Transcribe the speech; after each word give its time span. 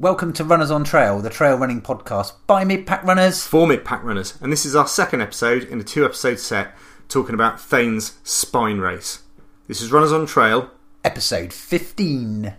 Welcome 0.00 0.32
to 0.32 0.44
Runners 0.44 0.70
on 0.70 0.82
Trail, 0.82 1.20
the 1.20 1.28
trail 1.28 1.58
running 1.58 1.82
podcast 1.82 2.32
by 2.46 2.64
mid 2.64 2.86
pack 2.86 3.04
runners. 3.04 3.46
for 3.46 3.66
mid 3.66 3.84
pack 3.84 4.02
runners, 4.02 4.38
and 4.40 4.50
this 4.50 4.64
is 4.64 4.74
our 4.74 4.86
second 4.86 5.20
episode 5.20 5.64
in 5.64 5.78
a 5.78 5.84
two 5.84 6.06
episode 6.06 6.38
set 6.38 6.74
talking 7.10 7.34
about 7.34 7.60
Thane's 7.60 8.16
Spine 8.24 8.78
Race. 8.78 9.24
This 9.68 9.82
is 9.82 9.92
Runners 9.92 10.10
on 10.10 10.24
Trail. 10.24 10.70
Episode 11.04 11.52
15. 11.52 12.54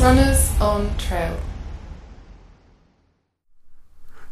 Runners 0.00 0.60
on 0.62 0.96
Trail. 0.96 1.38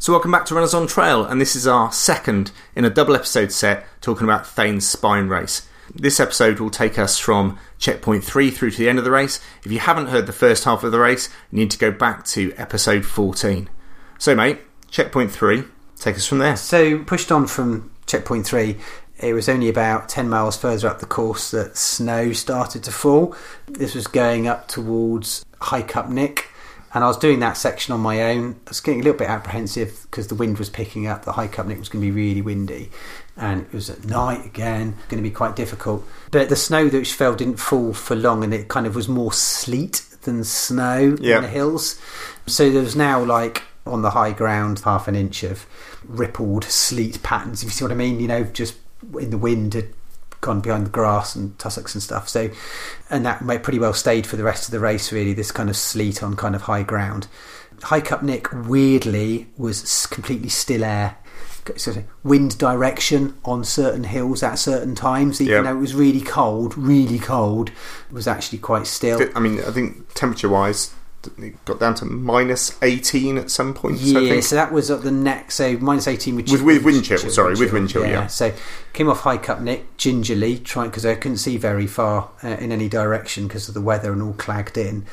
So, 0.03 0.11
welcome 0.11 0.31
back 0.31 0.43
to 0.47 0.55
Runners 0.55 0.73
on 0.73 0.85
Trail, 0.85 1.23
and 1.23 1.39
this 1.39 1.55
is 1.55 1.65
our 1.65 1.89
second 1.93 2.51
in 2.75 2.83
a 2.83 2.89
double 2.89 3.15
episode 3.15 3.53
set 3.53 3.85
talking 4.01 4.25
about 4.25 4.45
Thane's 4.45 4.85
Spine 4.85 5.29
Race. 5.29 5.65
This 5.95 6.19
episode 6.19 6.59
will 6.59 6.69
take 6.69 6.99
us 6.99 7.17
from 7.17 7.57
checkpoint 7.77 8.25
3 8.25 8.51
through 8.51 8.71
to 8.71 8.77
the 8.79 8.89
end 8.89 8.99
of 8.99 9.05
the 9.05 9.11
race. 9.11 9.39
If 9.63 9.71
you 9.71 9.79
haven't 9.79 10.07
heard 10.07 10.25
the 10.25 10.33
first 10.33 10.65
half 10.65 10.83
of 10.83 10.91
the 10.91 10.99
race, 10.99 11.29
you 11.51 11.59
need 11.59 11.71
to 11.71 11.77
go 11.77 11.89
back 11.89 12.25
to 12.25 12.53
episode 12.57 13.05
14. 13.05 13.69
So, 14.19 14.35
mate, 14.35 14.59
checkpoint 14.91 15.31
3, 15.31 15.63
take 15.95 16.17
us 16.17 16.27
from 16.27 16.39
there. 16.39 16.57
So, 16.57 17.01
pushed 17.05 17.31
on 17.31 17.47
from 17.47 17.89
checkpoint 18.05 18.45
3, 18.45 18.77
it 19.19 19.33
was 19.33 19.47
only 19.47 19.69
about 19.69 20.09
10 20.09 20.27
miles 20.27 20.57
further 20.57 20.89
up 20.89 20.99
the 20.99 21.05
course 21.05 21.51
that 21.51 21.77
snow 21.77 22.33
started 22.33 22.83
to 22.83 22.91
fall. 22.91 23.37
This 23.67 23.95
was 23.95 24.07
going 24.07 24.49
up 24.49 24.67
towards 24.67 25.45
High 25.61 25.83
Cup 25.83 26.09
Nick. 26.09 26.49
And 26.93 27.03
I 27.03 27.07
was 27.07 27.17
doing 27.17 27.39
that 27.39 27.57
section 27.57 27.93
on 27.93 28.01
my 28.01 28.21
own. 28.31 28.55
I 28.67 28.69
was 28.69 28.79
getting 28.79 29.01
a 29.01 29.03
little 29.03 29.17
bit 29.17 29.29
apprehensive 29.29 30.01
because 30.03 30.27
the 30.27 30.35
wind 30.35 30.59
was 30.59 30.69
picking 30.69 31.07
up. 31.07 31.25
The 31.25 31.31
High 31.31 31.47
Cup 31.47 31.65
Nick 31.65 31.79
was 31.79 31.89
going 31.89 32.03
to 32.05 32.11
be 32.11 32.11
really 32.11 32.41
windy. 32.41 32.91
And 33.35 33.61
it 33.61 33.73
was 33.73 33.89
at 33.89 34.05
night 34.05 34.45
again, 34.45 34.95
going 35.09 35.21
to 35.21 35.27
be 35.27 35.33
quite 35.33 35.55
difficult. 35.55 36.05
But 36.29 36.49
the 36.49 36.55
snow 36.55 36.89
that 36.89 37.07
fell 37.07 37.33
didn't 37.35 37.57
fall 37.57 37.93
for 37.93 38.15
long 38.15 38.43
and 38.43 38.53
it 38.53 38.67
kind 38.67 38.85
of 38.85 38.95
was 38.95 39.09
more 39.09 39.33
sleet 39.33 40.05
than 40.21 40.43
snow 40.43 41.17
Yeah. 41.19 41.37
in 41.37 41.41
the 41.43 41.49
hills. 41.49 41.99
So 42.45 42.69
there 42.69 42.83
was 42.83 42.95
now 42.95 43.23
like 43.23 43.63
on 43.85 44.01
the 44.03 44.11
high 44.11 44.31
ground 44.31 44.79
half 44.85 45.07
an 45.07 45.15
inch 45.15 45.43
of 45.43 45.65
rippled 46.07 46.63
sleet 46.63 47.21
patterns, 47.23 47.63
if 47.63 47.67
you 47.67 47.71
see 47.71 47.83
what 47.83 47.91
I 47.91 47.95
mean, 47.95 48.19
you 48.19 48.27
know, 48.27 48.43
just 48.43 48.75
in 49.19 49.31
the 49.31 49.37
wind 49.37 49.73
had 49.73 49.87
gone 50.43 50.61
behind 50.61 50.85
the 50.85 50.91
grass 50.91 51.35
and 51.35 51.57
tussocks 51.57 51.95
and 51.95 52.03
stuff. 52.03 52.29
So, 52.29 52.51
and 53.09 53.25
that 53.25 53.39
pretty 53.63 53.79
well 53.79 53.93
stayed 53.93 54.27
for 54.27 54.35
the 54.35 54.43
rest 54.43 54.65
of 54.67 54.71
the 54.71 54.79
race. 54.79 55.11
Really, 55.11 55.33
this 55.33 55.51
kind 55.51 55.69
of 55.69 55.75
sleet 55.75 56.21
on 56.21 56.35
kind 56.35 56.53
of 56.55 56.63
high 56.63 56.83
ground. 56.83 57.27
High 57.81 58.01
Cup 58.01 58.21
Nick 58.21 58.51
weirdly 58.53 59.47
was 59.57 60.05
completely 60.05 60.49
still 60.49 60.83
air. 60.83 61.17
Of 61.65 62.03
wind 62.23 62.57
direction 62.57 63.35
on 63.45 63.63
certain 63.63 64.03
hills 64.03 64.43
at 64.43 64.55
certain 64.55 64.95
times, 64.95 65.39
even 65.39 65.53
Yeah. 65.53 65.61
though 65.61 65.77
it 65.77 65.79
was 65.79 65.95
really 65.95 66.19
cold, 66.19 66.77
really 66.77 67.17
cold, 67.19 67.69
it 67.69 68.13
was 68.13 68.27
actually 68.27 68.59
quite 68.59 68.85
still. 68.85 69.21
I 69.33 69.39
mean, 69.39 69.61
I 69.61 69.71
think 69.71 70.13
temperature 70.13 70.49
wise, 70.49 70.91
it 71.37 71.65
got 71.65 71.79
down 71.79 71.95
to 71.95 72.05
minus 72.05 72.77
18 72.81 73.37
at 73.37 73.49
some 73.51 73.73
points. 73.73 74.01
I 74.01 74.19
Yeah, 74.19 74.29
think. 74.31 74.43
so 74.43 74.55
that 74.55 74.71
was 74.71 74.89
at 74.91 75.01
the 75.03 75.11
next, 75.11 75.55
so 75.55 75.77
minus 75.79 76.07
18 76.07 76.35
with, 76.35 76.49
With- 76.51 76.61
with 76.61 76.83
wind 76.83 77.03
chill, 77.05 77.17
sorry, 77.17 77.55
with 77.55 77.71
wind 77.73 77.89
chill, 77.89 78.05
yeah. 78.05 78.27
So 78.27 78.53
came 78.93 79.09
off 79.09 79.21
High 79.21 79.37
Cup 79.37 79.61
Nick 79.61 79.97
gingerly, 79.97 80.57
trying 80.59 80.89
because 80.89 81.05
I 81.05 81.15
couldn't 81.15 81.37
see 81.37 81.57
very 81.57 81.87
far 81.87 82.29
uh, 82.43 82.47
in 82.49 82.71
any 82.71 82.89
direction 82.89 83.47
because 83.47 83.67
of 83.67 83.73
the 83.73 83.81
weather 83.81 84.11
and 84.11 84.21
all 84.21 84.33
clagged 84.33 84.77
in, 84.77 85.05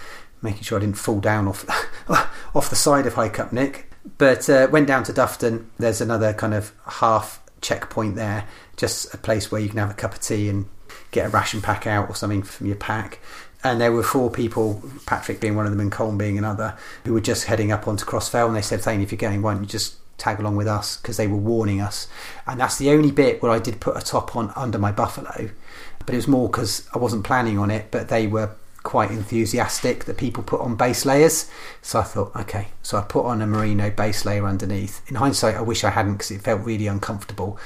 making 0.43 0.63
sure 0.63 0.79
I 0.79 0.81
didn't 0.81 0.99
fall 0.99 1.21
down 1.21 1.47
off 1.49 1.65
off 2.55 2.71
the 2.71 2.77
side 2.77 3.07
of 3.07 3.15
High 3.15 3.29
Cup 3.29 3.53
Nick. 3.53 3.87
But 4.19 4.49
uh, 4.49 4.67
went 4.71 4.87
down 4.87 5.03
to 5.05 5.13
Dufton. 5.13 5.67
There's 5.79 6.01
another 6.01 6.33
kind 6.33 6.55
of 6.55 6.73
half 6.87 7.41
checkpoint 7.61 8.17
there, 8.17 8.47
just 8.77 9.13
a 9.13 9.19
place 9.19 9.53
where 9.53 9.61
you 9.61 9.69
can 9.69 9.79
have 9.79 9.91
a 9.91 9.95
cup 9.95 10.15
of 10.15 10.21
tea 10.21 10.49
and 10.49 10.67
get 11.11 11.27
a 11.27 11.29
ration 11.29 11.61
pack 11.61 11.87
out 11.87 12.09
or 12.09 12.15
something 12.15 12.43
from 12.43 12.67
your 12.67 12.77
pack. 12.77 13.19
And 13.63 13.81
there 13.81 13.93
were 13.93 14.03
four 14.03 14.31
people, 14.31 14.83
Patrick 15.07 15.41
being 15.41 15.55
one 15.55 15.67
of 15.67 15.73
them 15.73 15.81
and 15.81 15.93
Colm 15.93 16.17
being 16.17 16.39
another, 16.39 16.79
who 17.05 17.13
were 17.13 17.21
just 17.21 17.45
heading 17.45 17.71
up 17.71 17.87
onto 17.87 18.07
Crossfell. 18.07 18.47
And 18.47 18.57
they 18.57 18.63
said, 18.63 18.81
Thane, 18.81 19.03
if 19.03 19.13
you're 19.13 19.19
going, 19.19 19.43
why 19.43 19.53
don't 19.53 19.63
you 19.63 19.69
just 19.69 19.97
tag 20.17 20.41
along 20.41 20.57
with 20.57 20.67
us? 20.67 20.97
Because 20.97 21.17
they 21.17 21.27
were 21.27 21.37
warning 21.37 21.81
us. 21.81 22.09
And 22.47 22.59
that's 22.61 22.79
the 22.79 22.91
only 22.91 23.11
bit 23.11 23.43
where 23.43 23.53
I 23.53 23.59
did 23.59 23.81
put 23.81 23.97
a 23.97 24.01
top 24.01 24.35
on 24.35 24.53
under 24.57 24.79
my 24.79 24.93
Buffalo. 24.93 25.51
But 25.99 26.15
it 26.15 26.17
was 26.17 26.29
more 26.29 26.49
because 26.49 26.89
I 26.95 26.99
wasn't 26.99 27.25
planning 27.25 27.59
on 27.59 27.71
it, 27.71 27.91
but 27.91 28.09
they 28.09 28.27
were 28.27 28.51
quite 28.83 29.11
enthusiastic 29.11 30.07
that 30.07 30.17
people 30.17 30.43
put 30.43 30.61
on 30.61 30.75
base 30.75 31.05
layers. 31.05 31.51
So 31.83 32.01
I 32.01 32.03
thought, 32.03 32.35
okay. 32.35 32.69
So 32.83 32.99
I 32.99 33.03
put 33.03 33.27
on 33.27 33.43
a 33.43 33.47
merino 33.47 33.91
base 33.91 34.25
layer 34.25 34.47
underneath. 34.47 35.03
In 35.09 35.17
hindsight, 35.17 35.57
I 35.57 35.63
wish 35.63 35.85
I 35.85 35.91
hadn't 35.91 36.15
because 36.15 36.31
it 36.31 36.41
felt 36.41 36.63
really 36.63 36.87
uncomfortable. 36.87 37.59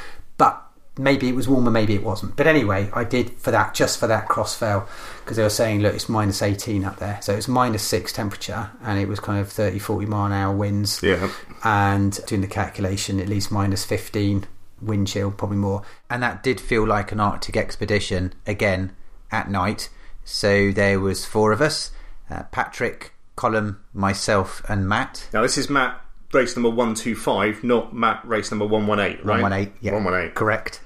Maybe 0.97 1.29
it 1.29 1.35
was 1.35 1.49
warmer, 1.49 1.71
maybe 1.71 1.95
it 1.95 2.05
wasn't. 2.05 2.37
But 2.37 2.47
anyway, 2.47 2.89
I 2.93 3.03
did 3.03 3.31
for 3.39 3.51
that, 3.51 3.75
just 3.75 3.99
for 3.99 4.07
that 4.07 4.29
crossfell, 4.29 4.87
because 5.25 5.37
they 5.37 5.43
were 5.43 5.51
saying, 5.51 5.81
look, 5.81 5.95
it's 5.95 6.09
minus 6.09 6.41
18 6.41 6.85
up 6.85 6.99
there. 6.99 7.19
So 7.21 7.35
it's 7.35 7.49
minus 7.49 7.83
6 7.83 8.13
temperature, 8.13 8.71
and 8.83 8.99
it 9.01 9.09
was 9.09 9.19
kind 9.19 9.41
of 9.41 9.51
30, 9.51 9.81
40 9.81 10.07
mile 10.07 10.27
an 10.27 10.33
hour 10.33 10.55
winds. 10.55 11.03
Yeah. 11.03 11.31
And 11.65 12.19
doing 12.27 12.43
the 12.43 12.47
calculation, 12.47 13.19
at 13.19 13.29
least 13.29 13.51
minus 13.51 13.85
15 13.85 14.47
wind 14.81 15.09
chill, 15.09 15.31
probably 15.33 15.57
more. 15.57 15.83
And 16.09 16.23
that 16.23 16.43
did 16.43 16.61
feel 16.61 16.87
like 16.87 17.11
an 17.11 17.21
Arctic 17.21 17.57
expedition 17.57 18.33
again 18.47 18.93
at 19.33 19.51
night. 19.51 19.89
So 20.25 20.71
there 20.71 21.01
was 21.01 21.25
four 21.25 21.53
of 21.53 21.61
us 21.61 21.91
uh, 22.31 22.45
Patrick, 22.45 23.13
Colin, 23.37 23.77
myself, 23.93 24.63
and 24.69 24.89
Matt. 24.89 25.29
Now, 25.33 25.43
this 25.43 25.59
is 25.59 25.69
Matt, 25.69 26.01
race 26.33 26.57
number 26.57 26.71
125, 26.71 27.65
not 27.65 27.95
Matt, 27.95 28.27
race 28.27 28.51
number 28.51 28.67
118, 28.67 29.27
right? 29.27 29.43
118, 29.43 29.79
yeah. 29.81 29.93
118. 29.93 30.35
Correct. 30.35 30.81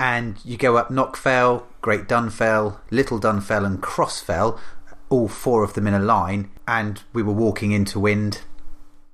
And 0.00 0.38
you 0.46 0.56
go 0.56 0.78
up 0.78 0.88
Knockfell, 0.88 1.64
Great 1.82 2.08
Dunfell, 2.08 2.78
Little 2.90 3.20
Dunfell, 3.20 3.66
and 3.66 3.82
Crossfell, 3.82 4.58
all 5.10 5.28
four 5.28 5.62
of 5.62 5.74
them 5.74 5.86
in 5.86 5.92
a 5.92 5.98
line, 5.98 6.50
and 6.66 7.02
we 7.12 7.22
were 7.22 7.34
walking 7.34 7.72
into 7.72 8.00
wind. 8.00 8.40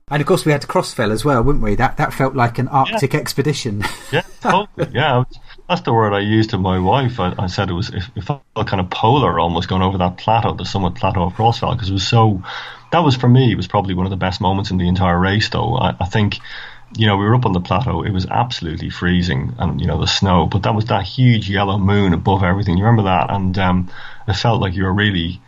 And 0.08 0.20
of 0.20 0.28
course, 0.28 0.44
we 0.44 0.52
had 0.52 0.60
to 0.60 0.68
Crossfell 0.68 1.10
as 1.10 1.24
well, 1.24 1.42
wouldn't 1.42 1.64
we? 1.64 1.74
That 1.74 1.96
that 1.96 2.12
felt 2.12 2.36
like 2.36 2.60
an 2.60 2.68
Arctic 2.68 3.16
expedition. 3.16 3.82
Yeah, 4.12 4.22
totally. 4.40 4.92
Yeah, 4.94 5.24
that's 5.68 5.80
the 5.80 5.92
word 5.92 6.12
I 6.12 6.20
used 6.20 6.50
to 6.50 6.58
my 6.58 6.78
wife. 6.78 7.18
I, 7.18 7.34
I 7.36 7.48
said 7.48 7.68
it 7.68 7.72
was 7.72 7.88
it, 7.88 8.04
it 8.14 8.22
felt 8.22 8.44
kind 8.54 8.78
of 8.78 8.88
polar, 8.88 9.40
almost 9.40 9.68
going 9.68 9.82
over 9.82 9.98
that 9.98 10.18
plateau, 10.18 10.54
the 10.54 10.64
summit 10.64 10.94
plateau 10.94 11.24
of 11.24 11.32
Crossfell, 11.32 11.74
because 11.74 11.90
it 11.90 11.92
was 11.92 12.06
so. 12.06 12.44
That 12.92 13.00
was 13.00 13.16
for 13.16 13.28
me. 13.28 13.50
It 13.50 13.56
was 13.56 13.66
probably 13.66 13.94
one 13.94 14.06
of 14.06 14.10
the 14.10 14.16
best 14.16 14.40
moments 14.40 14.70
in 14.70 14.78
the 14.78 14.86
entire 14.86 15.18
race, 15.18 15.48
though. 15.48 15.74
I, 15.74 15.96
I 15.98 16.04
think, 16.04 16.38
you 16.96 17.06
know, 17.06 17.16
we 17.16 17.24
were 17.24 17.34
up 17.34 17.46
on 17.46 17.52
the 17.52 17.60
plateau. 17.60 18.02
It 18.02 18.12
was 18.12 18.26
absolutely 18.26 18.90
freezing, 18.90 19.54
and 19.58 19.80
you 19.80 19.86
know 19.86 20.00
the 20.00 20.06
snow. 20.06 20.46
But 20.46 20.62
that 20.62 20.74
was 20.74 20.86
that 20.86 21.04
huge 21.04 21.50
yellow 21.50 21.78
moon 21.78 22.12
above 22.12 22.42
everything. 22.42 22.76
You 22.76 22.84
remember 22.84 23.10
that? 23.10 23.30
And 23.30 23.56
um, 23.58 23.90
it 24.26 24.34
felt 24.34 24.60
like 24.60 24.74
you 24.74 24.84
were 24.84 24.92
really 24.92 25.40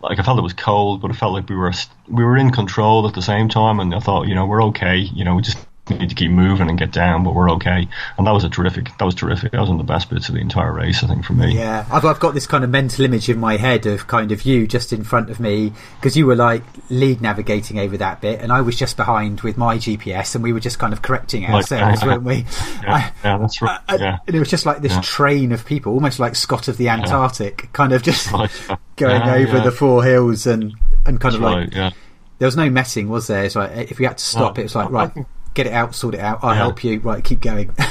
like 0.00 0.18
I 0.18 0.22
felt 0.22 0.38
it 0.38 0.42
was 0.42 0.52
cold, 0.52 1.00
but 1.00 1.10
it 1.10 1.14
felt 1.14 1.32
like 1.32 1.48
we 1.48 1.56
were 1.56 1.72
we 2.08 2.24
were 2.24 2.36
in 2.36 2.50
control 2.50 3.06
at 3.06 3.14
the 3.14 3.22
same 3.22 3.48
time. 3.48 3.80
And 3.80 3.94
I 3.94 4.00
thought, 4.00 4.28
you 4.28 4.34
know, 4.34 4.46
we're 4.46 4.64
okay. 4.64 4.98
You 4.98 5.24
know, 5.24 5.34
we 5.34 5.42
just 5.42 5.58
need 5.90 6.08
to 6.08 6.14
keep 6.14 6.30
moving 6.30 6.68
and 6.70 6.78
get 6.78 6.92
down, 6.92 7.24
but 7.24 7.34
we're 7.34 7.50
okay. 7.50 7.88
And 8.16 8.26
that 8.26 8.30
was 8.30 8.44
a 8.44 8.48
terrific. 8.48 8.96
That 8.98 9.04
was 9.04 9.16
terrific. 9.16 9.50
That 9.50 9.60
was 9.60 9.68
one 9.68 9.80
of 9.80 9.84
the 9.86 9.92
best 9.92 10.08
bits 10.08 10.28
of 10.28 10.34
the 10.36 10.40
entire 10.40 10.72
race, 10.72 11.02
I 11.02 11.08
think, 11.08 11.24
for 11.24 11.32
me. 11.32 11.56
Yeah, 11.56 11.84
I've, 11.90 12.04
I've 12.04 12.20
got 12.20 12.34
this 12.34 12.46
kind 12.46 12.62
of 12.62 12.70
mental 12.70 13.04
image 13.04 13.28
in 13.28 13.40
my 13.40 13.56
head 13.56 13.84
of 13.86 14.06
kind 14.06 14.30
of 14.30 14.42
you 14.42 14.68
just 14.68 14.92
in 14.92 15.02
front 15.02 15.28
of 15.28 15.40
me 15.40 15.72
because 15.96 16.16
you 16.16 16.24
were 16.26 16.36
like 16.36 16.62
lead 16.88 17.20
navigating 17.20 17.80
over 17.80 17.96
that 17.96 18.20
bit, 18.20 18.40
and 18.40 18.52
I 18.52 18.60
was 18.60 18.76
just 18.76 18.96
behind 18.96 19.40
with 19.40 19.56
my 19.58 19.76
GPS, 19.76 20.34
and 20.36 20.44
we 20.44 20.52
were 20.52 20.60
just 20.60 20.78
kind 20.78 20.92
of 20.92 21.02
correcting 21.02 21.42
Like, 21.42 21.52
ourselves, 21.54 22.02
uh, 22.02 22.06
weren't 22.06 22.22
we? 22.22 22.44
Yeah, 22.82 22.94
I- 22.94 23.12
yeah, 23.24 23.38
that's 23.38 23.60
right. 23.60 23.80
I- 23.88 23.96
yeah. 23.96 24.18
And 24.26 24.36
it 24.36 24.38
was 24.38 24.50
just 24.50 24.64
like 24.66 24.82
this 24.82 24.92
Yeah. 24.92 25.00
train 25.00 25.50
of 25.52 25.66
people, 25.66 25.92
almost 25.94 26.20
like 26.20 26.36
Scott 26.36 26.68
of 26.68 26.76
the 26.76 26.88
Antarctic, 26.90 27.72
kind 27.72 27.92
of 27.92 28.02
just 28.04 28.30
Right, 28.30 28.50
going 28.96 29.22
over 29.22 29.60
the 29.60 29.72
four 29.72 30.04
hills 30.04 30.46
and 30.46 30.74
and 31.04 31.20
kind 31.20 31.34
That's 31.34 31.34
of 31.34 31.40
like 31.42 31.56
right. 31.56 31.72
Yeah. 31.72 31.90
there 32.38 32.46
was 32.46 32.56
no 32.56 32.70
messing, 32.70 33.08
was 33.08 33.26
there? 33.26 33.44
It's 33.44 33.56
like 33.56 33.90
if 33.90 33.98
we 33.98 34.04
had 34.04 34.18
to 34.18 34.24
stop, 34.24 34.56
No. 34.56 34.60
it 34.60 34.64
was 34.64 34.74
like 34.76 34.90
right, 34.90 35.10
get 35.54 35.66
it 35.66 35.72
out, 35.72 35.94
sort 35.94 36.14
it 36.14 36.20
out. 36.20 36.40
I'll 36.42 36.50
Yeah. 36.50 36.56
help 36.56 36.84
you. 36.84 37.00
Right, 37.00 37.22
keep 37.22 37.40
going. 37.40 37.74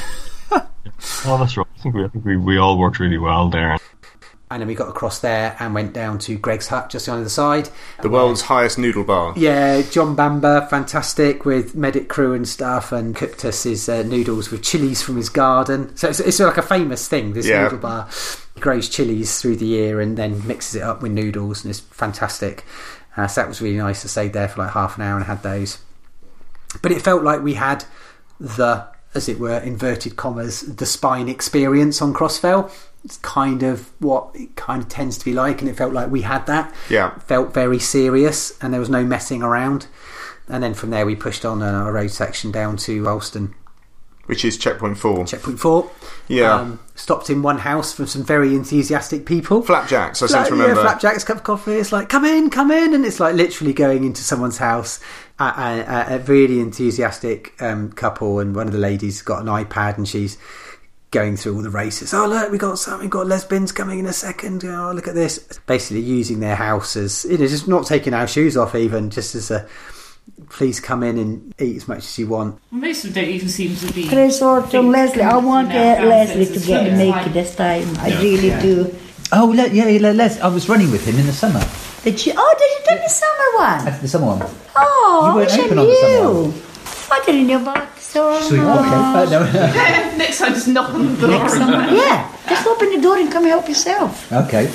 Oh, 1.26 1.38
that's 1.38 1.58
right. 1.58 1.66
I 1.78 1.82
think 1.82 1.96
we, 1.96 2.04
I 2.04 2.08
think 2.10 2.26
we, 2.26 2.38
we 2.38 2.58
all 2.58 2.78
worked 2.78 3.00
really 3.00 3.18
well 3.18 3.50
there. 3.50 3.78
and 4.52 4.62
then 4.62 4.68
we 4.68 4.76
got 4.76 4.90
across 4.90 5.20
there 5.20 5.56
and 5.60 5.74
went 5.74 5.94
down 5.94 6.20
to 6.20 6.38
Greg's 6.38 6.68
hut 6.68 6.90
just 6.90 7.08
on 7.10 7.16
the 7.16 7.22
other 7.22 7.30
side. 7.30 7.70
The 8.02 8.10
world's 8.10 8.42
highest 8.42 8.78
noodle 8.78 9.04
bar. 9.04 9.34
Yeah, 9.36 9.82
John 9.82 10.16
Bamber, 10.16 10.68
fantastic 10.70 11.44
with 11.46 11.74
medic 11.76 12.08
crew 12.10 12.34
and 12.34 12.48
stuff, 12.48 12.92
and 12.92 13.16
cooked 13.16 13.44
us 13.46 13.64
his 13.64 13.88
uh, 13.90 14.04
noodles 14.04 14.52
with 14.52 14.62
chilies 14.64 15.02
from 15.02 15.16
his 15.16 15.30
garden. 15.30 15.96
So 15.98 16.10
it's, 16.10 16.20
it's 16.20 16.40
like 16.40 16.58
a 16.58 16.62
famous 16.64 17.08
thing. 17.08 17.34
This 17.34 17.48
Yeah. 17.48 17.64
noodle 17.64 17.80
bar 17.80 18.08
He 18.56 18.62
grows 18.62 18.90
chilies 18.90 19.40
through 19.42 19.56
the 19.58 19.66
year 19.68 20.02
and 20.02 20.18
then 20.18 20.46
mixes 20.48 20.76
it 20.76 20.82
up 20.84 21.02
with 21.02 21.12
noodles, 21.14 21.64
and 21.64 21.72
it's 21.72 21.80
fantastic. 21.80 22.64
Uh, 23.18 23.28
so 23.28 23.42
that 23.42 23.48
was 23.48 23.62
really 23.62 23.78
nice. 23.78 24.06
I 24.06 24.08
stayed 24.08 24.34
there 24.34 24.48
for 24.48 24.62
like 24.64 24.72
half 24.72 24.98
an 24.98 25.04
hour 25.04 25.18
and 25.18 25.26
had 25.26 25.42
those. 25.44 25.80
But 26.82 26.92
it 26.92 27.02
felt 27.02 27.24
like 27.24 27.42
we 27.42 27.56
had 27.56 27.86
the, 28.40 28.88
as 29.14 29.28
it 29.28 29.40
were, 29.40 29.58
inverted 29.60 30.16
commas, 30.16 30.62
the 30.62 30.86
spine 30.86 31.28
experience 31.30 32.02
on 32.02 32.14
Crossfell. 32.14 32.72
It's 33.04 33.18
kind 33.18 33.64
of 33.64 33.90
what 34.00 34.30
it 34.36 34.56
kind 34.56 34.82
of 34.82 34.88
tends 34.90 35.18
to 35.18 35.26
be 35.26 35.34
like, 35.34 35.62
and 35.62 35.70
it 35.70 35.76
felt 35.76 35.94
like 35.94 36.12
we 36.12 36.22
had 36.22 36.46
that. 36.46 36.74
Yeah. 36.90 37.18
Felt 37.20 37.54
very 37.54 37.80
serious, 37.80 38.58
and 38.62 38.74
there 38.74 38.80
was 38.80 38.90
no 38.90 39.04
messing 39.04 39.42
around. 39.42 39.88
And 40.48 40.62
then 40.64 40.74
from 40.74 40.90
there, 40.92 41.06
we 41.06 41.16
pushed 41.16 41.46
on 41.46 41.62
uh, 41.62 41.72
our 41.72 41.94
road 41.94 42.12
section 42.12 42.52
down 42.52 42.78
to 42.78 43.08
Alston. 43.08 43.56
Which 44.32 44.46
is 44.46 44.58
checkpoint 44.58 44.98
four. 44.98 45.26
checkpoint 45.26 45.60
four. 45.60 45.92
Yeah. 46.30 46.56
Um, 46.56 46.80
stopped 46.96 47.30
in 47.30 47.42
one 47.42 47.58
house 47.58 47.92
from 47.92 48.08
some 48.08 48.24
very 48.24 48.56
enthusiastic 48.56 49.26
people. 49.26 49.62
Flapjacks, 49.62 50.22
I 50.22 50.28
seem 50.28 50.46
to 50.46 50.52
remember. 50.52 50.76
Yeah, 50.76 50.82
flapjacks, 50.84 51.26
cup 51.26 51.38
of 51.40 51.44
coffee. 51.44 51.74
It's 51.74 51.92
like, 51.92 52.08
come 52.08 52.24
in, 52.24 52.50
come 52.50 52.72
in, 52.72 52.94
and 52.94 53.06
it's 53.06 53.20
like 53.20 53.36
literally 53.36 53.74
going 53.74 54.06
into 54.06 54.22
someone's 54.24 54.58
house. 54.58 55.02
A, 55.38 55.44
a, 55.44 56.16
a 56.16 56.20
really 56.20 56.62
enthusiastic 56.62 57.62
um, 57.62 57.92
couple, 57.92 58.40
and 58.40 58.56
one 58.56 58.68
of 58.68 58.74
the 58.74 58.80
ladies 58.80 59.22
got 59.22 59.42
an 59.42 59.48
iPad, 59.48 59.98
and 59.98 60.08
she's 60.08 60.38
going 61.10 61.36
through 61.36 61.56
all 61.56 61.62
the 61.62 61.70
races. 61.70 62.14
Oh 62.14 62.26
look, 62.26 62.54
we 62.54 62.58
got 62.58 62.80
something. 62.80 63.10
Got 63.10 63.28
lesbians 63.28 63.74
coming 63.74 64.00
in 64.00 64.06
a 64.06 64.14
second. 64.14 64.64
Oh 64.64 64.94
look 64.96 65.10
at 65.10 65.14
this. 65.16 65.40
Basically, 65.66 66.00
using 66.00 66.40
their 66.40 66.56
house 66.56 66.96
as 66.96 67.26
you 67.26 67.38
know, 67.38 67.48
just 67.48 67.68
not 67.68 67.86
taking 67.86 68.14
our 68.14 68.28
shoes 68.28 68.56
off, 68.56 68.76
even 68.76 69.10
just 69.10 69.36
as 69.36 69.52
a 69.52 69.68
please 70.52 70.80
come 70.80 71.02
in 71.02 71.18
and 71.18 71.54
eat 71.60 71.78
as 71.78 71.88
much 71.88 72.00
as 72.00 72.20
you 72.20 72.28
want. 72.28 72.60
Most 72.72 73.06
of 73.06 73.14
them 73.14 73.24
don't 73.24 73.34
even 73.34 73.48
seem 73.50 73.76
to 73.76 73.88
be. 73.94 74.08
Chris 74.08 74.42
Orton, 74.42 74.92
Leslie, 74.92 75.24
I 75.24 75.38
want 75.38 75.70
You 75.70 75.80
know, 75.80 75.98
uh, 76.04 76.06
Leslie 76.06 76.46
to 76.46 76.60
get 76.60 76.88
as 76.88 77.00
well. 77.00 77.16
naked 77.16 77.34
this 77.34 77.56
time. 77.56 77.88
I 78.00 78.10
really 78.22 78.52
do. 78.62 78.94
Oh, 79.32 79.46
Le- 79.56 79.70
yeah, 79.70 79.86
Le- 79.86 80.14
Les. 80.14 80.40
I 80.42 80.48
was 80.48 80.68
running 80.68 80.92
with 80.92 81.06
him 81.08 81.18
in 81.18 81.26
the 81.26 81.32
summer. 81.34 81.64
Did 82.04 82.20
you? 82.26 82.34
Oh, 82.36 82.56
did 82.60 82.70
you 82.76 82.82
do 82.98 83.02
the 83.04 83.10
summer 83.10 83.50
one? 83.58 83.86
That's 83.86 84.02
the 84.02 84.08
summer 84.08 84.28
one. 84.28 84.42
Oh, 84.76 85.22
You 85.24 85.32
I 85.32 85.36
weren't 85.36 85.52
I 85.52 85.62
open 85.64 85.80
on 85.80 85.88
the 85.88 85.96
summer 85.96 86.34
knew. 86.44 86.54
I 87.12 87.20
didn't 87.26 87.48
know 87.48 87.62
about 87.62 87.96
the 87.96 88.02
so. 88.02 88.30
Okay. 88.32 88.58
Uh, 88.60 89.28
no. 89.32 89.40
Next 90.18 90.40
time, 90.40 90.54
just 90.54 90.68
knock 90.68 90.90
on 90.94 91.16
the 91.16 91.28
door. 91.28 91.32
Yeah, 91.32 92.28
just 92.50 92.68
open 92.68 92.92
the 92.96 93.02
door 93.02 93.18
and 93.18 93.32
come 93.32 93.46
help 93.46 93.68
yourself. 93.70 94.32
okay. 94.32 94.68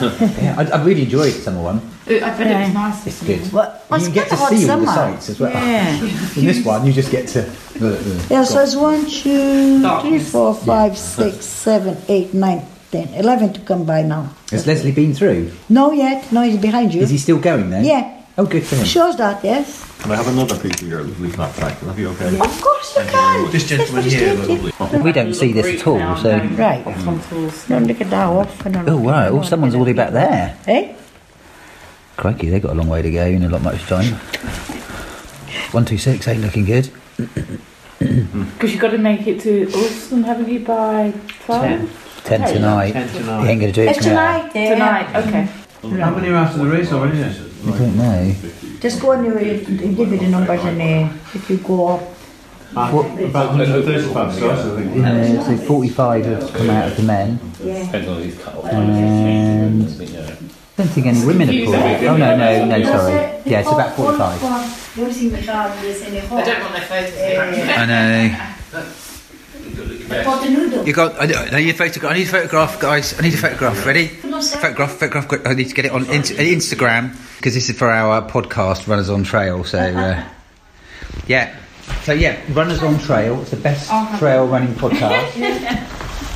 Yeah, 0.42 0.56
I, 0.58 0.64
I 0.76 0.84
really 0.84 1.02
enjoyed 1.02 1.32
summer 1.32 1.62
one. 1.62 1.80
I 2.06 2.18
bet 2.36 2.46
it 2.46 2.64
was 2.66 2.74
nice. 2.74 3.06
It's 3.06 3.22
good. 3.22 3.52
Well, 3.52 3.80
you 3.90 3.96
it's 3.96 4.08
get 4.08 4.28
to 4.30 4.36
quite 4.36 4.52
a 4.52 4.54
hot 4.54 4.60
see 4.60 4.68
all 4.70 4.80
the 4.80 4.86
sights 4.86 5.28
as 5.30 5.38
well. 5.40 5.52
Yeah. 5.52 6.00
In 6.36 6.44
this 6.46 6.64
one, 6.64 6.84
you 6.86 6.92
just 6.92 7.10
get 7.12 7.28
to. 7.28 7.42
Uh, 7.46 7.86
uh, 7.86 8.22
Yeah, 8.28 8.44
so 8.44 8.54
go. 8.56 8.62
it's 8.64 8.76
one, 8.76 9.00
two, 9.06 9.74
three, 9.78 9.82
Darkness. 9.82 10.30
four, 10.32 10.54
five, 10.54 10.98
six, 10.98 11.44
seven, 11.46 11.96
eight, 12.08 12.34
nine, 12.34 12.62
ten, 12.90 13.08
eleven 13.14 13.52
to 13.52 13.60
come 13.60 13.84
by 13.84 14.02
now. 14.02 14.34
Has 14.50 14.66
Leslie 14.66 14.90
been 14.92 15.14
through? 15.14 15.52
No 15.68 15.92
yet. 15.92 16.30
No, 16.32 16.42
he's 16.42 16.58
behind 16.60 16.92
you. 16.92 17.02
Is 17.02 17.10
he 17.10 17.18
still 17.18 17.38
going 17.38 17.70
then? 17.70 17.84
Yeah. 17.84 18.18
Oh, 18.38 18.46
good 18.46 18.64
for 18.64 18.76
him. 18.76 18.84
Shows 18.86 19.16
that, 19.18 19.44
yes. 19.44 19.84
Can 20.00 20.10
I 20.10 20.16
have 20.16 20.26
another 20.26 20.58
piece 20.58 20.80
of 20.80 20.88
your 20.88 21.04
lovely 21.04 21.28
flapjack? 21.28 21.80
Will 21.82 21.88
that 21.88 21.96
be 21.96 22.06
okay? 22.06 22.34
Of 22.40 22.60
course 22.62 22.96
you 22.96 23.04
can. 23.04 23.50
This 23.52 23.68
gentleman 23.68 24.04
here, 24.04 25.02
We 25.04 25.12
don't 25.12 25.34
see 25.34 25.52
this 25.52 25.80
at 25.80 25.86
all, 25.86 26.16
so. 26.16 26.38
Right. 26.56 26.82
Don't 27.68 27.86
look 27.86 28.00
at 28.00 28.10
that 28.10 28.26
off. 28.26 28.66
Oh, 28.88 28.98
right. 29.00 29.28
Oh, 29.28 29.42
someone's 29.42 29.74
already 29.74 29.92
back 29.92 30.12
there. 30.12 30.56
Eh? 30.66 30.94
Crikey, 32.16 32.50
they've 32.50 32.62
got 32.62 32.72
a 32.72 32.74
long 32.74 32.88
way 32.88 33.02
to 33.02 33.10
go 33.10 33.22
and 33.24 33.44
a 33.44 33.48
lot 33.48 33.62
much 33.62 33.82
time. 33.86 34.14
One, 35.72 35.84
two, 35.84 35.98
six 35.98 36.28
ain't 36.28 36.40
looking 36.42 36.64
good. 36.64 36.90
Because 38.02 38.72
you've 38.72 38.80
got 38.80 38.90
to 38.90 38.98
make 38.98 39.28
it 39.28 39.40
to 39.42 39.70
Ulster, 39.72 40.16
haven't 40.22 40.48
you, 40.48 40.58
by 40.60 41.12
12? 41.44 42.20
Ten 42.24 42.40
tonight. 42.52 42.92
Ten 42.92 43.08
He 43.08 43.18
tonight. 43.18 43.48
ain't 43.48 43.60
going 43.60 43.72
to 43.72 43.80
do 43.80 43.82
it 43.82 43.90
It's 43.96 44.04
tonight. 44.04 44.50
yeah. 44.56 44.74
Tonight, 44.74 45.16
okay. 45.24 45.42
How 46.00 46.10
many 46.10 46.28
are 46.30 46.34
after 46.34 46.58
the 46.58 46.66
race 46.66 46.92
already? 46.92 47.18
Is? 47.20 47.38
I 47.66 47.78
don't 47.78 47.96
know. 47.96 48.34
Just 48.80 49.00
go 49.00 49.12
and 49.12 49.24
you 49.24 49.88
give 49.94 50.08
me 50.10 50.16
the 50.16 50.28
numbers 50.28 50.64
and 50.64 50.80
uh, 50.80 51.12
if 51.32 51.48
you 51.48 51.58
go 51.58 51.88
up. 51.94 52.02
About 52.72 52.92
135 52.92 54.34
stars, 54.34 54.66
I 54.66 54.82
think. 54.82 55.04
Uh, 55.04 55.44
so 55.44 55.56
45 55.66 56.24
have 56.24 56.52
come 56.54 56.70
out 56.70 56.88
of 56.90 56.96
the 56.96 57.02
men. 57.04 57.38
Depends 57.58 58.08
on 58.08 58.20
these 58.20 58.38
cut 58.42 58.56
off. 58.56 58.64
And 58.64 59.82
I 60.78 60.82
don't 60.84 60.88
think 60.88 61.06
any 61.06 61.24
women 61.26 61.48
have 61.48 61.64
pulled 61.64 61.74
it. 61.76 62.04
Oh, 62.06 62.16
no, 62.16 62.36
no, 62.36 62.64
no, 62.64 62.82
sorry. 62.84 63.14
Yeah, 63.44 63.60
it's 63.60 63.70
about 63.70 63.94
45. 63.94 64.96
You'll 64.96 65.12
see 65.12 65.30
me 65.30 65.42
down 65.42 65.80
this 65.82 66.06
in 66.06 66.14
the 66.14 66.20
hall. 66.22 66.38
I 66.38 66.44
don't 66.44 66.60
want 66.60 66.72
their 66.74 66.82
photos. 66.82 67.18
I 67.78 67.86
know. 68.72 68.92
Put 70.24 70.42
the. 70.42 70.82
You 70.86 70.92
got. 70.92 71.20
I 71.20 71.26
know 71.50 71.58
you 71.58 71.72
photograph. 71.74 72.12
I 72.12 72.16
need 72.16 72.26
a 72.26 72.30
photograph, 72.30 72.80
guys. 72.80 73.18
I 73.18 73.22
need 73.22 73.34
a 73.34 73.36
photograph. 73.36 73.84
Ready? 73.86 74.08
Photograph. 74.08 74.92
Photograph. 74.92 75.28
quick. 75.28 75.46
I 75.46 75.54
need 75.54 75.68
to 75.68 75.74
get 75.74 75.84
it 75.84 75.92
on 75.92 76.04
in- 76.06 76.22
Instagram 76.22 77.16
because 77.36 77.54
this 77.54 77.68
is 77.68 77.76
for 77.78 77.90
our 77.90 78.22
podcast, 78.28 78.86
Runners 78.88 79.10
on 79.10 79.24
Trail. 79.24 79.64
So, 79.64 79.78
uh, 79.78 80.24
yeah. 81.26 81.56
So 82.04 82.12
yeah, 82.12 82.40
Runners 82.52 82.82
on 82.82 82.98
Trail. 82.98 83.40
It's 83.42 83.50
the 83.50 83.56
best 83.56 83.88
trail 84.18 84.46
running 84.46 84.74
podcast. 84.74 85.88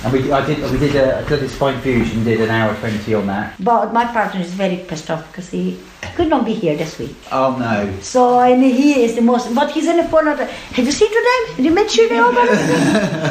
and 0.06 0.12
we, 0.12 0.30
I 0.32 0.46
did, 0.46 0.58
we 0.70 0.78
did 0.78 0.94
a, 0.94 1.24
did 1.28 1.42
a 1.42 1.48
Spine 1.48 1.80
Fusion. 1.80 2.22
Did 2.24 2.40
an 2.40 2.50
hour 2.50 2.74
twenty 2.76 3.14
on 3.14 3.26
that. 3.26 3.54
But 3.58 3.92
my 3.92 4.04
partner 4.04 4.40
is 4.40 4.52
very 4.54 4.76
pissed 4.76 5.10
off 5.10 5.26
because 5.26 5.48
he 5.50 5.78
could 6.14 6.28
not 6.28 6.44
be 6.44 6.54
here 6.54 6.76
this 6.76 6.98
week. 6.98 7.14
Oh 7.32 7.56
no. 7.58 7.92
So 8.00 8.38
and 8.40 8.62
he 8.62 9.02
is 9.04 9.16
the 9.16 9.22
most. 9.22 9.52
But 9.54 9.72
he's 9.72 9.88
in 9.88 9.96
the 9.96 10.04
phone. 10.04 10.26
the- 10.26 10.46
Have 10.46 10.84
you 10.86 10.92
seen 10.92 11.08
today? 11.08 11.62
Did 11.62 11.94
you 11.96 12.04
it 12.04 12.18
all 12.20 12.30
about? 12.30 12.46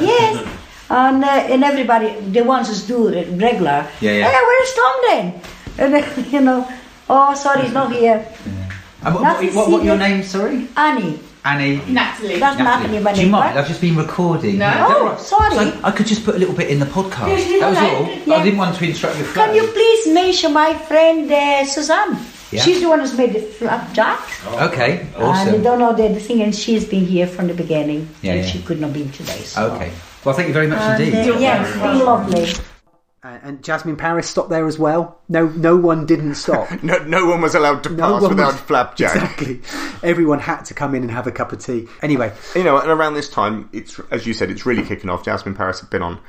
Yes. 0.01 0.47
And 0.89 1.23
uh, 1.23 1.27
and 1.27 1.63
everybody, 1.63 2.19
the 2.19 2.41
ones 2.43 2.67
who 2.67 2.87
do 2.87 3.07
it 3.17 3.27
regular. 3.41 3.87
Yeah, 4.01 4.11
yeah. 4.11 4.29
Hey, 4.29 4.41
where's 4.43 4.73
Tom 4.75 4.95
then? 5.07 5.41
And 5.77 5.93
then, 5.93 6.25
you 6.31 6.41
know, 6.41 6.67
oh 7.09 7.33
sorry, 7.35 7.63
he's 7.63 7.73
not 7.73 7.91
here. 7.91 8.27
And 9.01 9.15
what, 9.15 9.23
what, 9.23 9.53
what, 9.55 9.69
what 9.71 9.83
your 9.83 9.97
name? 9.97 10.23
Sorry, 10.23 10.67
Annie. 10.75 11.19
Annie. 11.45 11.77
Natalie. 11.87 12.39
That's 12.39 12.57
Natalie. 12.57 12.99
my 12.99 13.13
Do 13.13 13.19
you 13.19 13.25
name, 13.25 13.31
mind? 13.31 13.55
right? 13.55 13.57
I've 13.63 13.67
just 13.67 13.79
been 13.81 13.95
recording. 13.95 14.57
No. 14.57 14.73
Oh, 14.89 15.17
sorry. 15.17 15.53
So 15.55 15.79
I 15.83 15.91
could 15.91 16.07
just 16.07 16.25
put 16.25 16.35
a 16.35 16.39
little 16.39 16.55
bit 16.55 16.69
in 16.69 16.79
the 16.79 16.87
podcast. 16.87 17.27
Yes, 17.27 17.59
That 17.61 17.69
was 17.69 17.77
know, 17.79 17.95
all. 17.95 18.17
yeah. 18.25 18.35
I 18.41 18.43
didn't 18.43 18.57
want 18.57 18.75
to 18.75 18.85
interrupt 18.85 19.17
your 19.17 19.27
flow. 19.27 19.45
Can 19.45 19.55
you 19.55 19.67
please 19.67 20.07
mention 20.13 20.53
my 20.53 20.73
friend 20.73 21.31
uh, 21.31 21.63
Suzanne? 21.65 22.17
Yeah. 22.51 22.61
She's 22.61 22.81
the 22.81 22.89
one 22.89 22.99
who's 22.99 23.15
made 23.17 23.33
the 23.33 23.41
flapjack. 23.41 24.19
Okay, 24.71 24.99
And 25.01 25.09
they 25.15 25.21
awesome. 25.23 25.63
don't 25.63 25.79
know 25.79 25.93
the, 25.93 26.07
the 26.13 26.19
thing, 26.19 26.41
and 26.41 26.55
she's 26.55 26.85
been 26.85 27.05
here 27.05 27.27
from 27.27 27.47
the 27.47 27.53
beginning. 27.53 28.07
Yeah, 28.21 28.33
and 28.33 28.41
yeah. 28.41 28.47
she 28.51 28.61
could 28.61 28.79
not 28.79 28.93
be 28.93 29.07
today. 29.09 29.41
So. 29.41 29.71
Okay. 29.73 29.91
Well, 30.23 30.33
thank 30.35 30.47
you 30.47 30.53
very 30.53 30.67
much 30.67 30.79
And, 30.79 31.03
indeed. 31.03 31.31
uh, 31.31 31.37
yeah, 31.39 31.63
it's 31.65 31.73
been 31.77 31.99
lovely. 32.05 32.47
Uh, 33.25 33.39
and 33.41 33.63
Jasmin 33.63 33.95
Paris 33.95 34.29
stopped 34.29 34.51
there 34.51 34.67
as 34.67 34.77
well. 34.77 35.19
No, 35.27 35.47
no 35.47 35.75
one 35.75 36.05
didn't 36.05 36.35
stop. 36.35 36.69
No, 36.83 36.99
no 36.99 37.25
one 37.25 37.41
was 37.41 37.55
allowed 37.55 37.83
to 37.85 37.89
No 37.89 38.19
pass 38.19 38.29
without 38.29 38.51
was- 38.51 38.61
flapjack. 38.61 39.15
Exactly. 39.15 39.61
Everyone 40.07 40.37
had 40.37 40.61
to 40.65 40.75
come 40.75 40.93
in 40.93 41.01
and 41.01 41.09
have 41.09 41.25
a 41.25 41.31
cup 41.31 41.51
of 41.51 41.57
tea. 41.57 41.87
Anyway, 42.03 42.31
You 42.55 42.63
know, 42.63 42.77
and 42.77 42.91
around 42.91 43.15
this 43.15 43.27
time, 43.27 43.67
it's 43.73 43.99
as 44.11 44.27
you 44.27 44.35
said, 44.35 44.51
it's 44.51 44.67
really 44.67 44.83
kicking 44.83 45.09
off. 45.09 45.25
Jasmin 45.25 45.55
Paris 45.55 45.79
had 45.79 45.89
been 45.89 46.03
on. 46.03 46.19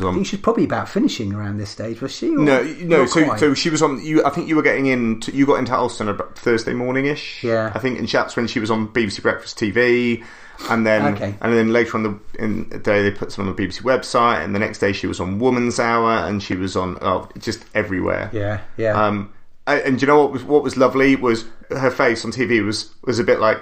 on 0.00 0.14
think 0.14 0.26
she's 0.28 0.38
probably 0.40 0.62
about 0.62 0.88
finishing 0.88 1.32
around 1.34 1.56
this 1.58 1.70
stage, 1.70 2.00
was 2.00 2.14
she? 2.14 2.28
or 2.28 2.38
no, 2.38 2.62
no. 2.62 3.06
So, 3.06 3.24
quite? 3.24 3.40
so 3.40 3.54
she 3.54 3.70
was 3.70 3.82
on. 3.82 4.00
You, 4.04 4.24
I 4.24 4.30
think 4.30 4.46
you 4.48 4.54
were 4.54 4.62
getting 4.62 4.86
in. 4.86 5.18
To, 5.22 5.34
you 5.34 5.44
got 5.44 5.58
into 5.58 5.74
Alston 5.74 6.08
about 6.08 6.38
Thursday 6.38 6.74
morning 6.74 7.06
ish. 7.06 7.42
Yeah. 7.42 7.72
I 7.74 7.80
think, 7.80 7.98
and 7.98 8.08
that's 8.08 8.36
when 8.36 8.46
she 8.46 8.60
was 8.60 8.70
on 8.70 8.86
BBC 8.88 9.22
Breakfast 9.22 9.58
TV, 9.58 10.24
and 10.70 10.86
then 10.86 11.14
Okay. 11.14 11.34
and 11.40 11.52
then 11.54 11.72
later 11.72 11.96
on 11.96 12.02
the 12.02 12.18
in 12.42 12.68
the 12.70 12.78
day 12.78 13.02
they 13.02 13.10
put 13.10 13.32
some 13.32 13.46
on 13.48 13.54
the 13.54 13.62
BBC 13.62 13.82
website, 13.82 14.44
and 14.44 14.54
the 14.54 14.58
next 14.58 14.78
day 14.78 14.92
she 14.92 15.06
was 15.06 15.20
on 15.20 15.38
Woman's 15.38 15.78
Hour, 15.78 16.26
and 16.26 16.42
she 16.42 16.54
was 16.54 16.76
on 16.76 16.98
oh, 17.02 17.28
just 17.38 17.64
everywhere. 17.74 18.30
yeah, 18.32 18.60
yeah. 18.76 18.92
Um, 19.00 19.32
and 19.66 19.98
do 19.98 20.02
you 20.02 20.06
know 20.06 20.18
what 20.22 20.32
was 20.32 20.44
what 20.44 20.62
was 20.62 20.76
lovely 20.76 21.16
was 21.16 21.44
her 21.70 21.90
face 21.90 22.24
on 22.24 22.30
TV 22.32 22.64
was 22.64 22.94
was 23.04 23.18
a 23.18 23.24
bit 23.24 23.40
like 23.40 23.58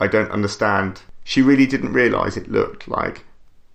I 0.00 0.06
don't 0.06 0.30
understand. 0.30 1.02
She 1.24 1.40
really 1.42 1.66
didn't 1.66 1.92
realise 1.92 2.36
it 2.36 2.50
looked 2.50 2.88
like 2.88 3.24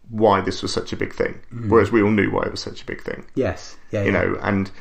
why 0.10 0.42
this 0.42 0.62
was 0.62 0.74
such 0.74 0.92
a 0.92 0.96
big 0.96 1.14
thing, 1.14 1.40
whereas 1.68 1.92
we 1.92 2.02
all 2.02 2.10
knew 2.12 2.32
why 2.32 2.44
it 2.44 2.52
was 2.52 2.60
such 2.62 2.82
a 2.82 2.86
big 2.86 3.02
thing. 3.04 3.26
yes, 3.36 3.78
yeah, 3.92 4.02
You 4.04 4.12
yeah. 4.12 4.20
know, 4.24 4.38
and 4.42 4.72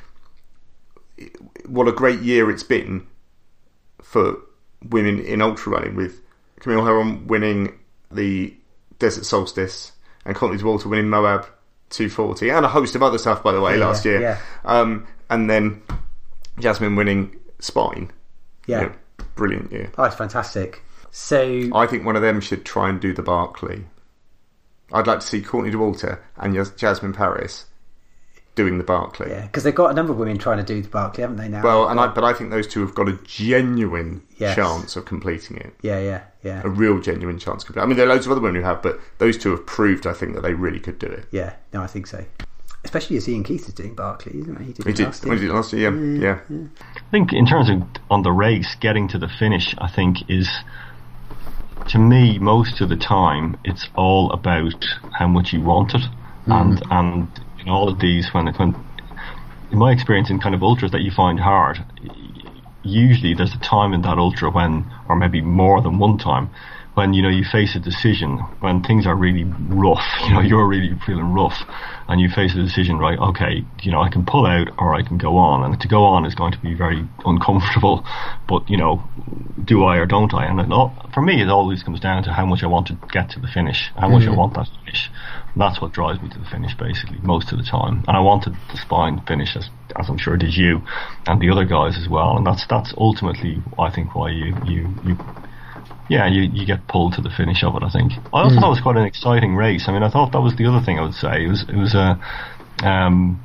what 1.66 1.88
a 1.88 1.92
great 1.92 2.20
year 2.20 2.50
it's 2.50 2.62
been 2.62 3.06
for 4.02 4.36
women 4.88 5.20
in 5.20 5.42
ultra 5.42 5.72
running 5.72 5.96
with 5.96 6.22
Camille 6.60 6.84
Herron 6.84 7.26
winning 7.26 7.78
the 8.10 8.54
Desert 8.98 9.24
Solstice 9.24 9.92
and 10.24 10.34
Courtney 10.36 10.58
Dauwalter 10.58 10.86
winning 10.86 11.08
Moab 11.08 11.46
240 11.90 12.50
and 12.50 12.64
a 12.64 12.68
host 12.68 12.94
of 12.94 13.02
other 13.02 13.18
stuff 13.18 13.42
by 13.42 13.52
the 13.52 13.60
way 13.60 13.78
Yeah, 13.78 13.86
last 13.86 14.04
year. 14.04 14.20
yeah. 14.20 14.38
Um, 14.64 15.06
and 15.30 15.48
then 15.48 15.82
Jasmin 16.58 16.96
winning 16.96 17.36
Spine. 17.60 18.10
yeah. 18.66 18.80
You 18.80 18.86
know, 18.88 18.92
brilliant 19.34 19.72
year. 19.72 19.90
Oh, 19.96 20.04
it's 20.04 20.16
fantastic. 20.16 20.82
So 21.10 21.70
I 21.74 21.86
think 21.86 22.04
one 22.04 22.16
of 22.16 22.22
them 22.22 22.40
should 22.40 22.64
try 22.64 22.88
and 22.88 23.00
do 23.00 23.12
the 23.14 23.22
Barkley. 23.22 23.84
I'd 24.92 25.06
like 25.06 25.20
to 25.20 25.26
see 25.26 25.42
Courtney 25.42 25.70
Dauwalter 25.70 26.18
and 26.36 26.54
Jasmin 26.76 27.12
Paris 27.12 27.66
doing 28.58 28.76
the 28.76 28.84
Barkley. 28.84 29.30
yeah, 29.30 29.42
because 29.42 29.62
they've 29.62 29.74
got 29.74 29.90
a 29.92 29.94
number 29.94 30.12
of 30.12 30.18
women 30.18 30.36
trying 30.36 30.58
to 30.58 30.64
do 30.64 30.82
the 30.82 30.88
Barkley, 30.88 31.22
haven't 31.22 31.36
they 31.36 31.48
now? 31.48 31.62
Well, 31.62 31.88
and 31.88 32.00
I, 32.00 32.08
but 32.08 32.24
I 32.24 32.32
think 32.32 32.50
those 32.50 32.66
two 32.66 32.80
have 32.80 32.92
got 32.94 33.08
a 33.08 33.16
genuine 33.24 34.22
Yes. 34.38 34.54
chance 34.56 34.96
of 34.96 35.04
completing 35.04 35.56
it. 35.58 35.74
yeah, 35.82 35.98
yeah, 36.00 36.22
yeah, 36.42 36.62
A 36.64 36.68
real 36.68 37.00
genuine 37.00 37.38
chance. 37.38 37.62
Of 37.62 37.66
completing. 37.68 37.82
I 37.82 37.86
mean, 37.86 37.96
there 37.96 38.06
are 38.06 38.14
loads 38.14 38.26
of 38.26 38.32
other 38.32 38.40
women 38.40 38.60
who 38.60 38.66
have, 38.66 38.82
but 38.82 38.98
those 39.18 39.38
two 39.38 39.50
have 39.52 39.64
proved, 39.66 40.06
I 40.06 40.12
think, 40.12 40.34
that 40.34 40.42
they 40.42 40.54
really 40.54 40.80
could 40.80 40.98
do 40.98 41.06
it. 41.06 41.26
yeah. 41.30 41.54
No, 41.72 41.82
I 41.82 41.86
think 41.86 42.06
so. 42.08 42.24
Especially 42.84 43.16
as 43.16 43.28
Ian 43.28 43.42
Keith 43.44 43.66
is 43.68 43.74
doing 43.74 43.94
Barkley, 43.94 44.38
isn't 44.40 44.58
he? 44.60 44.66
He 44.66 44.72
did, 44.72 44.84
We 44.84 44.92
it 44.92 44.96
did, 44.96 45.04
last 45.06 45.24
we 45.24 45.30
year. 45.30 45.38
did 45.40 45.50
last 45.50 45.72
year, 45.72 45.92
yeah. 46.16 46.38
yeah. 46.48 46.56
I 46.96 47.10
think 47.10 47.32
in 47.32 47.46
terms 47.46 47.68
of 47.70 47.82
on 48.10 48.22
the 48.22 48.32
race, 48.32 48.76
getting 48.80 49.08
to 49.08 49.18
the 49.18 49.28
finish, 49.28 49.74
I 49.78 49.88
think 49.90 50.18
is 50.28 50.48
to 51.88 51.98
me 51.98 52.38
most 52.38 52.80
of 52.80 52.88
the 52.88 52.96
time 52.96 53.56
it's 53.64 53.88
all 53.96 54.30
about 54.32 54.84
how 55.18 55.26
much 55.26 55.52
you 55.52 55.60
want 55.60 55.94
it, 55.94 56.02
and 56.46 56.78
mm. 56.80 56.86
and 56.90 57.28
in 57.38 57.47
all 57.70 57.88
of 57.88 57.98
these 58.00 58.28
when 58.32 58.46
when 58.54 58.84
in 59.70 59.78
my 59.78 59.92
experience 59.92 60.30
in 60.30 60.40
kind 60.40 60.54
of 60.54 60.62
ultras 60.62 60.92
that 60.92 61.02
you 61.02 61.10
find 61.10 61.38
hard, 61.40 61.78
usually 62.82 63.34
there's 63.34 63.54
a 63.54 63.58
time 63.58 63.92
in 63.92 64.02
that 64.02 64.18
ultra 64.18 64.50
when, 64.50 64.90
or 65.08 65.16
maybe 65.16 65.40
more 65.42 65.82
than 65.82 65.98
one 65.98 66.16
time, 66.18 66.50
when 66.98 67.14
you 67.14 67.22
know 67.22 67.28
you 67.28 67.44
face 67.44 67.76
a 67.76 67.78
decision 67.78 68.38
when 68.58 68.82
things 68.82 69.06
are 69.06 69.14
really 69.14 69.44
rough 69.70 70.02
you 70.26 70.34
know 70.34 70.40
you're 70.40 70.66
really 70.66 70.90
feeling 71.06 71.32
rough 71.32 71.62
and 72.08 72.20
you 72.20 72.28
face 72.28 72.56
a 72.56 72.62
decision 72.62 72.98
right 72.98 73.18
okay 73.20 73.64
you 73.82 73.92
know 73.92 74.02
I 74.02 74.10
can 74.10 74.26
pull 74.26 74.44
out 74.44 74.66
or 74.78 74.96
I 74.96 75.02
can 75.02 75.16
go 75.16 75.36
on 75.36 75.62
and 75.62 75.80
to 75.80 75.86
go 75.86 76.02
on 76.02 76.26
is 76.26 76.34
going 76.34 76.50
to 76.50 76.58
be 76.58 76.74
very 76.74 77.06
uncomfortable 77.24 78.04
but 78.48 78.68
you 78.68 78.76
know 78.76 79.00
do 79.64 79.84
I 79.84 79.98
or 79.98 80.06
don't 80.06 80.34
I? 80.34 80.46
And 80.46 80.72
all- 80.72 80.92
for 81.14 81.22
me 81.22 81.40
it 81.40 81.48
always 81.48 81.84
comes 81.84 82.00
down 82.00 82.24
to 82.24 82.32
how 82.32 82.44
much 82.44 82.64
I 82.64 82.66
want 82.66 82.88
to 82.88 82.98
get 83.12 83.30
to 83.30 83.40
the 83.40 83.46
finish 83.46 83.92
how 83.96 84.08
much 84.08 84.24
I 84.24 84.26
mm-hmm. 84.26 84.36
want 84.36 84.54
that 84.54 84.68
finish. 84.84 85.08
And 85.52 85.62
that's 85.62 85.80
what 85.80 85.92
drives 85.92 86.20
me 86.20 86.28
to 86.30 86.38
the 86.38 86.46
finish 86.46 86.74
basically 86.74 87.18
most 87.22 87.52
of 87.52 87.58
the 87.58 87.64
time. 87.64 88.02
And 88.08 88.16
I 88.16 88.20
wanted 88.20 88.54
the 88.72 88.76
spine 88.76 89.22
finish 89.24 89.54
as, 89.54 89.70
as 89.94 90.08
I'm 90.08 90.18
sure 90.18 90.36
did 90.36 90.56
you 90.56 90.82
and 91.28 91.40
the 91.40 91.50
other 91.50 91.64
guys 91.64 91.96
as 91.96 92.08
well 92.08 92.36
and 92.36 92.44
that's 92.44 92.66
that's 92.66 92.92
ultimately 92.96 93.62
I 93.78 93.90
think 93.94 94.16
why 94.16 94.30
you 94.30 94.56
you, 94.66 94.92
you 95.06 95.16
yeah, 96.08 96.26
you, 96.26 96.48
you 96.52 96.66
get 96.66 96.88
pulled 96.88 97.14
to 97.14 97.22
the 97.22 97.30
finish 97.30 97.62
of 97.62 97.74
it. 97.76 97.82
I 97.82 97.90
think. 97.90 98.12
I 98.32 98.42
also 98.42 98.56
thought 98.56 98.72
it 98.72 98.80
was 98.80 98.80
quite 98.80 98.96
an 98.96 99.04
exciting 99.04 99.54
race. 99.54 99.84
I 99.88 99.92
mean, 99.92 100.02
I 100.02 100.10
thought 100.10 100.32
that 100.32 100.40
was 100.40 100.56
the 100.56 100.66
other 100.66 100.84
thing 100.84 100.98
I 100.98 101.02
would 101.02 101.14
say. 101.14 101.44
It 101.44 101.48
was 101.48 101.64
it 101.68 101.76
was 101.76 101.94
a, 101.94 102.18
um, 102.86 103.40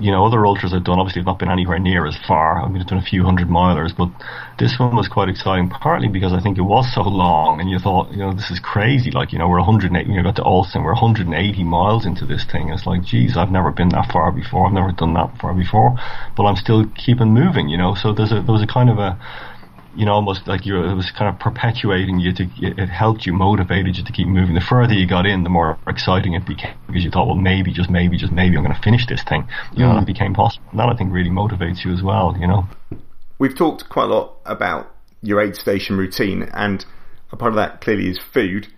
you 0.00 0.10
know, 0.10 0.24
other 0.24 0.44
ultras 0.44 0.72
I've 0.74 0.82
done 0.84 0.98
obviously 0.98 1.20
have 1.20 1.26
not 1.26 1.38
been 1.38 1.50
anywhere 1.50 1.78
near 1.78 2.06
as 2.06 2.16
far. 2.26 2.60
I 2.60 2.68
mean, 2.68 2.80
I've 2.80 2.88
done 2.88 2.98
a 2.98 3.04
few 3.04 3.22
hundred 3.22 3.48
milers, 3.48 3.94
but 3.96 4.08
this 4.58 4.74
one 4.78 4.96
was 4.96 5.06
quite 5.08 5.28
exciting. 5.28 5.68
Partly 5.68 6.08
because 6.08 6.32
I 6.32 6.40
think 6.40 6.58
it 6.58 6.62
was 6.62 6.92
so 6.94 7.02
long, 7.02 7.60
and 7.60 7.70
you 7.70 7.78
thought, 7.78 8.10
you 8.10 8.18
know, 8.18 8.32
this 8.32 8.50
is 8.50 8.58
crazy. 8.58 9.10
Like, 9.10 9.32
you 9.32 9.38
know, 9.38 9.48
we're 9.48 9.60
108. 9.60 10.06
You 10.06 10.14
know, 10.16 10.22
got 10.22 10.36
to 10.36 10.42
Alston, 10.42 10.82
we're 10.82 10.96
180 10.96 11.28
miles 11.64 12.06
into 12.06 12.26
this 12.26 12.44
thing. 12.50 12.70
It's 12.70 12.86
like, 12.86 13.04
geez, 13.04 13.36
I've 13.36 13.52
never 13.52 13.70
been 13.70 13.90
that 13.90 14.10
far 14.10 14.32
before. 14.32 14.66
I've 14.66 14.72
never 14.72 14.90
done 14.90 15.14
that 15.14 15.36
far 15.38 15.54
before, 15.54 15.94
but 16.36 16.44
I'm 16.44 16.56
still 16.56 16.86
keeping 16.96 17.34
moving. 17.34 17.68
You 17.68 17.76
know, 17.76 17.94
so 17.94 18.12
there's 18.12 18.32
a 18.32 18.40
there 18.40 18.54
was 18.56 18.62
a 18.62 18.66
kind 18.66 18.88
of 18.88 18.98
a 18.98 19.20
you 19.96 20.04
know, 20.04 20.12
almost 20.12 20.46
like 20.46 20.66
you 20.66 20.82
it 20.82 20.94
was 20.94 21.10
kind 21.10 21.32
of 21.32 21.40
perpetuating 21.40 22.18
you 22.18 22.32
to, 22.34 22.44
it 22.60 22.78
it 22.78 22.88
helped 22.88 23.26
you, 23.26 23.32
motivated 23.32 23.96
you 23.96 24.04
to 24.04 24.12
keep 24.12 24.26
moving. 24.26 24.54
The 24.54 24.60
further 24.60 24.94
you 24.94 25.06
got 25.06 25.26
in, 25.26 25.44
the 25.44 25.50
more 25.50 25.78
exciting 25.86 26.34
it 26.34 26.46
became 26.46 26.76
because 26.86 27.04
you 27.04 27.10
thought, 27.10 27.26
well, 27.26 27.36
maybe, 27.36 27.72
just 27.72 27.90
maybe, 27.90 28.16
just 28.16 28.32
maybe 28.32 28.56
I'm 28.56 28.64
going 28.64 28.74
to 28.74 28.82
finish 28.82 29.06
this 29.06 29.22
thing. 29.24 29.48
You 29.72 29.84
know, 29.84 29.94
that 29.94 30.02
mm. 30.02 30.06
became 30.06 30.34
possible. 30.34 30.66
And 30.70 30.80
that 30.80 30.88
I 30.88 30.96
think 30.96 31.12
really 31.12 31.30
motivates 31.30 31.84
you 31.84 31.92
as 31.92 32.02
well, 32.02 32.36
you 32.38 32.46
know. 32.46 32.66
We've 33.38 33.56
talked 33.56 33.88
quite 33.88 34.04
a 34.04 34.14
lot 34.14 34.36
about 34.44 34.90
your 35.22 35.40
aid 35.40 35.56
station 35.56 35.96
routine, 35.96 36.48
and 36.54 36.84
a 37.32 37.36
part 37.36 37.52
of 37.52 37.56
that 37.56 37.80
clearly 37.80 38.08
is 38.08 38.18
food. 38.32 38.68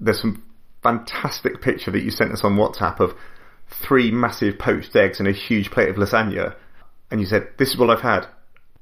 There's 0.00 0.20
some 0.20 0.42
fantastic 0.82 1.62
picture 1.62 1.90
that 1.90 2.02
you 2.02 2.10
sent 2.10 2.32
us 2.32 2.44
on 2.44 2.56
WhatsApp 2.56 3.00
of 3.00 3.14
three 3.68 4.10
massive 4.10 4.58
poached 4.58 4.94
eggs 4.94 5.18
and 5.18 5.28
a 5.28 5.32
huge 5.32 5.70
plate 5.70 5.88
of 5.88 5.96
lasagna, 5.96 6.54
and 7.10 7.20
you 7.20 7.26
said, 7.26 7.48
"This 7.58 7.70
is 7.70 7.76
what 7.76 7.90
I've 7.90 8.02
had." 8.02 8.26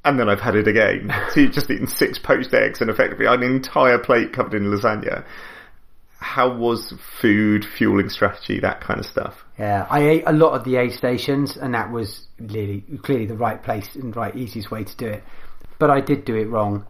And 0.04 0.18
then 0.18 0.28
I've 0.28 0.40
had 0.40 0.54
it 0.54 0.68
again. 0.68 1.12
So 1.30 1.40
you've 1.40 1.52
just 1.52 1.70
eaten 1.70 1.86
six 1.86 2.18
poached 2.18 2.52
eggs 2.54 2.80
and 2.80 2.90
effectively 2.90 3.26
an 3.26 3.42
entire 3.42 3.98
plate 3.98 4.32
covered 4.32 4.54
in 4.54 4.64
lasagna. 4.64 5.24
How 6.18 6.54
was 6.54 6.94
food, 7.20 7.64
fueling 7.64 8.08
strategy, 8.08 8.60
that 8.60 8.80
kind 8.80 9.00
of 9.00 9.06
stuff? 9.06 9.44
Yeah, 9.58 9.86
I 9.90 10.00
ate 10.00 10.24
a 10.26 10.32
lot 10.32 10.52
of 10.52 10.64
the 10.64 10.76
aid 10.76 10.92
stations, 10.92 11.56
and 11.56 11.74
that 11.74 11.90
was 11.90 12.26
clearly 12.48 12.84
clearly 13.02 13.26
the 13.26 13.36
right 13.36 13.62
place 13.62 13.94
and 13.94 14.14
right 14.16 14.34
easiest 14.34 14.70
way 14.70 14.84
to 14.84 14.96
do 14.96 15.06
it. 15.06 15.22
But 15.78 15.90
I 15.90 16.00
did 16.00 16.24
do 16.24 16.34
it 16.36 16.46
wrong. 16.46 16.86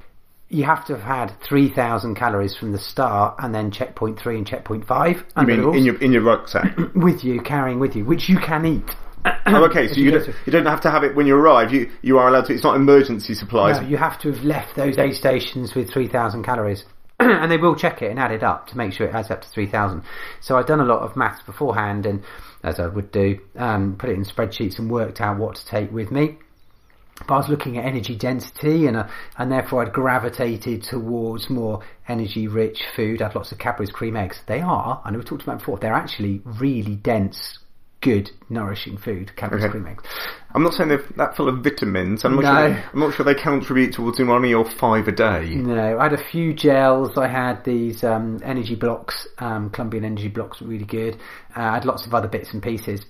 You 0.48 0.64
have 0.64 0.84
to 0.86 0.94
have 0.96 1.02
had 1.02 1.40
three 1.40 1.68
thousand 1.68 2.14
calories 2.14 2.56
from 2.56 2.72
the 2.72 2.78
start, 2.78 3.36
and 3.38 3.54
then 3.54 3.70
checkpoint 3.70 4.18
three 4.18 4.36
and 4.36 4.46
checkpoint 4.46 4.86
five. 4.86 5.24
I 5.36 5.44
mean, 5.44 5.60
in 5.74 5.84
your 5.84 5.96
in 6.00 6.12
your 6.12 6.22
rucksack. 6.22 6.76
with 6.94 7.24
you, 7.24 7.40
carrying 7.40 7.80
with 7.80 7.96
you, 7.96 8.04
which 8.04 8.28
you 8.28 8.38
can 8.38 8.64
eat. 8.64 8.90
Oh, 9.24 9.64
okay. 9.64 9.88
So 9.88 9.94
you 9.94 10.04
you 10.04 10.10
don't, 10.12 10.24
to- 10.24 10.34
you 10.46 10.52
don't 10.52 10.66
have 10.66 10.80
to 10.82 10.90
have 10.90 11.04
it 11.04 11.14
when 11.14 11.26
you 11.26 11.36
arrive. 11.36 11.72
You 11.72 11.90
you 12.02 12.18
are 12.18 12.28
allowed 12.28 12.46
to. 12.46 12.54
It's 12.54 12.64
not 12.64 12.76
emergency 12.76 13.34
supplies. 13.34 13.80
No, 13.80 13.88
you 13.88 13.96
have 13.96 14.18
to 14.20 14.32
have 14.32 14.44
left 14.44 14.76
those 14.76 14.98
aid 14.98 15.14
stations 15.14 15.74
with 15.74 15.90
3,000 15.90 16.42
calories. 16.44 16.84
and 17.20 17.50
they 17.50 17.56
will 17.56 17.76
check 17.76 18.02
it 18.02 18.10
and 18.10 18.18
add 18.18 18.32
it 18.32 18.42
up 18.42 18.66
to 18.66 18.76
make 18.76 18.92
sure 18.92 19.06
it 19.06 19.14
adds 19.14 19.30
up 19.30 19.40
to 19.40 19.48
3,000. 19.48 20.02
So 20.40 20.56
I've 20.56 20.66
done 20.66 20.80
a 20.80 20.84
lot 20.84 21.02
of 21.02 21.16
maths 21.16 21.42
beforehand 21.44 22.06
and, 22.06 22.24
as 22.64 22.80
I 22.80 22.88
would 22.88 23.12
do, 23.12 23.38
um, 23.56 23.96
put 23.96 24.10
it 24.10 24.14
in 24.14 24.24
spreadsheets 24.24 24.80
and 24.80 24.90
worked 24.90 25.20
out 25.20 25.38
what 25.38 25.54
to 25.54 25.64
take 25.64 25.92
with 25.92 26.10
me. 26.10 26.38
But 27.28 27.34
I 27.34 27.36
was 27.36 27.48
looking 27.48 27.78
at 27.78 27.84
energy 27.84 28.16
density 28.16 28.88
and, 28.88 28.96
uh, 28.96 29.08
and 29.38 29.52
therefore 29.52 29.86
I'd 29.86 29.92
gravitated 29.92 30.82
towards 30.82 31.48
more 31.48 31.82
energy 32.08 32.48
rich 32.48 32.82
food. 32.96 33.22
I 33.22 33.26
had 33.26 33.36
lots 33.36 33.52
of 33.52 33.58
Cadbury's 33.58 33.92
cream 33.92 34.16
eggs. 34.16 34.40
They 34.48 34.60
are, 34.60 35.00
I 35.04 35.12
know 35.12 35.18
we 35.18 35.24
talked 35.24 35.44
about 35.44 35.60
before, 35.60 35.78
they're 35.78 35.92
actually 35.94 36.42
really 36.44 36.96
dense, 36.96 37.60
good, 38.04 38.30
nourishing 38.50 38.96
food, 38.98 39.32
Okay. 39.36 39.68
cream 39.68 39.86
eggs. 39.86 40.04
I'm 40.54 40.62
not 40.62 40.74
saying 40.74 40.90
they're 40.90 41.02
that 41.16 41.34
full 41.36 41.48
of 41.48 41.64
vitamins. 41.64 42.24
I'm 42.24 42.36
not, 42.36 42.44
No. 42.44 42.72
sure, 42.72 42.84
I'm 42.92 43.00
not 43.00 43.14
sure 43.14 43.24
they 43.24 43.34
contribute 43.34 43.94
towards 43.94 44.20
one 44.20 44.54
or 44.54 44.64
five 44.64 45.08
a 45.08 45.12
day. 45.12 45.54
No, 45.56 45.98
I 45.98 46.04
had 46.04 46.12
a 46.12 46.22
few 46.22 46.52
gels. 46.52 47.16
I 47.18 47.26
had 47.26 47.64
these 47.64 48.04
um, 48.04 48.38
energy 48.44 48.74
blocks, 48.76 49.26
um, 49.38 49.70
Colombian 49.70 50.04
energy 50.04 50.28
blocks, 50.28 50.60
were 50.60 50.68
really 50.68 50.84
good. 50.84 51.16
Uh, 51.56 51.60
I 51.62 51.74
had 51.74 51.84
lots 51.86 52.06
of 52.06 52.14
other 52.14 52.28
bits 52.28 52.52
and 52.52 52.62
pieces, 52.62 53.04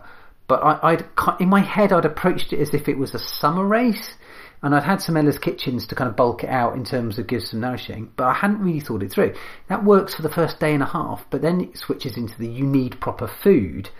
but 0.46 0.62
I, 0.62 0.78
I'd 0.92 1.04
in 1.40 1.48
my 1.48 1.60
head 1.60 1.92
I'd 1.92 2.04
approached 2.04 2.52
it 2.52 2.60
as 2.60 2.72
if 2.72 2.88
it 2.88 2.96
was 2.96 3.14
a 3.14 3.18
summer 3.18 3.66
race, 3.66 4.14
and 4.62 4.74
I'd 4.74 4.84
had 4.84 5.02
some 5.02 5.16
Ella's 5.16 5.38
Kitchens 5.38 5.86
to 5.88 5.94
kind 5.94 6.08
of 6.08 6.16
bulk 6.16 6.44
it 6.44 6.50
out 6.50 6.74
in 6.76 6.84
terms 6.84 7.18
of 7.18 7.26
give 7.26 7.42
some 7.42 7.60
nourishing, 7.60 8.10
but 8.16 8.24
I 8.24 8.32
hadn't 8.32 8.60
really 8.60 8.80
thought 8.80 9.02
it 9.02 9.10
through. 9.12 9.34
That 9.68 9.84
works 9.84 10.14
for 10.14 10.22
the 10.22 10.30
first 10.30 10.60
day 10.60 10.72
and 10.72 10.82
a 10.82 10.86
half, 10.86 11.26
but 11.30 11.42
then 11.42 11.60
it 11.60 11.76
switches 11.76 12.16
into 12.16 12.38
the 12.38 12.48
you 12.48 12.64
need 12.64 13.00
proper 13.00 13.26
food. 13.26 13.90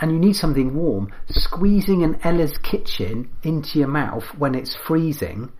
And 0.00 0.12
you 0.12 0.18
need 0.18 0.34
something 0.34 0.74
warm. 0.74 1.12
Squeezing 1.28 2.02
an 2.02 2.18
Ella's 2.24 2.56
Kitchen 2.58 3.28
into 3.42 3.78
your 3.78 3.88
mouth 3.88 4.24
when 4.38 4.54
it's 4.54 4.74
freezing 4.74 5.52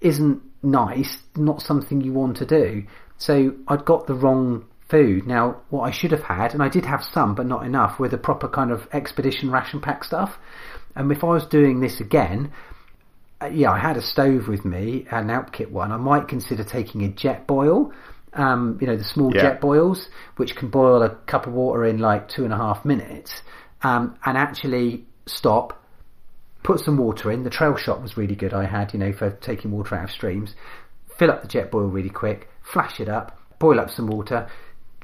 isn't 0.00 0.40
nice, 0.62 1.18
not 1.36 1.60
something 1.60 2.00
you 2.00 2.12
want 2.12 2.36
to 2.36 2.46
do. 2.46 2.84
So 3.16 3.54
I'd 3.66 3.84
got 3.84 4.06
the 4.06 4.14
wrong 4.14 4.64
food. 4.88 5.26
Now, 5.26 5.60
what 5.70 5.82
I 5.82 5.90
should 5.90 6.12
have 6.12 6.22
had, 6.22 6.54
and 6.54 6.62
I 6.62 6.68
did 6.68 6.84
have 6.84 7.02
some, 7.02 7.34
but 7.34 7.46
not 7.46 7.66
enough, 7.66 7.98
were 7.98 8.08
the 8.08 8.16
proper 8.18 8.48
kind 8.48 8.70
of 8.70 8.86
expedition 8.92 9.50
ration 9.50 9.80
pack 9.80 10.04
stuff. 10.04 10.38
And 10.94 11.10
if 11.12 11.22
I 11.24 11.28
was 11.28 11.46
doing 11.46 11.80
this 11.80 12.00
again, 12.00 12.52
uh, 13.40 13.46
yeah, 13.46 13.70
I 13.70 13.78
had 13.78 13.96
a 13.96 14.02
stove 14.02 14.48
with 14.48 14.64
me, 14.64 15.06
an 15.10 15.28
Alpkit 15.28 15.70
one. 15.70 15.92
I 15.92 15.96
might 15.96 16.28
consider 16.28 16.64
taking 16.64 17.04
a 17.04 17.08
jet 17.08 17.46
boil. 17.46 17.92
Um, 18.34 18.78
you 18.80 18.86
know, 18.86 18.96
the 18.96 19.04
small 19.04 19.34
Yeah. 19.34 19.42
jet 19.42 19.60
boils, 19.60 20.08
which 20.36 20.54
can 20.54 20.68
boil 20.68 21.02
a 21.02 21.10
cup 21.26 21.46
of 21.46 21.52
water 21.52 21.84
in 21.84 21.98
like 21.98 22.28
two 22.28 22.44
and 22.44 22.52
a 22.52 22.56
half 22.56 22.84
minutes, 22.84 23.42
um, 23.82 24.18
and 24.24 24.36
actually 24.36 25.04
stop, 25.26 25.82
put 26.62 26.80
some 26.80 26.96
water 26.96 27.30
in. 27.30 27.44
The 27.44 27.50
trail 27.50 27.76
shot 27.76 28.02
was 28.02 28.16
really 28.16 28.34
good. 28.34 28.52
I 28.52 28.66
had, 28.66 28.92
you 28.92 28.98
know, 28.98 29.12
for 29.12 29.30
taking 29.30 29.70
water 29.70 29.94
out 29.94 30.04
of 30.04 30.10
streams. 30.10 30.54
Fill 31.16 31.30
up 31.30 31.42
the 31.42 31.48
jet 31.48 31.70
boil 31.70 31.86
really 31.86 32.10
quick, 32.10 32.48
flash 32.62 33.00
it 33.00 33.08
up, 33.08 33.38
boil 33.58 33.80
up 33.80 33.90
some 33.90 34.06
water, 34.06 34.48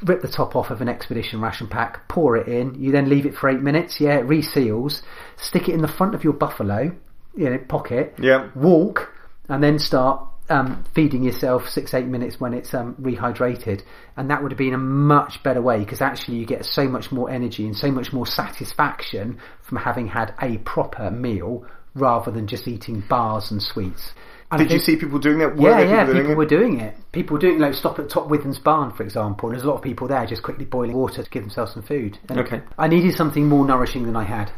rip 0.02 0.22
the 0.22 0.28
top 0.28 0.54
off 0.54 0.70
of 0.70 0.80
an 0.80 0.88
expedition 0.88 1.40
ration 1.40 1.66
pack, 1.66 2.08
pour 2.08 2.36
it 2.36 2.48
in. 2.48 2.74
You 2.80 2.92
then 2.92 3.08
leave 3.08 3.26
it 3.26 3.34
for 3.34 3.48
eight 3.48 3.60
minutes. 3.60 4.00
Yeah, 4.00 4.18
it 4.18 4.26
reseals. 4.26 5.02
Stick 5.36 5.68
it 5.68 5.74
in 5.74 5.82
the 5.82 5.88
front 5.88 6.14
of 6.14 6.24
your 6.24 6.32
buffalo, 6.32 6.94
you 7.36 7.50
know, 7.50 7.58
pocket. 7.58 8.14
Yeah. 8.18 8.50
Walk, 8.54 9.12
and 9.48 9.62
then 9.62 9.78
start 9.78 10.24
um, 10.48 10.84
feeding 10.94 11.22
yourself 11.22 11.68
six 11.68 11.94
eight 11.94 12.06
minutes 12.06 12.40
when 12.40 12.52
it's 12.54 12.74
um, 12.74 12.94
rehydrated, 13.00 13.82
and 14.16 14.30
that 14.30 14.42
would 14.42 14.52
have 14.52 14.58
been 14.58 14.74
a 14.74 14.78
much 14.78 15.42
better 15.42 15.62
way 15.62 15.78
because 15.80 16.00
actually 16.00 16.36
you 16.38 16.46
get 16.46 16.64
so 16.64 16.86
much 16.88 17.10
more 17.10 17.30
energy 17.30 17.64
and 17.64 17.76
so 17.76 17.90
much 17.90 18.12
more 18.12 18.26
satisfaction 18.26 19.38
from 19.62 19.78
having 19.78 20.08
had 20.08 20.34
a 20.42 20.58
proper 20.58 21.10
meal 21.10 21.64
rather 21.94 22.30
than 22.30 22.46
just 22.46 22.66
eating 22.68 23.02
bars 23.08 23.50
and 23.50 23.62
sweets. 23.62 24.12
And 24.50 24.60
Did 24.60 24.70
you 24.72 24.78
see 24.78 24.96
people 24.96 25.18
doing 25.18 25.38
that? 25.38 25.56
Were 25.56 25.70
yeah, 25.70 25.78
there 25.78 25.88
yeah, 25.88 26.04
doing 26.04 26.16
people 26.18 26.32
it? 26.32 26.36
were 26.36 26.46
doing 26.46 26.80
it. 26.80 26.94
People 27.12 27.38
doing 27.38 27.58
like 27.58 27.74
stop 27.74 27.98
at 27.98 28.08
Top 28.10 28.28
Withens 28.28 28.58
Barn, 28.58 28.92
for 28.92 29.02
example. 29.02 29.48
And 29.48 29.56
there's 29.56 29.64
a 29.64 29.68
lot 29.68 29.76
of 29.76 29.82
people 29.82 30.06
there 30.06 30.24
just 30.26 30.42
quickly 30.42 30.64
boiling 30.64 30.92
water 30.94 31.22
to 31.24 31.30
give 31.30 31.42
themselves 31.42 31.72
some 31.72 31.82
food. 31.82 32.18
And 32.28 32.38
Okay. 32.38 32.60
I 32.78 32.86
needed 32.86 33.14
something 33.14 33.48
more 33.48 33.64
nourishing 33.64 34.04
than 34.04 34.16
I 34.16 34.24
had. 34.24 34.52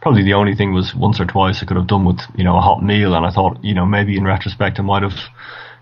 Probably 0.00 0.22
the 0.22 0.34
only 0.34 0.54
thing 0.54 0.72
was 0.72 0.94
once 0.94 1.20
or 1.20 1.26
twice 1.26 1.62
I 1.62 1.66
could 1.66 1.76
have 1.76 1.88
done 1.88 2.04
with, 2.04 2.20
you 2.36 2.44
know, 2.44 2.56
a 2.56 2.60
hot 2.60 2.82
meal 2.82 3.14
and 3.14 3.26
I 3.26 3.30
thought, 3.30 3.64
you 3.64 3.74
know, 3.74 3.84
maybe 3.84 4.16
in 4.16 4.24
retrospect 4.24 4.78
I 4.78 4.82
might 4.82 5.02
have 5.02 5.18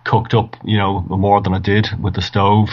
cooked 0.04 0.34
up, 0.34 0.56
you 0.64 0.78
know, 0.78 1.00
more 1.00 1.40
than 1.42 1.52
I 1.52 1.58
did 1.58 1.88
with 2.00 2.14
the 2.14 2.22
stove. 2.22 2.70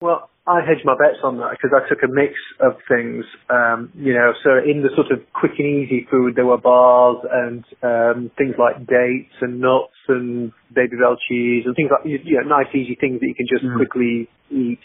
Well, 0.00 0.28
I 0.48 0.60
hedged 0.60 0.84
my 0.84 0.94
bets 0.94 1.18
on 1.24 1.38
that 1.38 1.50
because 1.58 1.74
I 1.74 1.88
took 1.88 2.04
a 2.04 2.08
mix 2.08 2.34
of 2.60 2.78
things. 2.86 3.24
Um, 3.50 3.90
you 3.96 4.12
know, 4.12 4.32
so 4.44 4.50
in 4.58 4.82
the 4.82 4.90
sort 4.94 5.10
of 5.10 5.20
quick 5.32 5.58
and 5.58 5.66
easy 5.66 6.06
food, 6.08 6.36
there 6.36 6.46
were 6.46 6.58
bars 6.58 7.18
and 7.32 7.64
um, 7.82 8.30
things 8.38 8.54
like 8.56 8.86
dates 8.86 9.34
and 9.40 9.60
nuts 9.60 9.98
and 10.06 10.52
Babybel 10.72 11.16
cheese 11.28 11.64
and 11.66 11.74
things 11.74 11.90
like 11.90 12.06
you 12.06 12.38
know 12.38 12.46
nice 12.46 12.70
easy 12.74 12.94
things 12.94 13.18
that 13.18 13.26
you 13.26 13.34
can 13.34 13.48
just 13.50 13.64
quickly 13.74 14.28
eat. 14.50 14.78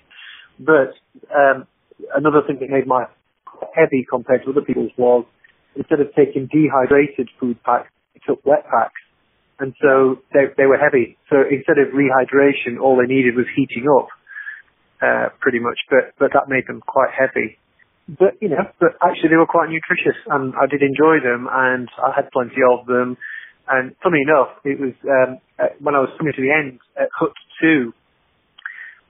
But 0.58 0.98
um, 1.30 1.68
another 2.16 2.42
thing 2.48 2.58
that 2.60 2.70
made 2.70 2.88
my 2.88 3.06
heavy 3.76 4.04
compared 4.10 4.44
to 4.46 4.50
other 4.50 4.62
people's 4.62 4.92
was 4.98 5.26
instead 5.76 6.00
of 6.00 6.14
taking 6.16 6.48
dehydrated 6.52 7.30
food 7.40 7.62
packs, 7.64 7.90
I 8.16 8.20
took 8.26 8.46
wet 8.46 8.66
packs. 8.66 9.02
And 9.60 9.74
so 9.82 10.18
they, 10.34 10.50
they 10.58 10.66
were 10.66 10.78
heavy. 10.78 11.18
So 11.30 11.38
instead 11.46 11.78
of 11.78 11.94
rehydration, 11.94 12.82
all 12.82 12.98
they 12.98 13.06
needed 13.06 13.36
was 13.36 13.46
heating 13.56 13.86
up 13.88 14.10
uh, 15.02 15.30
pretty 15.40 15.60
much, 15.60 15.78
but 15.90 16.14
but 16.20 16.32
that 16.34 16.48
made 16.48 16.66
them 16.68 16.82
quite 16.82 17.10
heavy. 17.10 17.58
But 18.08 18.38
you 18.42 18.50
know, 18.50 18.70
but 18.80 18.98
actually 19.02 19.30
they 19.30 19.38
were 19.38 19.50
quite 19.50 19.70
nutritious, 19.70 20.18
and 20.30 20.54
I 20.56 20.66
did 20.66 20.82
enjoy 20.82 21.22
them, 21.22 21.50
and 21.52 21.90
I 21.98 22.14
had 22.16 22.30
plenty 22.32 22.62
of 22.62 22.86
them. 22.86 23.18
And 23.68 23.96
funny 24.04 24.22
enough, 24.22 24.58
it 24.66 24.80
was 24.80 24.94
um, 25.06 25.38
uh, 25.58 25.74
when 25.80 25.96
I 25.96 26.00
was 26.00 26.10
coming 26.18 26.34
to 26.36 26.42
the 26.42 26.52
end 26.52 26.80
at 26.98 27.10
Hut 27.18 27.34
Two, 27.62 27.94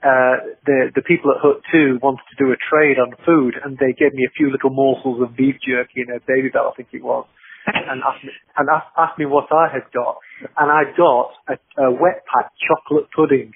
uh, 0.03 0.57
the 0.65 0.89
the 0.95 1.01
people 1.05 1.31
at 1.31 1.41
Hut 1.41 1.61
Two 1.71 1.99
wanted 2.01 2.25
to 2.33 2.37
do 2.37 2.51
a 2.51 2.57
trade 2.57 2.97
on 2.97 3.13
food, 3.25 3.55
and 3.63 3.77
they 3.77 3.93
gave 3.93 4.13
me 4.13 4.25
a 4.25 4.33
few 4.35 4.51
little 4.51 4.71
morsels 4.71 5.21
of 5.21 5.37
beef 5.37 5.55
jerky 5.61 6.01
and 6.01 6.09
a 6.09 6.19
Babybel, 6.19 6.71
I 6.71 6.75
think 6.75 6.89
it 6.93 7.03
was, 7.03 7.25
and 7.67 8.01
asked 8.07 8.23
me 8.23 8.31
and 8.57 8.67
asked, 8.69 8.93
asked 8.97 9.19
me 9.19 9.25
what 9.25 9.51
I 9.51 9.69
had 9.71 9.85
got, 9.93 10.17
and 10.57 10.71
I 10.71 10.89
got 10.97 11.31
a, 11.49 11.55
a 11.85 11.91
wet 11.91 12.25
pack 12.25 12.51
chocolate 12.65 13.09
pudding, 13.15 13.53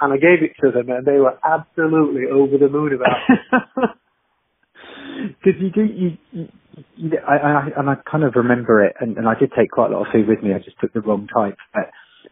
and 0.00 0.12
I 0.12 0.16
gave 0.16 0.42
it 0.42 0.54
to 0.62 0.70
them, 0.70 0.90
and 0.90 1.06
they 1.06 1.18
were 1.18 1.38
absolutely 1.42 2.30
over 2.30 2.58
the 2.58 2.68
moon 2.68 2.94
about 2.94 3.18
it. 3.28 3.90
Because 5.22 5.60
you 5.60 5.70
do, 5.70 5.84
you, 5.84 6.10
you, 6.32 6.48
you 6.96 7.10
I, 7.26 7.36
I, 7.36 7.68
and 7.76 7.90
I 7.90 7.94
kind 8.10 8.24
of 8.24 8.34
remember 8.34 8.84
it, 8.84 8.94
and, 9.00 9.16
and 9.16 9.28
I 9.28 9.34
did 9.38 9.52
take 9.56 9.70
quite 9.70 9.90
a 9.90 9.94
lot 9.94 10.06
of 10.06 10.12
food 10.12 10.26
with 10.28 10.42
me. 10.42 10.54
I 10.54 10.58
just 10.58 10.78
took 10.80 10.92
the 10.92 11.00
wrong 11.00 11.28
type, 11.32 11.56
but, 11.74 11.90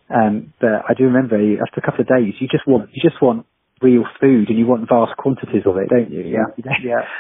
um, 0.09 0.53
but 0.61 0.85
I 0.89 0.95
do 0.97 1.05
remember 1.05 1.37
after 1.37 1.81
a 1.81 1.85
couple 1.85 2.01
of 2.03 2.09
days, 2.09 2.35
you 2.41 2.49
just 2.49 2.67
want, 2.67 2.91
you 2.93 3.03
just 3.03 3.21
want 3.23 3.47
real 3.83 4.05
food, 4.21 4.49
and 4.49 4.59
you 4.59 4.67
want 4.67 4.89
vast 4.89 5.17
quantities 5.17 5.63
of 5.67 5.77
it, 5.77 5.89
don't 5.89 6.11
you? 6.11 6.23
Yeah, 6.23 6.47
yeah. 6.85 7.05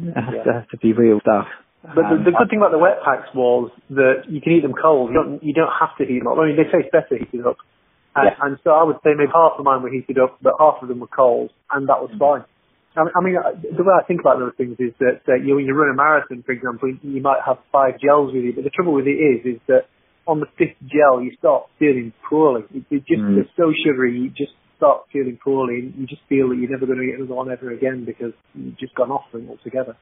It 0.00 0.14
has, 0.16 0.34
Yeah. 0.34 0.44
to, 0.44 0.52
has 0.52 0.68
to 0.70 0.78
be 0.78 0.92
real 0.92 1.20
stuff. 1.20 1.46
But 1.82 2.08
the, 2.08 2.16
Um, 2.16 2.24
the 2.24 2.32
good 2.32 2.48
thing 2.48 2.58
about 2.60 2.72
the 2.72 2.78
wet 2.78 3.02
packs 3.04 3.28
was 3.34 3.70
that 3.90 4.24
you 4.28 4.40
can 4.40 4.52
eat 4.52 4.62
them 4.62 4.72
cold. 4.74 5.10
You 5.10 5.16
don't 5.16 5.42
you 5.42 5.52
don't 5.54 5.72
have 5.72 5.96
to 5.98 6.04
heat 6.04 6.20
them 6.20 6.28
up. 6.28 6.38
I 6.38 6.46
mean, 6.46 6.56
they 6.56 6.64
taste 6.68 6.92
better 6.92 7.16
heated 7.16 7.44
up. 7.46 7.56
And, 8.14 8.26
Yeah. 8.28 8.36
and 8.44 8.58
so 8.64 8.70
I 8.72 8.82
would 8.84 8.96
say 9.04 9.12
maybe 9.16 9.32
half 9.32 9.56
of 9.58 9.64
mine 9.64 9.82
were 9.82 9.90
heated 9.90 10.18
up, 10.18 10.36
but 10.42 10.54
half 10.58 10.82
of 10.82 10.88
them 10.88 11.00
were 11.00 11.08
cold, 11.12 11.50
and 11.72 11.88
that 11.88 12.00
was 12.00 12.10
fine. 12.18 12.44
I 12.96 13.04
mean, 13.04 13.12
I 13.14 13.20
mean, 13.22 13.36
uh, 13.36 13.54
the 13.76 13.84
way 13.84 13.94
I 13.94 14.02
think 14.04 14.20
about 14.20 14.38
those 14.40 14.52
things 14.58 14.76
is 14.80 14.92
that 14.98 15.22
uh, 15.28 15.34
you, 15.34 15.54
when 15.54 15.64
you 15.64 15.74
run 15.74 15.90
a 15.92 15.96
marathon, 15.96 16.42
for 16.44 16.52
example, 16.52 16.90
you 16.90 17.22
might 17.22 17.40
have 17.46 17.58
five 17.70 18.00
gels 18.00 18.32
with 18.34 18.42
you, 18.42 18.52
but 18.52 18.64
the 18.64 18.70
trouble 18.70 18.92
with 18.92 19.06
it 19.06 19.14
is, 19.14 19.46
is 19.56 19.60
that 19.68 19.86
on 20.30 20.38
the 20.38 20.46
fifth 20.56 20.78
gel, 20.86 21.20
you 21.20 21.32
start 21.36 21.64
feeling 21.78 22.12
poorly. 22.28 22.62
It, 22.72 22.84
it 22.90 23.02
just 23.06 23.20
Mm. 23.20 23.38
it's 23.38 23.50
so 23.56 23.72
sugary, 23.84 24.16
you 24.16 24.30
just 24.30 24.52
start 24.76 25.02
feeling 25.12 25.36
poorly, 25.42 25.80
and 25.80 25.94
you 25.96 26.06
just 26.06 26.22
feel 26.28 26.48
that 26.50 26.56
you're 26.56 26.70
never 26.70 26.86
going 26.86 27.00
to 27.00 27.06
get 27.06 27.16
another 27.18 27.34
one 27.34 27.50
ever 27.50 27.70
again 27.70 28.04
because 28.04 28.32
you've 28.54 28.78
just 28.78 28.94
gone 28.94 29.10
off 29.10 29.24
them 29.32 29.48
altogether. 29.50 29.96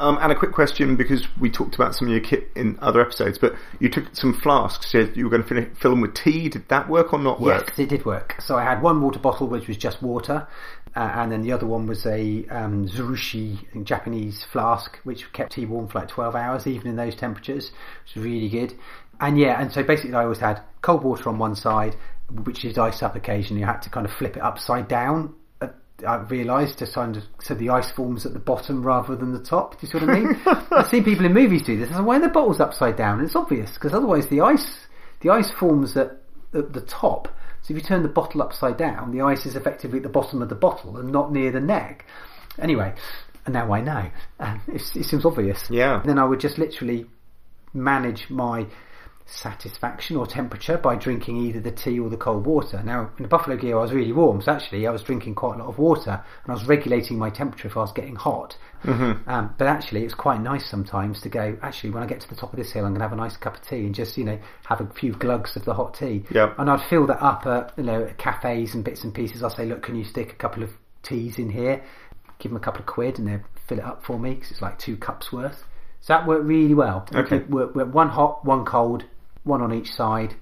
Um, 0.00 0.18
and 0.20 0.32
a 0.32 0.34
quick 0.34 0.50
question 0.50 0.96
because 0.96 1.24
we 1.40 1.48
talked 1.48 1.76
about 1.76 1.94
some 1.94 2.08
of 2.08 2.12
your 2.12 2.20
kit 2.20 2.48
in 2.56 2.76
other 2.82 3.00
episodes, 3.00 3.38
but 3.38 3.54
you 3.78 3.88
took 3.88 4.06
some 4.12 4.34
flasks. 4.34 4.92
You 4.92 5.06
said 5.06 5.16
you 5.16 5.22
were 5.22 5.30
going 5.30 5.44
to 5.44 5.48
fin- 5.48 5.74
fill 5.76 5.92
them 5.92 6.00
with 6.00 6.14
tea. 6.14 6.48
Did 6.48 6.68
that 6.68 6.88
work 6.88 7.12
or 7.12 7.20
not 7.20 7.40
work? 7.40 7.66
Yes, 7.68 7.78
it 7.78 7.88
did 7.90 8.04
work. 8.04 8.34
So 8.40 8.56
I 8.56 8.64
had 8.64 8.82
one 8.82 9.00
water 9.00 9.20
bottle 9.20 9.46
which 9.46 9.68
was 9.68 9.76
just 9.76 10.02
water, 10.02 10.48
uh, 10.96 11.12
and 11.14 11.30
then 11.30 11.42
the 11.42 11.52
other 11.52 11.66
one 11.66 11.86
was 11.86 12.04
a 12.06 12.44
um, 12.50 12.88
Zojirushi 12.88 13.84
Japanese 13.84 14.44
flask 14.52 14.98
which 15.04 15.32
kept 15.32 15.52
tea 15.52 15.64
warm 15.64 15.86
for 15.86 16.00
like 16.00 16.08
12 16.08 16.34
hours, 16.34 16.66
even 16.66 16.88
in 16.88 16.96
those 16.96 17.14
temperatures, 17.14 17.70
which 18.02 18.16
was 18.16 18.24
really 18.24 18.48
good. 18.48 18.74
And 19.20 19.38
yeah, 19.38 19.60
and 19.60 19.72
so 19.72 19.82
basically 19.82 20.14
I 20.14 20.24
always 20.24 20.38
had 20.38 20.62
cold 20.82 21.02
water 21.02 21.28
on 21.28 21.38
one 21.38 21.54
side, 21.56 21.96
which 22.44 22.64
is 22.64 22.78
ice 22.78 23.02
up 23.02 23.16
occasionally. 23.16 23.64
I 23.64 23.72
had 23.72 23.82
to 23.82 23.90
kind 23.90 24.06
of 24.06 24.12
flip 24.12 24.36
it 24.36 24.42
upside 24.42 24.88
down. 24.88 25.34
uh, 25.60 25.68
I 26.06 26.16
realised 26.16 26.78
to 26.78 26.86
kind 26.86 27.16
of 27.16 27.24
so 27.40 27.54
the 27.54 27.70
ice 27.70 27.90
forms 27.90 28.26
at 28.26 28.32
the 28.32 28.38
bottom 28.38 28.84
rather 28.84 29.16
than 29.16 29.32
the 29.32 29.42
top. 29.42 29.80
Do 29.80 29.86
you 29.86 29.92
see 29.92 30.04
what 30.04 30.10
I 30.10 30.20
mean? 30.20 30.40
I've 30.70 30.88
seen 30.88 31.04
people 31.04 31.24
in 31.24 31.32
movies 31.32 31.62
do 31.62 31.76
this. 31.78 31.90
I 31.90 31.94
said, 31.94 32.04
why 32.04 32.16
are 32.16 32.20
the 32.20 32.28
bottles 32.28 32.60
upside 32.60 32.96
down? 32.96 33.18
And 33.18 33.26
it's 33.26 33.36
obvious 33.36 33.72
because 33.72 33.94
otherwise 33.94 34.26
the 34.28 34.40
ice 34.40 34.86
the 35.20 35.30
ice 35.30 35.50
forms 35.50 35.96
at, 35.96 36.18
at 36.52 36.72
the 36.72 36.82
top. 36.82 37.28
So 37.62 37.72
if 37.72 37.80
you 37.80 37.86
turn 37.86 38.02
the 38.02 38.08
bottle 38.08 38.42
upside 38.42 38.76
down, 38.76 39.10
the 39.10 39.22
ice 39.22 39.46
is 39.46 39.56
effectively 39.56 39.96
at 39.96 40.02
the 40.02 40.10
bottom 40.10 40.42
of 40.42 40.50
the 40.50 40.54
bottle 40.54 40.98
and 40.98 41.10
not 41.10 41.32
near 41.32 41.50
the 41.50 41.60
neck. 41.60 42.04
Anyway, 42.58 42.92
and 43.46 43.54
now 43.54 43.72
I 43.72 43.80
know. 43.80 44.10
Um, 44.38 44.60
it, 44.68 44.82
it 44.94 45.04
seems 45.04 45.24
obvious. 45.24 45.64
Yeah. 45.70 46.02
then 46.04 46.18
I 46.18 46.24
would 46.24 46.40
just 46.40 46.58
literally 46.58 47.06
manage 47.72 48.28
my 48.30 48.66
satisfaction 49.26 50.16
or 50.16 50.26
temperature 50.26 50.76
by 50.76 50.94
drinking 50.96 51.38
either 51.38 51.60
the 51.60 51.70
tea 51.70 51.98
or 51.98 52.10
the 52.10 52.16
cold 52.16 52.46
water. 52.46 52.82
Now, 52.84 53.10
in 53.16 53.22
the 53.22 53.28
Buffalo 53.28 53.56
gear, 53.56 53.78
I 53.78 53.82
was 53.82 53.92
really 53.92 54.12
warm, 54.12 54.42
so 54.42 54.52
actually 54.52 54.86
I 54.86 54.90
was 54.90 55.02
drinking 55.02 55.34
quite 55.34 55.56
a 55.56 55.58
lot 55.58 55.68
of 55.68 55.78
water 55.78 56.22
and 56.44 56.50
I 56.50 56.52
was 56.52 56.66
regulating 56.66 57.18
my 57.18 57.30
temperature 57.30 57.68
if 57.68 57.76
I 57.76 57.80
was 57.80 57.92
getting 57.92 58.16
hot. 58.16 58.56
Mm-hmm. 58.84 59.28
Um, 59.28 59.54
but 59.56 59.66
actually, 59.66 60.04
it's 60.04 60.14
quite 60.14 60.40
nice 60.40 60.68
sometimes 60.68 61.22
to 61.22 61.30
go. 61.30 61.56
Actually, 61.62 61.90
when 61.90 62.02
I 62.02 62.06
get 62.06 62.20
to 62.20 62.28
the 62.28 62.36
top 62.36 62.52
of 62.52 62.58
this 62.58 62.72
hill, 62.72 62.84
I'm 62.84 62.90
going 62.90 63.00
to 63.00 63.04
have 63.04 63.12
a 63.12 63.16
nice 63.16 63.36
cup 63.36 63.56
of 63.56 63.62
tea 63.62 63.86
and 63.86 63.94
just 63.94 64.18
you 64.18 64.24
know 64.24 64.38
have 64.66 64.80
a 64.80 64.86
few 64.92 65.12
glugs 65.12 65.56
of 65.56 65.64
the 65.64 65.72
hot 65.72 65.94
tea. 65.94 66.24
Yep. 66.30 66.58
And 66.58 66.68
I'd 66.68 66.86
fill 66.88 67.06
that 67.06 67.22
up 67.22 67.46
at 67.46 67.72
you 67.78 67.84
know 67.84 68.04
at 68.04 68.18
cafes 68.18 68.74
and 68.74 68.84
bits 68.84 69.04
and 69.04 69.14
pieces. 69.14 69.42
I'll 69.42 69.48
say, 69.48 69.64
look, 69.64 69.82
can 69.82 69.96
you 69.96 70.04
stick 70.04 70.32
a 70.32 70.36
couple 70.36 70.62
of 70.62 70.70
teas 71.02 71.38
in 71.38 71.48
here? 71.48 71.82
Give 72.38 72.50
them 72.50 72.56
a 72.58 72.64
couple 72.64 72.80
of 72.80 72.86
quid 72.86 73.18
and 73.18 73.26
they 73.26 73.38
fill 73.66 73.78
it 73.78 73.84
up 73.84 74.04
for 74.04 74.18
me 74.18 74.34
because 74.34 74.50
it's 74.50 74.60
like 74.60 74.78
two 74.78 74.98
cups 74.98 75.32
worth. 75.32 75.64
So 76.00 76.12
that 76.12 76.26
worked 76.26 76.44
really 76.44 76.74
well. 76.74 77.06
Okay. 77.14 77.36
It 77.36 77.48
worked, 77.48 77.74
worked 77.74 77.94
one 77.94 78.10
hot, 78.10 78.44
one 78.44 78.66
cold, 78.66 79.04
one 79.44 79.62
on 79.62 79.72
each 79.72 79.92
side. 79.92 80.34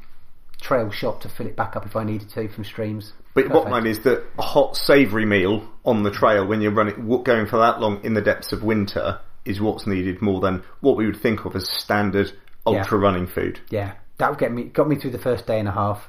Trailshot 0.60 1.20
to 1.20 1.28
fill 1.28 1.46
it 1.46 1.56
back 1.56 1.76
up 1.76 1.84
if 1.86 1.96
I 1.96 2.04
needed 2.04 2.30
to 2.30 2.48
from 2.48 2.64
streams. 2.64 3.12
But 3.34 3.42
Perfect. 3.42 3.52
bottom 3.54 3.72
line 3.72 3.86
is 3.86 4.00
that 4.00 4.24
a 4.38 4.42
hot 4.42 4.76
savoury 4.76 5.26
meal 5.26 5.68
on 5.84 6.02
the 6.02 6.10
trail 6.10 6.46
when 6.46 6.60
you're 6.60 6.72
running, 6.72 7.22
going 7.24 7.46
for 7.46 7.58
that 7.58 7.80
long 7.80 8.02
in 8.04 8.14
the 8.14 8.20
depths 8.20 8.52
of 8.52 8.62
winter 8.62 9.20
is 9.44 9.60
what's 9.60 9.86
needed 9.86 10.22
more 10.22 10.40
than 10.40 10.62
what 10.80 10.96
we 10.96 11.06
would 11.06 11.20
think 11.20 11.44
of 11.44 11.56
as 11.56 11.68
standard 11.68 12.32
ultra 12.66 12.96
running 12.96 13.26
food. 13.26 13.60
yeah, 13.70 13.94
that 14.18 14.30
would 14.30 14.38
get 14.38 14.52
me 14.52 14.64
got 14.64 14.88
me 14.88 14.94
through 14.96 15.10
the 15.10 15.18
first 15.18 15.46
day 15.46 15.58
and 15.58 15.68
a 15.68 15.72
half. 15.72 16.08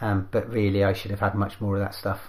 Um, 0.00 0.28
but 0.30 0.50
really, 0.50 0.84
I 0.84 0.92
should 0.92 1.12
have 1.12 1.20
had 1.20 1.34
much 1.34 1.60
more 1.60 1.76
of 1.76 1.80
that 1.80 1.94
stuff. 1.94 2.20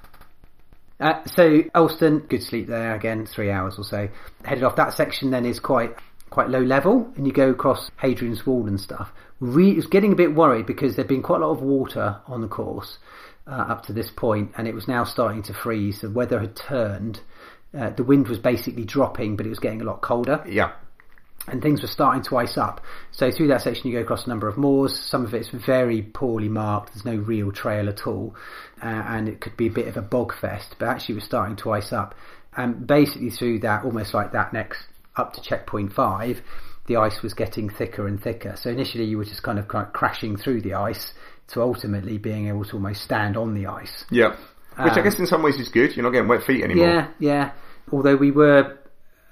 Uh, 1.00 1.26
so 1.26 1.64
Alston, 1.74 2.20
good 2.20 2.42
sleep 2.42 2.68
there 2.68 2.96
again, 2.96 3.26
three 3.26 3.52
hours 3.52 3.78
or 3.78 3.84
so. 3.84 4.08
Headed 4.46 4.64
off. 4.64 4.76
That 4.78 4.94
section 4.94 5.32
then 5.32 5.46
is 5.46 5.60
quite 5.60 5.96
quite 6.30 6.50
low 6.50 6.62
level, 6.62 7.12
and 7.16 7.26
you 7.26 7.34
go 7.34 7.50
across 7.50 7.90
Hadrian's 7.98 8.46
Wall 8.46 8.68
and 8.68 8.80
stuff. 8.80 9.12
Re- 9.40 9.76
was 9.76 9.88
getting 9.88 10.14
a 10.14 10.16
bit 10.16 10.34
worried 10.34 10.66
because 10.66 10.96
there'd 10.96 11.08
been 11.08 11.22
quite 11.24 11.42
a 11.42 11.46
lot 11.46 11.52
of 11.52 11.62
water 11.62 12.18
on 12.28 12.42
the 12.42 12.48
course 12.48 12.98
uh, 13.48 13.52
up 13.52 13.86
to 13.86 13.94
this 13.94 14.10
point, 14.10 14.52
and 14.58 14.68
it 14.68 14.74
was 14.74 14.88
now 14.88 15.04
starting 15.04 15.44
to 15.44 15.54
freeze. 15.54 16.02
The 16.02 16.10
weather 16.10 16.40
had 16.40 16.56
turned. 16.56 17.20
Uh, 17.78 17.90
the 17.90 18.04
wind 18.04 18.28
was 18.28 18.40
basically 18.40 18.86
dropping, 18.86 19.36
but 19.36 19.46
it 19.46 19.50
was 19.50 19.60
getting 19.60 19.82
a 19.82 19.84
lot 19.84 20.02
colder 20.02 20.42
Yeah. 20.48 20.72
and 21.48 21.62
things 21.62 21.82
were 21.82 21.90
starting 21.90 22.24
to 22.24 22.38
ice 22.38 22.58
up. 22.58 22.80
So 23.12 23.30
through 23.30 23.50
that 23.50 23.62
section, 23.62 23.90
you 23.90 23.98
go 23.98 24.02
across 24.02 24.26
a 24.26 24.30
number 24.30 24.48
of 24.48 24.58
moors. 24.58 24.98
Some 24.98 25.26
of 25.26 25.34
it's 25.34 25.50
very 25.50 26.02
poorly 26.02 26.48
marked. 26.48 26.94
There's 26.94 27.06
no 27.06 27.18
real 27.22 27.52
trail 27.52 27.90
at 27.90 28.08
all, 28.08 28.34
uh, 28.82 28.86
and 28.86 29.28
it 29.28 29.42
could 29.42 29.58
be 29.58 29.68
a 29.68 29.72
bit 29.72 29.88
of 29.90 29.98
a 29.98 30.02
bog 30.02 30.34
fest. 30.34 30.76
But 30.80 30.88
actually, 30.88 31.14
it 31.14 31.18
was 31.18 31.26
starting 31.26 31.58
to 31.58 31.72
ice 31.72 31.92
up. 31.92 32.16
And 32.56 32.88
basically, 32.88 33.30
through 33.32 33.60
that, 33.60 33.84
almost 33.84 34.14
like 34.14 34.32
that 34.32 34.54
next 34.54 34.88
up 35.18 35.34
to 35.34 35.42
checkpoint 35.42 35.92
five, 35.92 36.42
the 36.88 36.98
ice 36.98 37.22
was 37.24 37.34
getting 37.34 37.70
thicker 37.70 38.08
and 38.08 38.22
thicker. 38.22 38.56
So 38.58 38.70
initially, 38.70 39.06
you 39.06 39.18
were 39.18 39.26
just 39.26 39.44
kind 39.44 39.58
of 39.60 39.68
cra- 39.68 39.90
crashing 39.94 40.38
through 40.38 40.62
the 40.62 40.74
ice 40.76 41.14
to 41.50 41.62
ultimately 41.62 42.18
being 42.18 42.48
able 42.48 42.66
to 42.66 42.74
almost 42.74 43.02
stand 43.04 43.38
on 43.38 43.54
the 43.54 43.68
ice. 43.68 44.06
Yeah. 44.10 44.30
Which 44.78 44.94
I 44.94 44.98
Um, 45.00 45.04
guess 45.04 45.20
in 45.20 45.26
some 45.26 45.42
ways 45.44 45.58
is 45.60 45.70
good. 45.70 45.96
You're 45.96 46.04
not 46.04 46.12
getting 46.12 46.28
wet 46.28 46.44
feet 46.44 46.64
anymore. 46.64 46.88
Yeah, 46.88 47.08
yeah. 47.20 47.52
Although 47.92 48.16
we 48.18 48.32
were 48.32 48.78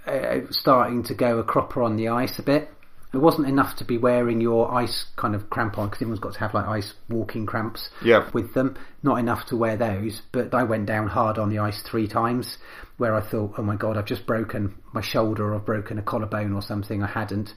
uh, 0.07 0.39
starting 0.51 1.03
to 1.03 1.13
go 1.13 1.39
a 1.39 1.43
cropper 1.43 1.81
on 1.83 1.95
the 1.97 2.09
ice 2.09 2.39
a 2.39 2.43
bit. 2.43 2.69
It 3.13 3.21
wasn't 3.21 3.47
enough 3.47 3.75
to 3.75 3.85
be 3.85 3.99
wearing 3.99 4.41
your 4.41 4.73
ice 4.73 5.05
kind 5.17 5.35
of 5.35 5.47
crampon 5.49 5.85
because 5.85 6.01
everyone's 6.01 6.19
got 6.19 6.33
to 6.33 6.39
have 6.39 6.55
like 6.55 6.65
ice 6.65 6.93
walking 7.09 7.45
cramps 7.45 7.89
Yeah. 8.03 8.27
with 8.33 8.55
them. 8.55 8.75
Not 9.03 9.19
enough 9.19 9.45
to 9.47 9.55
wear 9.57 9.77
those, 9.77 10.23
but 10.31 10.51
I 10.53 10.63
went 10.63 10.87
down 10.87 11.07
hard 11.07 11.37
on 11.37 11.49
the 11.49 11.59
ice 11.59 11.83
three 11.83 12.07
times 12.07 12.57
where 12.97 13.13
I 13.13 13.21
thought, 13.21 13.53
oh 13.59 13.61
my 13.61 13.75
god, 13.75 13.97
I've 13.97 14.05
just 14.05 14.25
broken 14.25 14.73
my 14.93 15.01
shoulder 15.01 15.45
or 15.53 15.55
I've 15.55 15.65
broken 15.65 15.99
a 15.99 16.01
collarbone 16.01 16.53
or 16.53 16.63
something. 16.63 17.03
I 17.03 17.07
hadn't, 17.07 17.53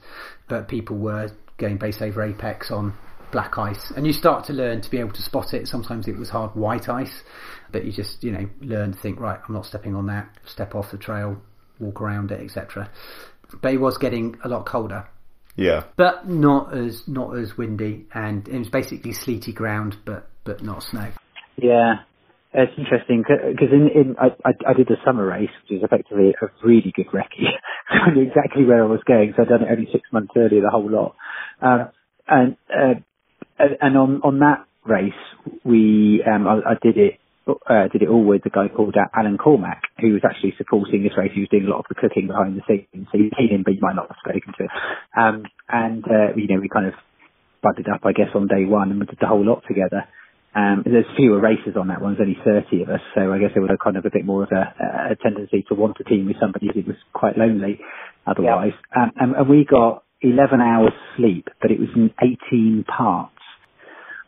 but 0.47 0.67
people 0.67 0.97
were 0.97 1.31
going 1.57 1.77
base 1.77 2.03
over 2.03 2.21
apex 2.21 2.69
on 2.69 2.93
black 3.31 3.57
ice 3.57 3.91
and 3.95 4.05
you 4.05 4.13
start 4.13 4.45
to 4.45 4.53
learn 4.53 4.79
to 4.81 4.91
be 4.91 4.99
able 4.99 5.11
to 5.13 5.23
spot 5.23 5.55
it. 5.55 5.67
Sometimes 5.67 6.07
it 6.07 6.17
was 6.17 6.29
hard 6.29 6.55
white 6.55 6.87
ice, 6.87 7.23
but 7.71 7.83
you 7.83 7.91
just, 7.91 8.23
you 8.23 8.31
know, 8.31 8.47
learn 8.61 8.93
to 8.93 8.99
think, 8.99 9.19
right, 9.19 9.39
I'm 9.47 9.55
not 9.55 9.65
stepping 9.65 9.95
on 9.95 10.05
that, 10.05 10.29
step 10.45 10.75
off 10.75 10.91
the 10.91 10.97
trail, 10.97 11.41
walk 11.79 11.99
around 11.99 12.31
it, 12.31 12.41
etc. 12.41 12.91
But 13.59 13.73
it 13.73 13.77
was 13.77 13.97
getting 13.97 14.37
a 14.43 14.47
lot 14.49 14.67
colder 14.67 15.07
Yeah. 15.57 15.83
but 15.95 16.29
not 16.29 16.73
as 16.77 17.07
not 17.07 17.35
as 17.35 17.57
windy, 17.57 18.05
and 18.13 18.47
it 18.47 18.57
was 18.57 18.69
basically 18.69 19.11
sleety 19.11 19.51
ground, 19.51 19.97
but 20.05 20.29
but 20.43 20.63
not 20.63 20.83
snow. 20.83 21.11
Yeah, 21.57 21.95
it's 22.53 22.73
interesting 22.77 23.23
because 23.27 23.71
in, 23.71 23.89
in 23.89 24.15
I, 24.19 24.27
I, 24.45 24.51
I 24.69 24.73
did 24.73 24.87
the 24.87 24.97
summer 25.03 25.25
race, 25.25 25.49
which 25.63 25.79
is 25.79 25.83
effectively 25.83 26.33
a 26.41 26.65
really 26.65 26.93
good 26.95 27.07
recce. 27.07 27.49
I 27.89 28.11
knew 28.11 28.21
exactly 28.21 28.65
where 28.65 28.83
I 28.83 28.87
was 28.87 29.01
going, 29.05 29.33
so 29.35 29.43
I'd 29.43 29.49
done 29.49 29.63
it 29.63 29.71
only 29.71 29.89
six 29.91 30.03
months 30.11 30.33
earlier, 30.37 30.61
the 30.61 30.69
whole 30.69 30.89
lot. 30.89 31.15
Um, 31.61 31.89
and 32.27 32.57
uh, 32.71 32.93
and 33.57 33.77
and 33.81 33.97
on 33.97 34.21
on 34.23 34.39
that 34.39 34.65
race, 34.85 35.13
we 35.63 36.23
um, 36.23 36.47
I, 36.47 36.71
I 36.71 36.73
did 36.81 36.97
it. 36.97 37.19
Uh, 37.47 37.87
did 37.91 38.01
it 38.01 38.09
all 38.09 38.23
with 38.23 38.45
a 38.45 38.49
guy 38.49 38.67
called 38.67 38.95
uh, 38.97 39.07
Alan 39.17 39.37
Cormack, 39.37 39.81
who 39.99 40.13
was 40.13 40.21
actually 40.27 40.53
supporting 40.57 41.03
this 41.03 41.17
race. 41.17 41.31
He 41.33 41.41
was 41.41 41.49
doing 41.49 41.65
a 41.65 41.69
lot 41.69 41.79
of 41.79 41.85
the 41.89 41.95
cooking 41.95 42.27
behind 42.27 42.57
the 42.57 42.63
scenes. 42.67 43.07
So 43.11 43.17
you've 43.17 43.33
seen 43.39 43.49
him, 43.49 43.63
but 43.63 43.73
you 43.73 43.79
might 43.81 43.95
not 43.95 44.09
have 44.09 44.17
spoken 44.19 44.53
to 44.57 44.63
him. 44.63 44.69
Um, 45.15 45.43
and, 45.69 46.03
uh, 46.03 46.35
you 46.35 46.47
know, 46.47 46.59
we 46.59 46.67
kind 46.67 46.87
of 46.87 46.93
budded 47.63 47.87
up, 47.87 48.01
I 48.03 48.11
guess, 48.11 48.29
on 48.35 48.47
day 48.47 48.65
one 48.65 48.91
and 48.91 48.99
we 48.99 49.05
did 49.05 49.17
the 49.19 49.27
whole 49.27 49.45
lot 49.45 49.63
together. 49.67 50.05
Um, 50.55 50.83
there's 50.85 51.05
fewer 51.15 51.39
races 51.39 51.75
on 51.79 51.89
that 51.89 52.01
one. 52.01 52.15
There's 52.15 52.27
only 52.27 52.39
30 52.43 52.83
of 52.83 52.89
us, 52.89 53.01
so 53.13 53.31
I 53.31 53.37
guess 53.37 53.51
there 53.53 53.61
was 53.61 53.71
a 53.71 53.77
kind 53.77 53.95
of 53.97 54.05
a 54.05 54.09
bit 54.11 54.25
more 54.25 54.43
of 54.43 54.49
a, 54.51 55.11
a 55.11 55.15
tendency 55.21 55.63
to 55.69 55.75
want 55.75 55.97
a 55.99 56.03
team 56.03 56.25
with 56.25 56.37
somebody 56.39 56.67
who 56.73 56.81
was 56.81 56.95
quite 57.13 57.37
lonely 57.37 57.79
otherwise. 58.25 58.73
Um, 58.95 59.11
and, 59.19 59.35
and 59.35 59.49
we 59.49 59.65
got 59.69 60.03
11 60.21 60.59
hours 60.61 60.93
sleep, 61.15 61.47
but 61.61 61.69
it 61.69 61.79
was 61.79 61.89
in 61.95 62.11
18 62.49 62.85
parts. 62.85 63.36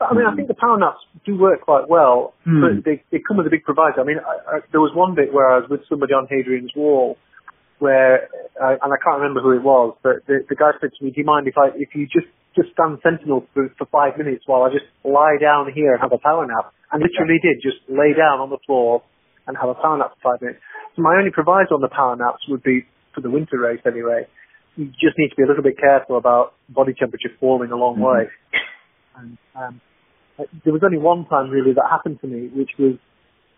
I 0.02 0.14
mean, 0.16 0.26
I 0.26 0.34
think 0.36 0.48
the 0.48 0.54
power 0.56 0.78
naps 0.80 1.04
do 1.26 1.38
work 1.38 1.62
quite 1.62 1.88
well, 1.90 2.34
Hmm. 2.46 2.62
but 2.62 2.72
they, 2.86 3.04
they 3.12 3.20
come 3.20 3.38
with 3.38 3.48
a 3.48 3.50
big 3.50 3.64
proviso. 3.64 4.00
I 4.02 4.06
mean, 4.06 4.20
I, 4.20 4.58
I, 4.58 4.60
there 4.72 4.80
was 4.80 4.96
one 4.96 5.14
bit 5.16 5.34
where 5.34 5.50
I 5.50 5.60
was 5.60 5.70
with 5.70 5.82
somebody 5.90 6.14
on 6.14 6.28
Hadrian's 6.30 6.72
Wall, 6.76 7.18
where, 7.80 8.28
uh, 8.60 8.76
and 8.82 8.92
I 8.92 8.98
can't 9.04 9.20
remember 9.22 9.42
who 9.42 9.52
it 9.52 9.64
was, 9.64 9.96
but 10.04 10.26
the, 10.28 10.44
the 10.48 10.56
guy 10.56 10.72
said 10.80 10.92
to 10.98 11.00
me, 11.04 11.12
"Do 11.12 11.20
you 11.22 11.26
mind 11.26 11.48
if 11.48 11.58
I, 11.58 11.70
if 11.76 11.96
you 11.96 12.08
just 12.08 12.28
just 12.56 12.72
stand 12.74 13.00
sentinel 13.04 13.46
for, 13.54 13.70
for 13.78 13.86
five 13.88 14.18
minutes 14.18 14.44
while 14.48 14.64
I 14.64 14.70
just 14.70 14.86
lie 15.04 15.38
down 15.40 15.72
here 15.72 15.94
and 15.94 16.02
have 16.02 16.12
a 16.12 16.18
power 16.20 16.46
nap?" 16.48 16.74
And 16.92 17.04
literally 17.04 17.40
did 17.40 17.62
just 17.62 17.78
lay 17.88 18.12
down 18.18 18.40
on 18.40 18.50
the 18.50 18.58
floor 18.66 19.04
and 19.48 19.56
have 19.56 19.70
a 19.70 19.76
power 19.76 19.98
nap 19.98 20.12
for 20.20 20.34
five 20.34 20.42
minutes. 20.42 20.60
So 20.96 21.02
my 21.04 21.16
only 21.16 21.32
proviso 21.32 21.76
on 21.76 21.82
the 21.82 21.88
power 21.92 22.16
naps 22.16 22.44
would 22.50 22.64
be 22.64 22.84
for 23.16 23.22
the 23.22 23.30
winter 23.32 23.60
race 23.60 23.80
anyway. 23.86 24.28
You 24.76 24.86
just 25.00 25.16
need 25.18 25.30
to 25.30 25.36
be 25.36 25.44
a 25.44 25.48
little 25.48 25.64
bit 25.64 25.78
careful 25.78 26.18
about 26.18 26.54
body 26.68 26.94
temperature 26.94 27.30
falling 27.40 27.72
a 27.72 27.76
long 27.76 27.98
Mhm. 27.98 28.08
way. 28.08 28.30
And 29.16 29.38
um, 29.56 29.82
there 30.64 30.74
was 30.74 30.82
only 30.84 30.98
one 30.98 31.26
time 31.26 31.50
really 31.50 31.74
that 31.74 31.86
happened 31.90 32.20
to 32.22 32.28
me, 32.28 32.50
which 32.54 32.72
was 32.78 32.96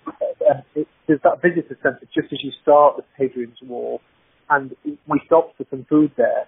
uh, 0.08 0.62
it, 0.76 0.88
there's 1.08 1.22
that 1.24 1.42
visitor 1.42 1.78
centre 1.84 2.08
just 2.14 2.32
as 2.34 2.40
you 2.44 2.52
start 2.62 2.98
the 2.98 3.04
Hadrian's 3.18 3.58
Wall, 3.64 4.02
and 4.50 4.76
we 4.84 5.22
stopped 5.26 5.58
for 5.58 5.66
some 5.70 5.86
food 5.90 6.12
there, 6.18 6.46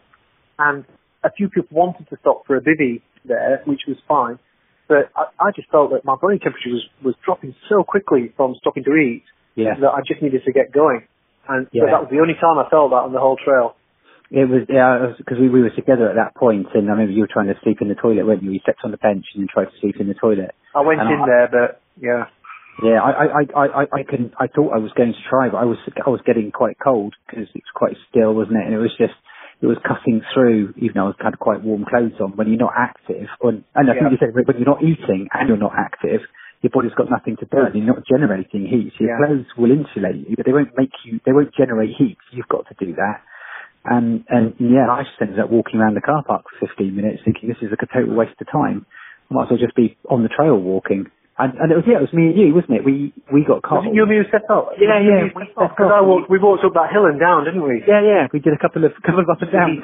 and 0.59 0.85
a 1.23 1.31
few 1.31 1.49
people 1.49 1.77
wanted 1.77 2.09
to 2.09 2.17
stop 2.21 2.45
for 2.45 2.55
a 2.55 2.61
bivvy 2.61 3.01
there, 3.25 3.61
which 3.65 3.81
was 3.87 3.97
fine, 4.07 4.39
but 4.87 5.09
I, 5.15 5.25
I 5.39 5.51
just 5.55 5.69
felt 5.69 5.91
that 5.91 6.03
my 6.03 6.15
body 6.15 6.39
temperature 6.39 6.69
was 6.71 6.85
was 7.03 7.15
dropping 7.23 7.55
so 7.69 7.83
quickly 7.83 8.33
from 8.35 8.55
stopping 8.59 8.83
to 8.85 8.95
eat 8.95 9.23
Yeah. 9.55 9.75
that 9.79 9.89
I 9.89 10.01
just 10.07 10.21
needed 10.21 10.41
to 10.45 10.51
get 10.51 10.71
going, 10.71 11.07
and 11.47 11.67
so 11.71 11.85
that 11.85 12.01
was 12.01 12.09
the 12.11 12.19
only 12.19 12.35
time 12.35 12.57
I 12.57 12.69
felt 12.69 12.91
that 12.91 13.03
on 13.07 13.13
the 13.13 13.19
whole 13.19 13.37
trail. 13.37 13.75
It 14.33 14.49
was 14.49 14.65
yeah, 14.67 15.13
because 15.15 15.37
we, 15.37 15.47
we 15.47 15.61
were 15.61 15.69
together 15.69 16.09
at 16.09 16.17
that 16.17 16.33
point, 16.33 16.65
and 16.73 16.89
I 16.89 16.97
remember 16.97 17.13
you 17.13 17.21
were 17.21 17.29
trying 17.31 17.53
to 17.53 17.59
sleep 17.61 17.77
in 17.85 17.87
the 17.87 17.93
toilet, 17.93 18.25
weren't 18.25 18.41
you? 18.41 18.49
You 18.49 18.59
slept 18.65 18.81
on 18.83 18.89
the 18.89 18.97
bench 18.97 19.25
and 19.33 19.45
then 19.45 19.47
tried 19.53 19.69
to 19.69 19.77
sleep 19.79 19.97
in 20.01 20.07
the 20.09 20.15
toilet. 20.17 20.55
I 20.73 20.81
went 20.81 20.99
And 21.01 21.09
in 21.13 21.21
I- 21.21 21.25
there, 21.29 21.47
but 21.53 21.81
yeah. 22.01 22.25
Yeah, 22.81 22.97
I 23.05 23.11
I 23.13 23.25
I 23.53 23.65
I, 23.65 23.83
I 23.93 24.03
couldn't. 24.09 24.33
I 24.41 24.47
thought 24.49 24.73
I 24.73 24.79
was 24.81 24.89
going 24.97 25.13
to 25.13 25.23
try, 25.29 25.49
but 25.53 25.57
I 25.61 25.65
was 25.69 25.77
I 25.85 26.09
was 26.09 26.21
getting 26.25 26.49
quite 26.51 26.77
cold 26.83 27.13
because 27.29 27.45
it 27.53 27.61
was 27.61 27.73
quite 27.77 27.93
still, 28.09 28.33
wasn't 28.33 28.57
it? 28.57 28.65
And 28.65 28.73
it 28.73 28.79
was 28.81 28.89
just 28.97 29.13
it 29.61 29.67
was 29.67 29.77
cutting 29.85 30.23
through, 30.33 30.73
even 30.81 30.93
though 30.97 31.13
I 31.13 31.13
was 31.13 31.21
had 31.21 31.37
quite 31.37 31.61
warm 31.61 31.85
clothes 31.85 32.17
on. 32.19 32.31
When 32.35 32.49
you're 32.49 32.57
not 32.57 32.73
active, 32.75 33.29
or, 33.39 33.51
and 33.51 33.85
I 33.85 33.93
think 33.93 34.09
you 34.09 34.17
said 34.17 34.33
when 34.33 34.57
you're 34.57 34.65
not 34.65 34.81
eating 34.81 35.29
and 35.31 35.47
you're 35.47 35.61
not 35.61 35.77
active, 35.77 36.21
your 36.65 36.71
body's 36.73 36.97
got 36.97 37.11
nothing 37.11 37.37
to 37.41 37.45
burn. 37.45 37.73
Mm. 37.73 37.75
You're 37.85 37.93
not 37.93 38.07
generating 38.09 38.65
heat. 38.65 38.93
So 38.97 39.05
your 39.05 39.21
Yeah. 39.21 39.25
clothes 39.27 39.45
will 39.55 39.69
insulate 39.69 40.25
you, 40.27 40.33
but 40.35 40.47
they 40.47 40.53
won't 40.57 40.73
make 40.75 40.97
you. 41.05 41.19
They 41.23 41.31
won't 41.31 41.53
generate 41.53 41.93
heat. 41.95 42.17
You've 42.31 42.49
got 42.49 42.65
to 42.73 42.75
do 42.83 42.95
that. 42.97 43.21
And 43.85 44.23
and 44.29 44.55
yeah, 44.59 44.87
I 44.87 45.03
just 45.03 45.19
ended 45.19 45.39
up 45.39 45.51
walking 45.51 45.79
around 45.79 45.95
the 45.95 46.01
car 46.01 46.23
park 46.23 46.45
for 46.59 46.67
15 46.67 46.95
minutes, 46.95 47.21
thinking 47.25 47.49
this 47.49 47.59
is 47.61 47.71
a 47.71 47.79
total 47.91 48.15
waste 48.15 48.39
of 48.39 48.47
time. 48.47 48.85
I 49.29 49.33
might 49.33 49.43
as 49.45 49.49
well 49.51 49.59
just 49.59 49.75
be 49.75 49.97
on 50.09 50.23
the 50.23 50.29
trail 50.29 50.55
walking. 50.55 51.11
And, 51.35 51.57
and 51.57 51.71
it 51.73 51.75
was 51.75 51.83
yeah, 51.89 51.97
it 51.97 52.05
was 52.05 52.13
me 52.13 52.29
and 52.29 52.37
you, 52.37 52.53
wasn't 52.53 52.77
it? 52.77 52.85
We 52.85 53.11
we 53.33 53.43
got 53.43 53.65
it 53.65 53.91
you 53.91 54.05
and 54.05 54.11
me 54.11 54.21
who 54.21 54.29
set 54.29 54.45
up? 54.53 54.77
Yeah, 54.77 55.01
yeah, 55.01 55.33
we 55.33 55.49
set 55.49 55.73
Because. 55.73 55.89
I 55.89 56.05
walked, 56.05 56.29
we 56.29 56.37
walked 56.37 56.63
up 56.63 56.77
that 56.77 56.93
hill 56.93 57.09
and 57.09 57.19
down, 57.19 57.43
didn't 57.43 57.65
we? 57.65 57.81
Yeah, 57.83 58.05
yeah, 58.05 58.23
we 58.31 58.39
did 58.39 58.53
a 58.53 58.61
couple 58.61 58.85
of 58.85 58.93
couple 59.01 59.25
of 59.25 59.27
up 59.27 59.41
and 59.41 59.51
down. 59.51 59.81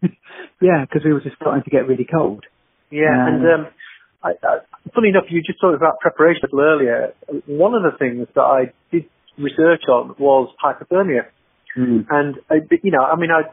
Yeah, 0.62 0.86
because 0.86 1.02
we 1.04 1.12
were 1.12 1.20
just 1.20 1.34
starting 1.42 1.64
to 1.64 1.70
get 1.70 1.88
really 1.88 2.06
cold. 2.06 2.46
Yeah, 2.88 3.10
and 3.10 3.42
um, 3.42 3.62
I, 4.22 4.38
I, 4.46 4.62
funny 4.94 5.08
enough, 5.10 5.24
you 5.28 5.42
just 5.42 5.60
talked 5.60 5.74
about 5.74 5.98
preparation 5.98 6.46
a 6.46 6.54
little 6.54 6.70
earlier. 6.70 7.14
One 7.46 7.74
of 7.74 7.82
the 7.82 7.98
things 7.98 8.28
that 8.36 8.46
I 8.46 8.72
did 8.92 9.10
research 9.36 9.82
on 9.90 10.14
was 10.20 10.54
hypothermia, 10.62 11.26
Mm. 11.76 12.06
and 12.10 12.34
I, 12.50 12.56
you 12.82 12.90
know, 12.90 13.02
I 13.02 13.16
mean, 13.16 13.30
I'd 13.30 13.50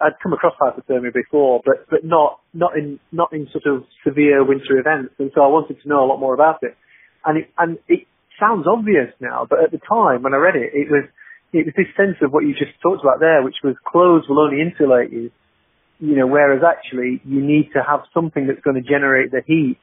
I'd 0.00 0.18
come 0.22 0.32
across 0.32 0.54
hypothermia 0.60 1.12
before, 1.12 1.60
but 1.64 1.86
but 1.90 2.04
not 2.04 2.40
not 2.52 2.76
in 2.76 2.98
not 3.12 3.32
in 3.32 3.48
sort 3.52 3.66
of 3.66 3.84
severe 4.06 4.44
winter 4.44 4.78
events, 4.78 5.14
and 5.18 5.30
so 5.34 5.42
I 5.42 5.48
wanted 5.48 5.80
to 5.82 5.88
know 5.88 6.04
a 6.04 6.08
lot 6.08 6.20
more 6.20 6.34
about 6.34 6.62
it. 6.62 6.76
And 7.24 7.38
it 7.38 7.50
and 7.58 7.78
it 7.88 8.06
sounds 8.40 8.66
obvious 8.66 9.12
now, 9.20 9.46
but 9.48 9.62
at 9.62 9.70
the 9.70 9.78
time 9.78 10.22
when 10.22 10.34
I 10.34 10.38
read 10.38 10.56
it, 10.56 10.72
it 10.72 10.90
was 10.90 11.04
it 11.52 11.66
was 11.66 11.74
this 11.76 11.92
sense 11.96 12.16
of 12.22 12.32
what 12.32 12.44
you 12.44 12.52
just 12.52 12.72
talked 12.82 13.02
about 13.02 13.20
there, 13.20 13.42
which 13.42 13.60
was 13.62 13.76
clothes 13.84 14.24
will 14.28 14.40
only 14.40 14.60
insulate 14.60 15.12
you 15.12 15.30
you 16.00 16.16
know, 16.16 16.26
whereas 16.26 16.62
actually 16.66 17.20
you 17.24 17.40
need 17.40 17.70
to 17.74 17.82
have 17.82 18.00
something 18.12 18.46
that's 18.46 18.60
going 18.60 18.76
to 18.76 18.86
generate 18.86 19.30
the 19.30 19.42
heat 19.46 19.78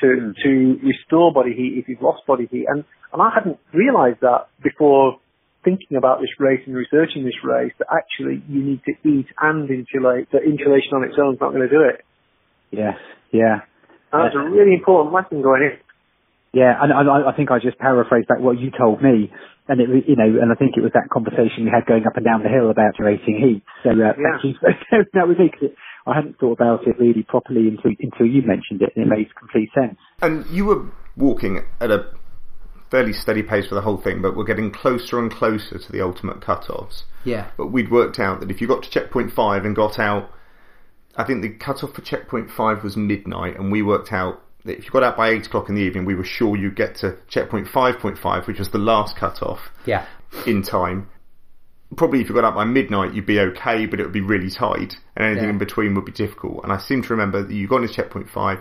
to 0.00 0.34
to 0.44 0.78
restore 0.84 1.32
body 1.32 1.54
heat 1.56 1.78
if 1.78 1.88
you've 1.88 2.02
lost 2.02 2.26
body 2.26 2.46
heat. 2.50 2.66
And 2.68 2.84
and 3.12 3.22
I 3.22 3.30
hadn't 3.34 3.58
realised 3.72 4.20
that 4.20 4.48
before 4.62 5.18
thinking 5.66 5.98
about 5.98 6.20
this 6.22 6.30
race 6.38 6.62
and 6.66 6.76
researching 6.78 7.24
this 7.26 7.34
race 7.42 7.74
that 7.82 7.90
actually 7.90 8.38
you 8.46 8.62
need 8.62 8.80
to 8.86 8.94
eat 9.02 9.26
and 9.42 9.66
insulate. 9.68 10.30
That 10.30 10.46
insulation 10.46 10.94
on 10.94 11.02
its 11.02 11.18
own 11.18 11.34
is 11.34 11.40
not 11.42 11.50
going 11.50 11.66
to 11.66 11.72
do 11.74 11.82
it. 11.82 12.06
Yes, 12.70 12.94
yeah, 13.34 13.66
And 14.14 14.22
that's 14.24 14.34
a 14.38 14.46
really 14.46 14.74
important 14.74 15.10
lesson 15.14 15.42
going 15.42 15.62
in. 15.66 15.74
yeah. 16.54 16.72
And, 16.80 16.92
and 16.94 17.10
I, 17.10 17.30
I 17.30 17.36
think 17.36 17.50
I 17.50 17.58
just 17.58 17.78
paraphrased 17.78 18.28
back 18.28 18.38
what 18.40 18.58
you 18.58 18.70
told 18.70 19.02
me, 19.02 19.30
and 19.68 19.80
it 19.80 19.88
was 19.90 20.02
you 20.06 20.14
know, 20.16 20.30
and 20.40 20.50
I 20.50 20.54
think 20.54 20.76
it 20.76 20.82
was 20.82 20.92
that 20.94 21.10
conversation 21.10 21.66
we 21.66 21.70
had 21.74 21.86
going 21.86 22.06
up 22.06 22.16
and 22.16 22.24
down 22.24 22.42
the 22.42 22.48
hill 22.48 22.70
about 22.70 22.94
generating 22.96 23.36
heat. 23.42 23.62
So 23.82 23.90
uh, 23.90 24.14
thank 24.14 24.44
you. 24.46 24.54
that 25.14 25.26
was 25.28 25.36
it. 25.38 25.52
'cause 25.52 25.70
it- 25.70 25.76
I 26.08 26.14
hadn't 26.14 26.38
thought 26.38 26.52
about 26.52 26.86
it 26.86 27.00
really 27.00 27.24
properly 27.26 27.66
until 27.66 27.90
until 27.98 28.26
you 28.26 28.40
mentioned 28.46 28.80
it, 28.80 28.92
and 28.94 29.06
it 29.06 29.08
made 29.10 29.26
complete 29.34 29.70
sense. 29.74 29.98
And 30.22 30.46
you 30.46 30.64
were 30.64 30.84
walking 31.16 31.62
at 31.80 31.90
a 31.90 32.06
fairly 32.90 33.12
steady 33.12 33.42
pace 33.42 33.66
for 33.66 33.74
the 33.74 33.80
whole 33.80 33.96
thing, 33.96 34.22
but 34.22 34.36
we're 34.36 34.44
getting 34.44 34.70
closer 34.70 35.18
and 35.18 35.30
closer 35.30 35.78
to 35.78 35.92
the 35.92 36.00
ultimate 36.00 36.40
cut-offs. 36.40 37.04
Yeah. 37.24 37.50
But 37.56 37.68
we'd 37.72 37.90
worked 37.90 38.18
out 38.20 38.40
that 38.40 38.50
if 38.50 38.60
you 38.60 38.68
got 38.68 38.82
to 38.84 38.90
checkpoint 38.90 39.32
five 39.32 39.64
and 39.64 39.74
got 39.74 39.98
out, 39.98 40.30
I 41.16 41.24
think 41.24 41.42
the 41.42 41.48
cut-off 41.50 41.94
for 41.94 42.02
checkpoint 42.02 42.50
five 42.50 42.84
was 42.84 42.96
midnight, 42.96 43.58
and 43.58 43.72
we 43.72 43.82
worked 43.82 44.12
out 44.12 44.42
that 44.64 44.78
if 44.78 44.84
you 44.84 44.90
got 44.90 45.02
out 45.02 45.16
by 45.16 45.30
eight 45.30 45.46
o'clock 45.46 45.68
in 45.68 45.74
the 45.74 45.80
evening, 45.82 46.04
we 46.04 46.14
were 46.14 46.24
sure 46.24 46.56
you'd 46.56 46.76
get 46.76 46.96
to 46.96 47.16
checkpoint 47.28 47.68
five 47.68 47.98
point 47.98 48.18
five, 48.18 48.46
which 48.46 48.58
was 48.58 48.68
the 48.70 48.78
last 48.78 49.16
cut-off 49.16 49.70
Yeah. 49.84 50.06
in 50.46 50.62
time. 50.62 51.08
Probably 51.96 52.20
if 52.20 52.28
you 52.28 52.34
got 52.34 52.44
out 52.44 52.54
by 52.56 52.64
midnight, 52.64 53.14
you'd 53.14 53.26
be 53.26 53.38
okay, 53.40 53.86
but 53.86 54.00
it 54.00 54.02
would 54.02 54.12
be 54.12 54.20
really 54.20 54.50
tight, 54.50 54.96
and 55.16 55.24
anything 55.24 55.44
Yeah. 55.44 55.50
in 55.50 55.58
between 55.58 55.94
would 55.94 56.04
be 56.04 56.12
difficult. 56.12 56.64
And 56.64 56.72
I 56.72 56.78
seem 56.78 57.02
to 57.02 57.08
remember 57.10 57.42
that 57.42 57.52
you 57.54 57.66
got 57.68 57.82
into 57.82 57.94
checkpoint 57.94 58.28
five, 58.28 58.60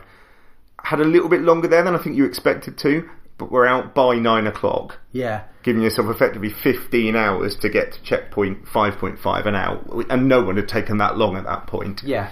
had 0.83 0.99
a 1.01 1.03
little 1.03 1.27
bit 1.29 1.41
longer 1.41 1.67
there 1.67 1.83
than 1.83 1.95
I 1.95 1.97
think 1.97 2.15
you 2.15 2.25
expected 2.25 2.77
to, 2.79 3.09
but 3.37 3.51
we're 3.51 3.65
out 3.65 3.93
by 3.93 4.15
nine 4.15 4.47
o'clock, 4.47 4.97
Yeah. 5.11 5.41
giving 5.63 5.81
yourself 5.81 6.07
effectively 6.09 6.49
15 6.49 7.15
hours 7.15 7.55
to 7.57 7.69
get 7.69 7.93
to 7.93 8.01
checkpoint 8.03 8.65
5.5 8.65 9.45
and 9.45 9.55
out, 9.55 10.05
and 10.09 10.27
no 10.27 10.41
one 10.41 10.55
had 10.55 10.67
taken 10.67 10.97
that 10.99 11.17
long 11.17 11.35
at 11.35 11.45
that 11.45 11.67
point. 11.67 12.01
Yeah. 12.03 12.29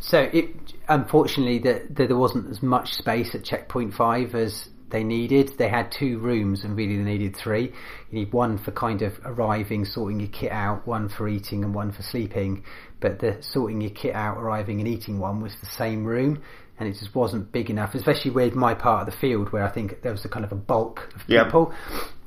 So 0.00 0.28
it 0.32 0.54
unfortunately 0.88 1.58
that 1.60 1.96
that 1.96 2.08
there 2.08 2.16
wasn't 2.16 2.48
as 2.50 2.62
much 2.62 2.94
space 2.94 3.34
at 3.34 3.42
checkpoint 3.44 3.94
five 3.94 4.34
as 4.34 4.68
they 4.90 5.04
needed. 5.04 5.52
They 5.58 5.68
had 5.68 5.90
two 5.92 6.18
rooms 6.18 6.64
and 6.64 6.76
really 6.76 6.96
they 6.96 7.02
needed 7.02 7.36
three. 7.36 7.64
You 8.10 8.18
need 8.20 8.32
one 8.32 8.56
for 8.56 8.70
kind 8.70 9.02
of 9.02 9.20
arriving, 9.24 9.84
sorting 9.84 10.20
your 10.20 10.30
kit 10.30 10.50
out, 10.52 10.86
one 10.86 11.08
for 11.10 11.28
eating 11.28 11.62
and 11.62 11.74
one 11.74 11.90
for 11.92 12.02
sleeping. 12.02 12.62
But 13.00 13.18
the 13.18 13.36
sorting 13.40 13.80
your 13.82 13.90
kit 13.90 14.14
out, 14.14 14.38
arriving 14.38 14.78
and 14.78 14.88
eating 14.88 15.18
one 15.18 15.40
was 15.42 15.54
the 15.56 15.66
same 15.66 16.04
room 16.04 16.42
and 16.78 16.88
it 16.88 16.92
just 16.98 17.14
wasn't 17.14 17.50
big 17.52 17.70
enough, 17.70 17.94
especially 17.94 18.30
with 18.30 18.54
my 18.54 18.74
part 18.74 19.06
of 19.08 19.12
the 19.14 19.18
field 19.20 19.52
where 19.52 19.64
I 19.64 19.70
think 19.70 20.02
there 20.02 20.12
was 20.12 20.24
a 20.24 20.28
kind 20.28 20.44
of 20.44 20.52
a 20.52 20.56
bulk 20.56 21.08
of 21.14 21.26
people. 21.44 21.72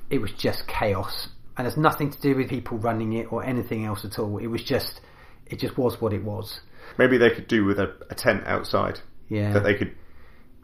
It 0.09 0.19
was 0.19 0.31
just 0.37 0.67
chaos. 0.67 1.29
And 1.57 1.67
it's 1.67 1.77
nothing 1.77 2.11
to 2.11 2.19
do 2.21 2.35
with 2.35 2.49
people 2.49 2.77
running 2.77 3.13
it 3.13 3.31
or 3.31 3.43
anything 3.43 3.85
else 3.85 4.03
at 4.05 4.17
all. 4.19 4.37
It 4.39 4.47
was 4.47 4.63
just, 4.63 5.01
it 5.45 5.59
just 5.59 5.77
was 5.77 6.01
what 6.01 6.11
it 6.13 6.23
was. 6.23 6.59
Maybe 6.97 7.17
they 7.17 7.29
could 7.29 7.47
do 7.47 7.65
with 7.65 7.79
a, 7.79 7.93
a 8.09 8.15
tent 8.15 8.43
outside 8.45 8.99
Yeah. 9.29 9.53
that 9.53 9.63
they 9.63 9.75
could 9.75 9.95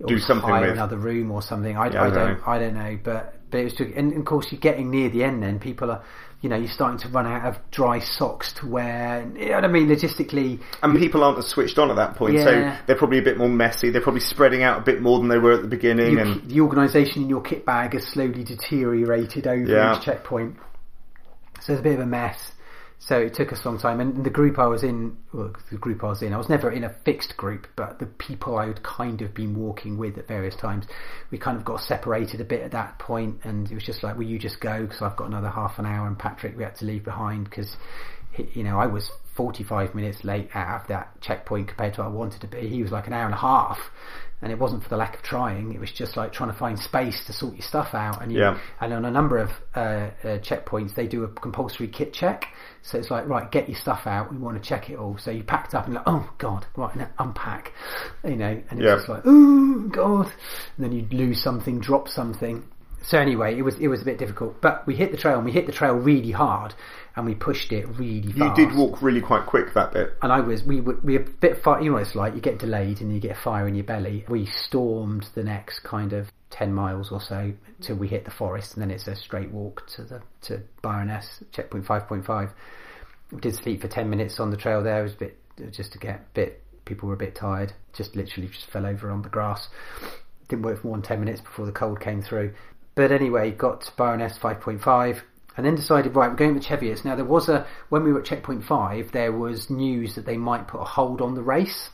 do 0.06 0.20
something 0.20 0.50
hire 0.50 0.62
with. 0.62 0.72
another 0.72 0.98
room 0.98 1.32
or 1.32 1.42
something. 1.42 1.78
I, 1.78 1.90
Yeah, 1.92 2.04
I 2.04 2.08
I 2.08 2.10
don't, 2.10 2.28
don't 2.38 2.48
I 2.48 2.60
don't 2.60 2.74
know, 2.74 3.00
but 3.04 3.37
but 3.50 3.60
it 3.60 3.64
was, 3.66 3.74
just, 3.74 3.92
and 3.96 4.14
of 4.18 4.26
course 4.26 4.52
you're 4.52 4.60
getting 4.62 4.90
near 4.92 5.10
the 5.10 5.24
end. 5.24 5.42
Then 5.42 5.60
people 5.60 5.90
are, 5.92 6.04
you 6.42 6.50
know, 6.50 6.56
you're 6.56 6.68
starting 6.70 7.00
to 7.00 7.08
run 7.10 7.26
out 7.26 7.46
of 7.46 7.60
dry 7.72 8.00
socks 8.00 8.54
to 8.54 8.68
wear. 8.68 9.28
You 9.36 9.50
know 9.50 9.56
what 9.56 9.66
I 9.66 9.68
mean? 9.68 9.88
Logistically, 9.88 10.60
And 10.84 10.98
people 10.98 11.24
aren't 11.24 11.38
as 11.40 11.48
switched 11.48 11.80
on 11.80 11.90
at 11.90 11.96
that 11.96 12.16
point, 12.16 12.38
so 12.40 12.78
they're 12.86 12.96
probably 12.96 13.20
a 13.20 13.24
bit 13.24 13.38
more 13.38 13.50
messy. 13.50 13.90
They're 13.90 14.02
probably 14.02 14.22
spreading 14.22 14.64
out 14.64 14.80
a 14.80 14.82
bit 14.84 15.02
more 15.02 15.20
than 15.20 15.30
they 15.30 15.38
were 15.40 15.54
at 15.54 15.62
the 15.62 15.68
beginning. 15.68 16.14
you, 16.14 16.20
and 16.20 16.50
the 16.50 16.62
organisation 16.62 17.24
in 17.24 17.30
your 17.30 17.42
kit 17.42 17.66
bag 17.66 17.94
has 17.94 18.06
slowly 18.06 18.44
deteriorated 18.44 19.48
over 19.48 19.72
Yeah. 19.72 19.98
each 19.98 20.04
checkpoint. 20.04 20.58
So 21.62 21.74
it's 21.74 21.80
a 21.80 21.84
bit 21.84 21.96
of 21.96 22.02
a 22.02 22.06
mess. 22.06 22.52
So 23.00 23.20
it 23.20 23.36
took 23.36 23.54
us 23.54 23.64
a 23.64 23.70
long 23.70 23.78
time, 23.78 24.00
and 24.00 24.26
the 24.26 24.30
group 24.30 24.58
I 24.58 24.66
was 24.66 24.84
in, 24.84 25.18
well, 25.32 25.54
the 25.70 25.78
group 25.78 26.04
I 26.04 26.08
was 26.08 26.24
in, 26.24 26.34
I 26.34 26.38
was 26.38 26.50
never 26.50 26.72
in 26.72 26.84
a 26.84 26.90
fixed 26.90 27.38
group, 27.38 27.68
but 27.76 28.00
the 28.00 28.08
people 28.08 28.58
I 28.58 28.68
had 28.68 28.82
kind 28.82 29.22
of 29.22 29.34
been 29.34 29.56
walking 29.56 29.98
with 29.98 30.18
at 30.18 30.28
various 30.28 30.56
times, 30.56 30.86
we 31.30 31.38
kind 31.38 31.58
of 31.58 31.64
got 31.64 31.80
separated 31.80 32.42
a 32.42 32.44
bit 32.44 32.62
at 32.62 32.72
that 32.72 32.98
point, 32.98 33.40
and 33.44 33.72
it 33.72 33.76
was 33.76 33.84
just 33.84 34.04
like, 34.04 34.18
"Will 34.18 34.26
you 34.26 34.40
just 34.40 34.60
go?" 34.60 34.82
Because 34.82 35.02
I've 35.02 35.16
got 35.16 35.28
another 35.28 35.50
half 35.50 35.78
an 35.78 35.86
hour, 35.86 36.08
and 36.08 36.18
Patrick 36.18 36.58
we 36.58 36.64
had 36.64 36.76
to 36.78 36.86
leave 36.86 37.04
behind 37.04 37.46
because, 37.46 37.78
you 38.54 38.64
know, 38.64 38.80
I 38.80 38.88
was 38.88 39.12
45 39.36 39.94
minutes 39.94 40.24
late 40.24 40.50
out 40.56 40.82
of 40.82 40.88
that 40.88 41.22
checkpoint 41.22 41.68
compared 41.68 41.94
to 41.94 42.02
what 42.02 42.08
I 42.08 42.12
wanted 42.12 42.42
to 42.42 42.48
be. 42.48 42.68
He 42.68 42.82
was 42.82 42.92
like 42.92 43.06
an 43.06 43.14
hour 43.14 43.26
and 43.26 43.34
a 43.36 43.38
half 43.38 43.92
and 44.42 44.52
it 44.52 44.60
wasn't 44.60 44.84
for 44.84 44.90
the 44.90 44.98
lack 44.98 45.16
of 45.16 45.24
trying. 45.24 45.74
It 45.74 45.80
was 45.80 45.92
just 45.92 46.16
like 46.16 46.32
trying 46.32 46.52
to 46.52 46.58
find 46.58 46.78
space 46.78 47.26
to 47.26 47.34
sort 47.34 47.54
your 47.56 47.64
stuff 47.64 47.96
out. 47.96 48.22
And 48.22 48.32
you, 48.32 48.40
Yeah. 48.40 48.60
and 48.80 48.94
on 48.94 49.04
a 49.06 49.12
number 49.12 49.38
of 49.38 49.50
uh, 49.76 49.80
uh, 49.80 50.12
checkpoints, 50.40 50.94
they 50.96 51.08
do 51.08 51.24
a 51.24 51.28
compulsory 51.28 51.88
kit 51.88 52.14
check. 52.14 52.46
So 52.84 52.98
it's 53.00 53.10
like, 53.10 53.28
right, 53.28 53.50
get 53.52 53.68
your 53.68 53.78
stuff 53.78 54.06
out. 54.06 54.32
We 54.32 54.38
want 54.38 54.62
to 54.62 54.68
check 54.68 54.90
it 54.90 54.98
all. 54.98 55.18
So 55.18 55.32
you 55.32 55.44
packed 55.44 55.74
up 55.74 55.86
and 55.88 55.96
like, 55.96 56.04
oh 56.06 56.30
god, 56.38 56.68
right, 56.76 56.96
now 56.96 57.10
unpack. 57.18 57.74
You 58.24 58.36
know, 58.36 58.62
and 58.70 58.80
it's 58.80 58.82
Yeah. 58.82 58.96
just 58.96 59.10
like, 59.10 59.24
oh 59.26 59.88
god, 59.92 60.28
and 60.78 60.86
then 60.86 60.92
you'd 60.92 61.14
lose 61.14 61.42
something, 61.42 61.80
drop 61.80 62.08
something. 62.08 62.64
So 63.08 63.18
anyway, 63.18 63.58
it 63.58 63.62
was 63.62 63.76
it 63.76 63.88
was 63.88 64.02
a 64.02 64.06
bit 64.06 64.18
difficult, 64.18 64.60
but 64.62 64.86
we 64.86 64.94
hit 64.94 65.12
the 65.12 65.18
trail 65.18 65.38
and 65.38 65.46
we 65.46 65.54
hit 65.54 65.66
the 65.66 65.72
trail 65.72 65.94
really 65.94 66.32
hard, 66.32 66.74
and 67.16 67.26
we 67.26 67.36
pushed 67.36 67.72
it 67.72 67.88
really 67.98 68.34
You 68.36 68.54
did 68.54 68.76
walk 68.76 69.02
really 69.02 69.22
quite 69.22 69.46
quick 69.46 69.74
that 69.76 69.94
bit. 69.94 70.18
and 70.22 70.30
I 70.30 70.42
was 70.42 70.62
we 70.64 70.82
were 70.82 71.00
we 71.02 71.18
were 71.18 71.24
a 71.24 71.30
bit 71.30 71.64
far. 71.64 71.82
You 71.82 71.92
know, 71.92 71.98
it's 71.98 72.16
like 72.16 72.36
you 72.36 72.42
get 72.42 72.60
delayed 72.60 73.00
and 73.00 73.14
you 73.14 73.22
get 73.22 73.32
a 73.32 73.42
fire 73.42 73.66
in 73.66 73.76
your 73.76 73.86
belly. 73.86 74.26
We 74.28 74.46
stormed 74.46 75.30
the 75.36 75.44
next 75.44 75.84
kind 75.84 76.12
of 76.12 76.28
ten 76.50 76.74
miles 76.74 77.10
or 77.10 77.22
so 77.22 77.54
till 77.80 77.96
we 77.96 78.10
hit 78.10 78.26
the 78.26 78.32
forest, 78.32 78.74
and 78.74 78.82
then 78.82 78.92
it's 78.92 79.08
a 79.08 79.16
straight 79.16 79.52
walk 79.52 79.88
to 79.96 80.04
the 80.04 80.22
to 80.42 80.62
Byrness 80.82 81.44
checkpoint 81.54 81.86
five 81.86 82.10
point 82.10 82.26
five. 82.26 82.50
We 83.32 83.40
did 83.40 83.56
sleep 83.56 83.80
for 83.82 83.88
ten 83.88 84.10
minutes 84.10 84.38
on 84.38 84.52
the 84.52 84.58
trail 84.58 84.84
there. 84.84 85.00
It 85.00 85.04
was 85.04 85.14
a 85.14 85.18
bit 85.18 85.38
just 85.72 85.94
to 85.94 85.98
get 85.98 86.16
a 86.16 86.22
bit. 86.34 86.62
People 86.84 87.08
were 87.08 87.16
a 87.16 87.18
bit 87.18 87.36
tired. 87.36 87.72
Just 87.94 88.18
literally 88.18 88.50
just 88.50 88.66
fell 88.66 88.86
over 88.86 89.10
on 89.12 89.22
the 89.22 89.30
grass. 89.30 89.70
Didn't 90.50 90.64
work 90.64 90.82
for 90.82 90.88
more 90.88 90.98
than 90.98 91.04
ten 91.04 91.20
minutes 91.22 91.40
before 91.40 91.66
the 91.66 91.72
cold 91.72 92.02
came 92.02 92.22
through. 92.22 92.54
But 92.98 93.12
anyway, 93.12 93.52
got 93.52 93.82
to 93.82 93.92
Byrness 93.96 94.38
5.5 94.40 95.22
and 95.56 95.66
then 95.66 95.76
decided, 95.76 96.16
right, 96.16 96.30
we're 96.30 96.36
going 96.36 96.60
to 96.60 96.68
Cheviots. 96.68 97.06
Now, 97.06 97.16
there 97.16 97.26
was 97.26 97.48
a, 97.48 97.66
when 97.90 98.04
we 98.04 98.12
were 98.12 98.20
at 98.20 98.26
checkpoint 98.26 98.66
5, 98.66 99.12
there 99.12 99.32
was 99.32 99.70
news 99.70 100.16
that 100.16 100.26
they 100.26 100.36
might 100.38 100.68
put 100.68 100.82
a 100.82 100.84
hold 100.84 101.22
on 101.22 101.36
the 101.36 101.42
race. 101.44 101.90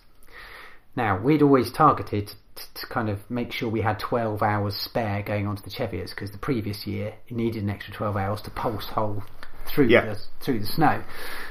Now, 0.95 1.19
we'd 1.19 1.41
always 1.41 1.71
targeted 1.71 2.27
to, 2.55 2.73
to 2.75 2.87
kind 2.87 3.09
of 3.09 3.19
make 3.29 3.51
sure 3.51 3.69
we 3.69 3.81
had 3.81 3.99
12 3.99 4.41
hours 4.41 4.75
spare 4.75 5.21
going 5.23 5.45
on 5.45 5.55
to 5.57 5.63
the 5.63 5.69
Cheviots 5.69 6.11
because 6.11 6.31
the 6.31 6.37
previous 6.37 6.87
year 6.87 7.15
it 7.27 7.35
needed 7.35 7.63
an 7.63 7.69
extra 7.69 7.93
12 7.93 8.15
hours 8.15 8.41
to 8.43 8.51
pulse 8.51 8.85
hole 8.85 9.23
through 9.65 9.87
Yeah. 9.87 10.05
the 10.05 10.19
through 10.41 10.59
the 10.59 10.65
snow, 10.65 11.01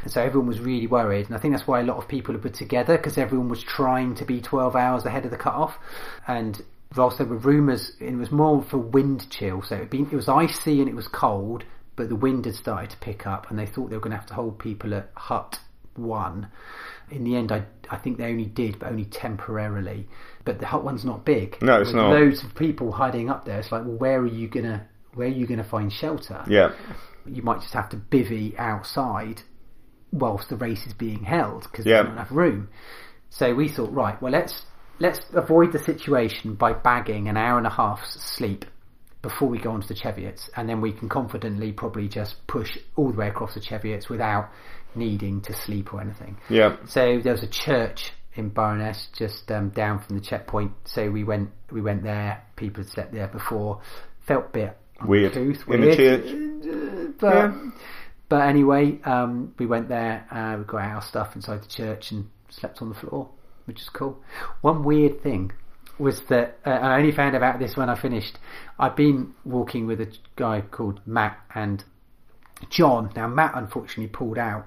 and 0.02 0.12
so 0.12 0.20
everyone 0.22 0.46
was 0.46 0.60
really 0.60 0.86
worried. 0.86 1.26
And 1.26 1.34
I 1.34 1.38
think 1.38 1.54
that's 1.54 1.66
why 1.66 1.80
a 1.80 1.82
lot 1.82 1.96
of 1.96 2.06
people 2.08 2.34
have 2.34 2.42
put 2.42 2.52
together 2.54 2.96
because 2.98 3.16
everyone 3.16 3.48
was 3.48 3.62
trying 3.62 4.14
to 4.16 4.24
be 4.26 4.40
12 4.40 4.76
hours 4.76 5.06
ahead 5.06 5.24
of 5.24 5.30
the 5.30 5.38
cut 5.38 5.54
off. 5.54 5.78
And 6.28 6.62
whilst 6.96 7.18
there 7.18 7.26
were 7.26 7.36
rumours, 7.38 7.92
it 8.00 8.14
was 8.16 8.30
more 8.30 8.62
for 8.62 8.78
wind 8.78 9.28
chill, 9.30 9.62
so 9.62 9.76
it, 9.76 9.90
been, 9.90 10.06
it 10.10 10.14
was 10.16 10.28
icy 10.28 10.80
and 10.80 10.88
it 10.88 10.94
was 10.94 11.08
cold, 11.08 11.64
but 11.96 12.08
the 12.08 12.16
wind 12.16 12.44
had 12.44 12.54
started 12.54 12.90
to 12.90 12.96
pick 12.98 13.26
up, 13.26 13.50
and 13.50 13.58
they 13.58 13.66
thought 13.66 13.90
they 13.90 13.96
were 13.96 14.02
going 14.02 14.12
to 14.12 14.16
have 14.16 14.26
to 14.26 14.34
hold 14.34 14.58
people 14.58 14.94
at 14.94 15.10
hut 15.14 15.58
one. 15.94 16.48
In 17.10 17.24
the 17.24 17.36
end, 17.36 17.52
I 17.52 17.64
I 17.90 17.98
think 17.98 18.16
they 18.16 18.24
only 18.24 18.46
did, 18.46 18.78
but 18.78 18.88
only 18.88 19.04
temporarily. 19.04 20.08
But 20.46 20.58
the 20.58 20.66
hut 20.66 20.82
one's 20.82 21.04
not 21.04 21.26
big. 21.26 21.60
No, 21.60 21.80
it's 21.80 21.88
With 21.88 21.96
not. 21.96 22.10
Loads 22.12 22.42
of 22.42 22.54
people 22.54 22.90
hiding 22.92 23.28
up 23.28 23.44
there. 23.44 23.58
It's 23.58 23.70
like, 23.70 23.84
well, 23.84 23.96
where 23.98 24.18
are 24.20 24.26
you 24.26 24.48
gonna 24.48 24.86
where 25.14 25.28
are 25.28 25.30
you 25.30 25.46
gonna 25.46 25.64
find 25.64 25.92
shelter? 25.92 26.42
Yeah. 26.48 26.72
you 27.26 27.42
might 27.42 27.60
just 27.60 27.74
have 27.74 27.90
to 27.90 27.96
bivvy 27.98 28.58
outside 28.58 29.42
whilst 30.10 30.48
the 30.48 30.56
race 30.56 30.86
is 30.86 30.94
being 30.94 31.22
held 31.24 31.64
because 31.64 31.84
Yeah. 31.84 31.96
there's 31.96 32.06
not 32.06 32.12
enough 32.14 32.32
room. 32.32 32.68
So 33.28 33.54
we 33.54 33.68
thought, 33.68 33.92
right, 33.92 34.20
well 34.22 34.32
let's 34.32 34.62
let's 35.02 35.20
avoid 35.34 35.72
the 35.72 35.78
situation 35.80 36.54
by 36.54 36.72
bagging 36.72 37.28
an 37.28 37.36
hour 37.36 37.58
and 37.58 37.66
a 37.66 37.70
half's 37.70 38.12
sleep 38.36 38.64
before 39.20 39.48
we 39.48 39.58
go 39.58 39.70
onto 39.72 39.86
the 39.86 39.94
Cheviots, 39.94 40.48
and 40.56 40.68
then 40.68 40.80
we 40.80 40.92
can 40.92 41.08
confidently 41.08 41.70
probably 41.72 42.08
just 42.08 42.34
push 42.46 42.76
all 42.96 43.10
the 43.12 43.18
way 43.18 43.28
across 43.28 43.54
the 43.54 43.60
Cheviots 43.60 44.08
without 44.08 44.48
needing 44.94 45.40
to 45.42 45.52
sleep 45.52 45.92
or 45.94 46.00
anything. 46.00 46.36
Yeah. 46.48 46.76
So 46.86 47.20
there 47.22 47.32
was 47.32 47.42
a 47.42 47.48
church 47.66 48.12
in 48.34 48.48
Byrness 48.48 49.08
just 49.12 49.50
um, 49.52 49.70
down 49.70 50.00
from 50.00 50.16
the 50.18 50.24
checkpoint. 50.24 50.72
So 50.84 51.10
we 51.10 51.22
went 51.24 51.50
we 51.70 51.80
went 51.80 52.02
there. 52.02 52.42
People 52.56 52.82
had 52.82 52.92
slept 52.92 53.12
there 53.12 53.28
before. 53.28 53.80
Felt 54.26 54.46
a 54.46 54.48
bit 54.48 54.78
Weird. 55.04 55.36
uncouth, 55.36 55.68
In 55.68 55.80
the 55.80 55.96
church. 55.96 57.14
But 57.20 57.34
Yeah. 57.34 57.70
but 58.28 58.42
anyway, 58.48 59.00
um, 59.04 59.54
we 59.58 59.66
went 59.66 59.88
there. 59.88 60.26
Uh, 60.30 60.56
we 60.58 60.64
got 60.64 60.82
our 60.82 61.02
stuff 61.02 61.36
inside 61.36 61.62
the 61.62 61.68
church 61.68 62.10
and 62.12 62.28
slept 62.50 62.82
on 62.82 62.88
the 62.88 62.94
floor, 62.94 63.28
which 63.64 63.80
is 63.80 63.88
cool. 63.88 64.22
One 64.60 64.84
weird 64.84 65.22
thing 65.22 65.52
was 65.98 66.22
that 66.28 66.58
uh, 66.64 66.70
I 66.70 66.98
only 66.98 67.12
found 67.12 67.36
about 67.36 67.58
this 67.58 67.76
when 67.76 67.88
I 67.88 67.94
finished. 67.94 68.38
I'd 68.78 68.96
been 68.96 69.34
walking 69.44 69.86
with 69.86 70.00
a 70.00 70.12
guy 70.36 70.62
called 70.62 71.00
Matt 71.06 71.38
and 71.54 71.84
John. 72.70 73.10
Now 73.14 73.28
Matt 73.28 73.52
unfortunately 73.54 74.08
pulled 74.08 74.38
out 74.38 74.66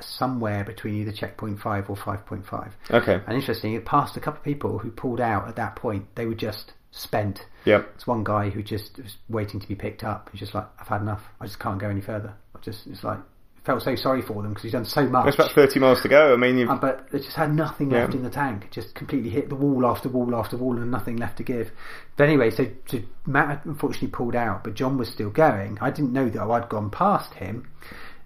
somewhere 0.00 0.62
between 0.64 0.94
either 0.96 1.12
checkpoint 1.12 1.58
five 1.60 1.88
or 1.88 1.96
five 1.96 2.26
point 2.26 2.46
five. 2.46 2.72
Okay. 2.90 3.20
And 3.26 3.36
interesting, 3.36 3.74
it 3.74 3.86
passed 3.86 4.16
a 4.16 4.20
couple 4.20 4.38
of 4.38 4.44
people 4.44 4.78
who 4.78 4.90
pulled 4.90 5.20
out 5.20 5.48
at 5.48 5.56
that 5.56 5.76
point. 5.76 6.14
They 6.16 6.26
were 6.26 6.34
just 6.34 6.72
spent. 6.90 7.46
Yep. 7.64 7.92
It's 7.94 8.06
one 8.06 8.24
guy 8.24 8.50
who 8.50 8.62
just 8.62 8.98
was 8.98 9.16
waiting 9.28 9.60
to 9.60 9.68
be 9.68 9.74
picked 9.74 10.04
up. 10.04 10.28
He's 10.32 10.40
just 10.40 10.54
like, 10.54 10.66
I've 10.78 10.88
had 10.88 11.00
enough. 11.00 11.22
I 11.40 11.46
just 11.46 11.58
can't 11.58 11.78
go 11.78 11.88
any 11.88 12.00
further. 12.00 12.34
I 12.54 12.58
just, 12.60 12.86
it's 12.86 13.04
like, 13.04 13.18
felt 13.66 13.82
so 13.82 13.94
sorry 13.96 14.22
for 14.22 14.42
them 14.42 14.50
because 14.50 14.62
he's 14.62 14.72
done 14.72 14.84
so 14.84 15.06
much. 15.06 15.24
There's 15.24 15.34
about 15.34 15.52
30 15.52 15.80
miles 15.80 16.00
to 16.02 16.08
go. 16.08 16.32
I 16.32 16.36
mean, 16.36 16.56
you've, 16.56 16.80
but 16.80 17.10
they 17.10 17.18
just 17.18 17.36
had 17.36 17.52
nothing 17.52 17.90
Yeah. 17.90 18.02
left 18.02 18.14
in 18.14 18.22
the 18.22 18.30
tank. 18.30 18.68
Just 18.70 18.94
completely 18.94 19.28
hit 19.28 19.48
the 19.48 19.56
wall 19.56 19.84
after 19.84 20.08
wall 20.08 20.34
after 20.34 20.56
wall 20.56 20.76
and 20.76 20.90
nothing 20.90 21.16
left 21.16 21.36
to 21.38 21.42
give. 21.42 21.70
But 22.16 22.28
anyway, 22.28 22.50
so, 22.50 22.66
so 22.86 22.98
Matt 23.26 23.48
had 23.48 23.60
unfortunately 23.64 24.08
pulled 24.08 24.36
out, 24.36 24.64
but 24.64 24.74
John 24.74 24.96
was 24.96 25.08
still 25.08 25.30
going. 25.30 25.78
I 25.80 25.90
didn't 25.90 26.12
know 26.12 26.28
that 26.30 26.42
I'd 26.42 26.68
gone 26.68 26.90
past 26.90 27.34
him. 27.34 27.66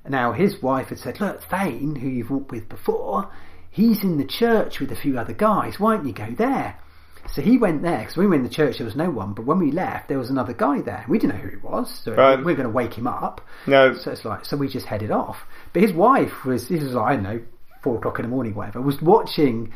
Now 0.09 0.33
his 0.33 0.63
wife 0.63 0.89
had 0.89 0.99
said, 0.99 1.21
"Look, 1.21 1.43
Thane, 1.43 1.97
who 1.97 2.09
you've 2.09 2.31
walked 2.31 2.53
with 2.53 2.69
before, 2.69 3.29
he's 3.71 4.03
in 4.03 4.19
the 4.19 4.25
church 4.25 4.81
with 4.81 4.93
a 4.93 4.97
few 4.97 5.19
other 5.19 5.35
guys. 5.35 5.81
Why 5.81 5.97
don't 5.97 6.07
you 6.07 6.13
go 6.13 6.31
there?" 6.37 6.77
So 7.33 7.43
he 7.43 7.59
went 7.59 7.83
there 7.83 7.99
because 7.99 8.17
when 8.17 8.27
we 8.27 8.31
were 8.31 8.37
in 8.37 8.43
the 8.43 8.49
church 8.49 8.79
there 8.79 8.85
was 8.85 8.97
no 8.97 9.11
one, 9.11 9.35
but 9.35 9.45
when 9.47 9.59
we 9.59 9.71
left 9.71 10.09
there 10.09 10.19
was 10.19 10.31
another 10.31 10.53
guy 10.53 10.81
there. 10.81 11.05
We 11.09 11.19
didn't 11.19 11.37
know 11.37 11.43
who 11.43 11.49
he 11.51 11.57
was, 11.57 12.01
so 12.05 12.15
Right. 12.15 12.39
we 12.39 12.45
were 12.45 12.55
going 12.55 12.65
to 12.65 12.71
wake 12.71 12.95
him 12.95 13.07
up. 13.07 13.41
No. 13.67 13.95
So 13.95 14.11
it's 14.13 14.25
like, 14.25 14.45
so 14.45 14.57
we 14.57 14.69
just 14.69 14.87
headed 14.87 15.11
off. 15.11 15.37
But 15.73 15.83
his 15.83 15.93
wife 15.93 16.45
was, 16.45 16.69
this 16.69 16.83
was 16.83 16.95
like, 16.95 17.13
I 17.13 17.15
don't 17.15 17.23
know, 17.23 17.41
four 17.83 17.97
o'clock 17.99 18.19
in 18.19 18.25
the 18.25 18.29
morning, 18.29 18.55
whatever, 18.55 18.81
was 18.81 19.01
watching 19.01 19.73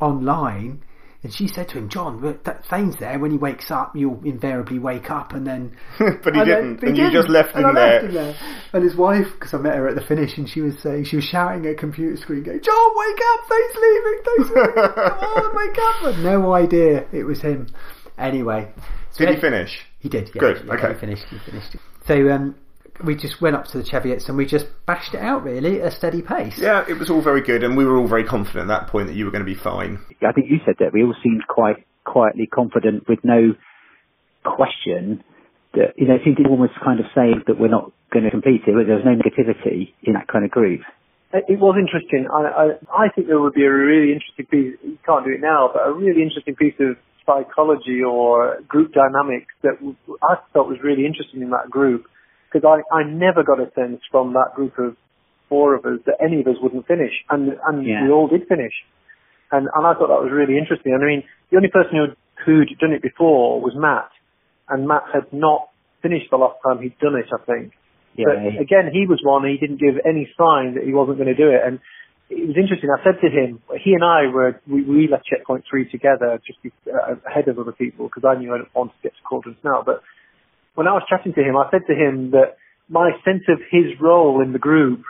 online 0.00 0.82
and 1.22 1.32
she 1.32 1.48
said 1.48 1.68
to 1.70 1.78
him, 1.78 1.88
John, 1.88 2.20
that 2.44 2.64
Thane's 2.66 2.96
there. 2.98 3.18
When 3.18 3.30
he 3.30 3.38
wakes 3.38 3.70
up, 3.70 3.96
you'll 3.96 4.20
invariably 4.24 4.78
wake 4.78 5.10
up 5.10 5.32
and 5.32 5.46
then. 5.46 5.76
But 5.98 6.34
he 6.34 6.40
And 6.40 6.48
didn't, 6.48 6.74
but 6.76 6.82
he 6.84 6.88
and 6.90 6.98
you 6.98 7.10
just 7.10 7.28
left 7.28 7.54
and 7.54 7.64
him 7.64 7.76
I 7.76 7.80
left 7.80 8.02
there. 8.02 8.08
him 8.08 8.14
there. 8.14 8.36
And 8.72 8.82
his 8.84 8.94
wife, 8.94 9.26
because 9.32 9.54
I 9.54 9.58
met 9.58 9.74
her 9.76 9.88
at 9.88 9.94
the 9.94 10.02
finish, 10.02 10.36
and 10.38 10.48
she 10.48 10.60
was 10.60 10.78
saying, 10.80 11.04
she 11.04 11.16
was 11.16 11.24
shouting 11.24 11.66
at 11.66 11.72
a 11.72 11.74
computer 11.74 12.16
screen, 12.16 12.42
going, 12.44 12.60
John, 12.60 12.90
wake 12.94 13.20
up, 13.34 13.40
Thane's 13.48 13.76
leaving, 13.76 14.22
Thane's 14.24 14.50
leaving, 14.50 14.74
come 14.74 15.18
on, 15.44 15.56
wake 15.66 15.78
up. 15.78 15.94
But 16.02 16.18
no 16.18 16.52
idea 16.54 17.06
it 17.12 17.24
was 17.24 17.40
him. 17.40 17.66
Anyway. 18.18 18.72
so 19.10 19.18
Did 19.24 19.28
he 19.28 19.34
then- 19.34 19.40
finish? 19.40 19.80
He 19.98 20.08
did, 20.08 20.30
yeah. 20.34 20.40
Good, 20.40 20.62
yeah, 20.66 20.72
okay. 20.74 20.92
He 20.94 21.00
finished, 21.00 21.24
he 21.30 21.38
finished. 21.40 21.76
So, 22.06 22.30
um, 22.30 22.54
we 23.04 23.14
just 23.14 23.40
went 23.40 23.56
up 23.56 23.66
to 23.68 23.78
the 23.78 23.84
Cheviots 23.84 24.28
and 24.28 24.36
we 24.36 24.46
just 24.46 24.66
bashed 24.86 25.14
it 25.14 25.20
out 25.20 25.44
really 25.44 25.80
at 25.80 25.88
a 25.88 25.90
steady 25.90 26.22
pace. 26.22 26.58
Yeah, 26.58 26.84
it 26.88 26.98
was 26.98 27.10
all 27.10 27.22
very 27.22 27.42
good, 27.42 27.62
and 27.62 27.76
we 27.76 27.84
were 27.84 27.96
all 27.96 28.08
very 28.08 28.24
confident 28.24 28.70
at 28.70 28.80
that 28.80 28.88
point 28.88 29.08
that 29.08 29.14
you 29.14 29.24
were 29.24 29.30
going 29.30 29.44
to 29.44 29.50
be 29.50 29.54
fine. 29.54 29.98
I 30.26 30.32
think 30.32 30.50
you 30.50 30.58
said 30.64 30.76
that 30.80 30.92
we 30.92 31.02
all 31.02 31.14
seemed 31.22 31.46
quite 31.48 31.86
quietly 32.04 32.46
confident 32.46 33.08
with 33.08 33.18
no 33.24 33.54
question 34.44 35.22
that, 35.74 35.92
you 35.96 36.06
know, 36.08 36.14
it 36.14 36.22
seemed 36.24 36.38
almost 36.46 36.72
kind 36.82 37.00
of 37.00 37.06
saying 37.14 37.42
that 37.46 37.58
we're 37.58 37.68
not 37.68 37.92
going 38.12 38.24
to 38.24 38.30
complete 38.30 38.62
it, 38.66 38.72
but 38.72 38.86
there 38.86 38.96
was 38.96 39.04
no 39.04 39.14
negativity 39.18 39.92
in 40.02 40.14
that 40.14 40.28
kind 40.28 40.44
of 40.44 40.50
group. 40.50 40.80
It 41.32 41.44
it 41.48 41.58
was 41.58 41.76
interesting. 41.76 42.28
I, 42.32 42.40
I, 42.46 43.06
I 43.06 43.08
think 43.14 43.26
there 43.26 43.40
would 43.40 43.52
be 43.54 43.64
a 43.64 43.72
really 43.72 44.12
interesting 44.12 44.46
piece, 44.46 44.78
you 44.82 44.98
can't 45.04 45.24
do 45.24 45.32
it 45.32 45.40
now, 45.40 45.70
but 45.72 45.82
a 45.84 45.92
really 45.92 46.22
interesting 46.22 46.54
piece 46.54 46.78
of 46.80 46.96
psychology 47.26 48.00
or 48.06 48.58
group 48.68 48.92
dynamics 48.94 49.52
that 49.62 49.76
I 50.22 50.36
thought 50.52 50.68
was 50.68 50.78
really 50.82 51.04
interesting 51.04 51.42
in 51.42 51.50
that 51.50 51.68
group 51.68 52.06
because 52.52 52.64
I, 52.66 52.82
I 52.94 53.02
never 53.04 53.42
got 53.42 53.60
a 53.60 53.70
sense 53.74 54.00
from 54.10 54.32
that 54.34 54.54
group 54.54 54.78
of 54.78 54.96
four 55.48 55.74
of 55.74 55.84
us 55.84 56.00
that 56.06 56.16
any 56.20 56.40
of 56.40 56.46
us 56.46 56.56
wouldn't 56.60 56.86
finish 56.86 57.12
and, 57.30 57.54
and 57.66 57.86
Yeah. 57.86 58.04
we 58.04 58.10
all 58.10 58.28
did 58.28 58.46
finish. 58.48 58.72
And, 59.52 59.68
and 59.74 59.86
I 59.86 59.94
thought 59.94 60.08
that 60.10 60.22
was 60.22 60.32
really 60.32 60.58
interesting. 60.58 60.92
And 60.92 61.02
I 61.02 61.06
mean, 61.06 61.22
the 61.50 61.56
only 61.56 61.70
person 61.70 61.94
who'd, 61.94 62.16
who'd 62.44 62.78
done 62.80 62.92
it 62.92 63.02
before 63.02 63.60
was 63.60 63.74
Matt 63.76 64.10
and 64.68 64.88
Matt 64.88 65.04
had 65.12 65.32
not 65.32 65.68
finished 66.02 66.26
the 66.30 66.36
last 66.36 66.58
time 66.66 66.82
he'd 66.82 66.98
done 66.98 67.14
it, 67.14 67.26
I 67.32 67.38
think. 67.46 67.72
Yeah, 68.16 68.26
But 68.32 68.60
again, 68.60 68.90
he 68.92 69.06
was 69.06 69.20
one. 69.22 69.44
He 69.44 69.58
didn't 69.58 69.78
give 69.78 70.00
any 70.04 70.26
sign 70.38 70.74
that 70.74 70.84
he 70.84 70.92
wasn't 70.92 71.18
going 71.18 71.28
to 71.28 71.36
do 71.36 71.50
it, 71.52 71.60
and 71.64 71.78
it 72.30 72.48
was 72.48 72.56
interesting. 72.56 72.88
I 72.90 73.02
said 73.04 73.20
to 73.20 73.28
him, 73.28 73.60
he 73.84 73.92
and 73.92 74.02
I 74.02 74.26
were 74.32 74.58
we, 74.66 74.82
we 74.82 75.06
left 75.06 75.26
checkpoint 75.26 75.64
three 75.68 75.84
together, 75.88 76.40
just 76.46 76.58
uh, 76.88 77.14
ahead 77.28 77.46
of 77.48 77.58
other 77.58 77.72
people 77.72 78.08
because 78.08 78.24
I 78.26 78.38
knew 78.40 78.54
I 78.54 78.58
didn't 78.58 78.74
want 78.74 78.92
to 78.92 78.98
get 79.02 79.12
to 79.14 79.22
Cauldrons 79.28 79.58
now. 79.62 79.82
But 79.84 80.02
when 80.76 80.86
I 80.86 80.92
was 80.92 81.02
chatting 81.08 81.32
to 81.34 81.42
him, 81.42 81.56
I 81.56 81.68
said 81.72 81.82
to 81.88 81.94
him 81.96 82.30
that 82.30 82.56
my 82.88 83.10
sense 83.24 83.42
of 83.48 83.58
his 83.72 83.98
role 84.00 84.40
in 84.44 84.52
the 84.52 84.60
group 84.60 85.02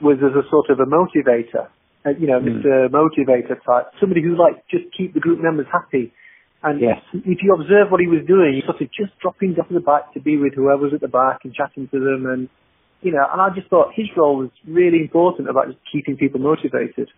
was 0.00 0.18
as 0.22 0.36
a 0.36 0.44
sort 0.50 0.70
of 0.70 0.78
a 0.78 0.86
motivator, 0.86 1.66
uh, 2.06 2.10
you 2.20 2.28
know, 2.28 2.38
Mm. 2.38 2.62
Mr. 2.62 2.88
Motivator 2.92 3.56
type, 3.64 3.90
somebody 3.98 4.22
who 4.22 4.36
like 4.36 4.66
just 4.68 4.84
keep 4.96 5.14
the 5.14 5.20
group 5.20 5.40
members 5.40 5.66
happy. 5.72 6.12
And 6.62 6.80
Yes. 6.80 7.00
if 7.12 7.42
you 7.42 7.52
observe 7.54 7.90
what 7.90 8.00
he 8.00 8.06
was 8.06 8.24
doing, 8.26 8.54
he 8.54 8.62
sort 8.62 8.80
of 8.80 8.90
just 8.92 9.18
dropping 9.18 9.58
off 9.58 9.66
at 9.66 9.74
the 9.74 9.80
back 9.80 10.12
to 10.14 10.20
be 10.20 10.36
with 10.36 10.54
whoever 10.54 10.82
was 10.84 10.94
at 10.94 11.00
the 11.00 11.08
back 11.08 11.44
and 11.44 11.52
chatting 11.54 11.88
to 11.88 11.98
them, 11.98 12.26
and 12.26 12.48
you 13.02 13.12
know, 13.12 13.26
and 13.30 13.40
I 13.40 13.50
just 13.50 13.68
thought 13.68 13.92
his 13.92 14.08
role 14.16 14.36
was 14.38 14.50
really 14.66 15.00
important 15.00 15.48
about 15.50 15.66
just 15.66 15.78
keeping 15.92 16.16
people 16.16 16.40
motivated. 16.40 17.10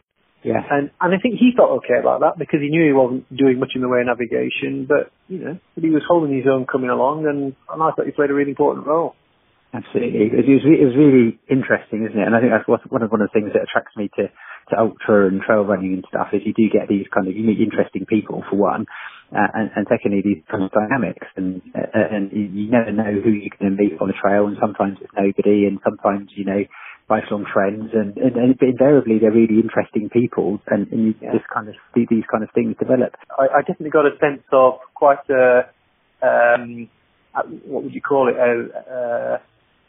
Yeah. 0.46 0.62
And 0.62 0.94
and 1.02 1.10
I 1.10 1.18
think 1.18 1.42
he 1.42 1.50
felt 1.58 1.82
okay 1.82 1.98
about 1.98 2.22
that 2.22 2.38
because 2.38 2.62
he 2.62 2.70
knew 2.70 2.86
he 2.86 2.94
wasn't 2.94 3.26
doing 3.34 3.58
much 3.58 3.74
in 3.74 3.82
the 3.82 3.90
way 3.90 3.98
of 3.98 4.06
navigation, 4.06 4.86
but 4.86 5.10
you 5.26 5.42
know, 5.42 5.58
but 5.74 5.82
he 5.82 5.90
was 5.90 6.06
holding 6.06 6.30
his 6.30 6.46
own 6.46 6.70
coming 6.70 6.88
along, 6.88 7.26
and, 7.26 7.58
and 7.66 7.78
I 7.82 7.90
thought 7.90 8.06
he 8.06 8.14
played 8.14 8.30
a 8.30 8.38
really 8.38 8.54
important 8.54 8.86
role. 8.86 9.18
Absolutely, 9.74 10.30
it 10.30 10.46
was, 10.46 10.62
it 10.62 10.86
was 10.86 10.94
really 10.94 11.34
interesting, 11.50 12.06
isn't 12.06 12.14
it? 12.14 12.22
And 12.22 12.32
I 12.32 12.38
think 12.38 12.54
that's 12.54 12.70
what, 12.70 12.80
one 12.94 13.02
of 13.02 13.10
one 13.10 13.20
of 13.20 13.28
the 13.28 13.34
things 13.34 13.50
that 13.58 13.66
attracts 13.66 13.98
me 13.98 14.06
to 14.22 14.30
to 14.70 14.74
ultra 14.78 15.26
and 15.26 15.42
trail 15.42 15.66
running 15.66 15.98
and 15.98 16.04
stuff 16.06 16.30
is 16.30 16.46
you 16.46 16.54
do 16.54 16.70
get 16.70 16.86
these 16.86 17.10
kind 17.10 17.26
of 17.26 17.34
you 17.34 17.42
meet 17.42 17.58
interesting 17.58 18.06
people 18.06 18.46
for 18.46 18.54
one, 18.54 18.86
uh, 19.34 19.50
and, 19.50 19.74
and 19.74 19.84
secondly 19.90 20.22
these 20.22 20.46
kind 20.46 20.62
of 20.62 20.70
dynamics, 20.70 21.26
and 21.34 21.58
uh, 21.74 21.90
and 21.90 22.30
you, 22.30 22.46
you 22.54 22.70
never 22.70 22.94
know 22.94 23.18
who 23.18 23.34
you're 23.34 23.50
going 23.58 23.74
to 23.74 23.82
meet 23.82 23.98
on 23.98 24.06
the 24.06 24.14
trail, 24.14 24.46
and 24.46 24.54
sometimes 24.62 25.02
it's 25.02 25.10
nobody, 25.10 25.66
and 25.66 25.82
sometimes 25.82 26.30
you 26.38 26.46
know 26.46 26.62
lifelong 27.08 27.46
friends, 27.52 27.90
and, 27.94 28.16
and, 28.16 28.36
and 28.36 28.56
invariably 28.60 29.18
they're 29.20 29.30
really 29.30 29.60
interesting 29.60 30.10
people, 30.10 30.60
and, 30.66 30.90
and 30.90 31.06
you 31.06 31.12
just 31.32 31.46
kind 31.52 31.68
of 31.68 31.74
see 31.94 32.06
these 32.10 32.24
kind 32.30 32.42
of 32.42 32.50
things 32.54 32.74
develop. 32.78 33.14
I, 33.38 33.58
I 33.58 33.60
definitely 33.60 33.90
got 33.90 34.06
a 34.06 34.18
sense 34.18 34.42
of 34.52 34.80
quite 34.94 35.22
a 35.30 35.70
um, 36.22 36.88
what 37.66 37.84
would 37.84 37.94
you 37.94 38.02
call 38.02 38.28
it 38.28 38.36
a. 38.36 39.34
a 39.36 39.40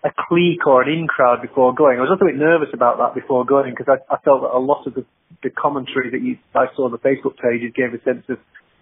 a 0.03 0.13
clique 0.29 0.65
or 0.67 0.83
an 0.83 0.89
in 0.93 1.07
crowd 1.07 1.41
before 1.41 1.73
going. 1.73 1.97
I 1.97 2.01
was 2.01 2.09
a 2.09 2.13
little 2.13 2.29
bit 2.29 2.37
nervous 2.37 2.69
about 2.71 2.97
that 3.01 3.15
before 3.15 3.45
going 3.45 3.73
because 3.73 3.89
I, 3.89 3.97
I 4.13 4.21
felt 4.21 4.41
that 4.45 4.53
a 4.53 4.61
lot 4.61 4.85
of 4.85 4.93
the, 4.93 5.03
the 5.41 5.49
commentary 5.49 6.11
that 6.11 6.21
you, 6.21 6.37
I 6.53 6.69
saw 6.75 6.85
on 6.85 6.91
the 6.91 7.01
Facebook 7.01 7.35
pages 7.41 7.73
gave 7.75 7.97
a 7.97 8.01
sense 8.03 8.23
of 8.29 8.37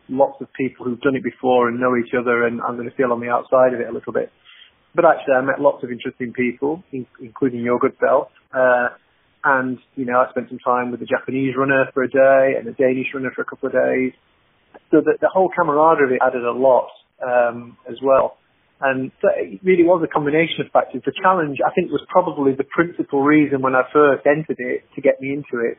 lots 0.09 0.41
of 0.41 0.51
people 0.53 0.85
who've 0.85 1.01
done 1.01 1.15
it 1.15 1.23
before 1.23 1.69
and 1.69 1.79
know 1.79 1.95
each 1.95 2.13
other 2.13 2.45
and 2.45 2.61
I'm 2.61 2.75
going 2.75 2.89
to 2.89 2.95
feel 2.95 3.11
on 3.11 3.21
the 3.21 3.29
outside 3.29 3.73
of 3.73 3.79
it 3.79 3.87
a 3.87 3.93
little 3.93 4.13
bit. 4.13 4.29
But 4.95 5.05
actually 5.05 5.35
I 5.35 5.41
met 5.41 5.59
lots 5.59 5.83
of 5.83 5.91
interesting 5.91 6.31
people, 6.31 6.83
in, 6.91 7.05
including 7.19 7.61
your 7.61 7.79
good 7.79 7.95
self. 7.99 8.29
Uh, 8.53 8.89
and, 9.43 9.77
you 9.95 10.05
know, 10.05 10.19
I 10.19 10.29
spent 10.31 10.49
some 10.49 10.59
time 10.59 10.89
with 10.89 11.01
a 11.01 11.05
Japanese 11.05 11.53
runner 11.55 11.85
for 11.93 12.03
a 12.03 12.09
day 12.09 12.57
and 12.57 12.67
a 12.67 12.73
Danish 12.73 13.07
runner 13.13 13.31
for 13.35 13.41
a 13.41 13.45
couple 13.45 13.67
of 13.67 13.73
days. 13.73 14.13
So 14.89 15.01
the, 15.01 15.17
the 15.21 15.29
whole 15.31 15.51
camaraderie 15.55 16.05
of 16.05 16.11
it 16.13 16.19
added 16.25 16.43
a 16.43 16.51
lot, 16.51 16.89
um, 17.21 17.77
as 17.89 17.97
well. 18.01 18.37
And 18.81 19.11
so 19.21 19.29
it 19.35 19.59
really 19.63 19.83
was 19.83 20.03
a 20.03 20.11
combination 20.11 20.65
of 20.65 20.71
factors. 20.71 21.01
The 21.05 21.13
challenge, 21.21 21.59
I 21.65 21.71
think, 21.71 21.91
was 21.91 22.03
probably 22.09 22.53
the 22.55 22.65
principal 22.65 23.21
reason 23.21 23.61
when 23.61 23.75
I 23.75 23.83
first 23.93 24.25
entered 24.25 24.59
it 24.59 24.83
to 24.95 25.01
get 25.01 25.21
me 25.21 25.31
into 25.31 25.63
it. 25.63 25.77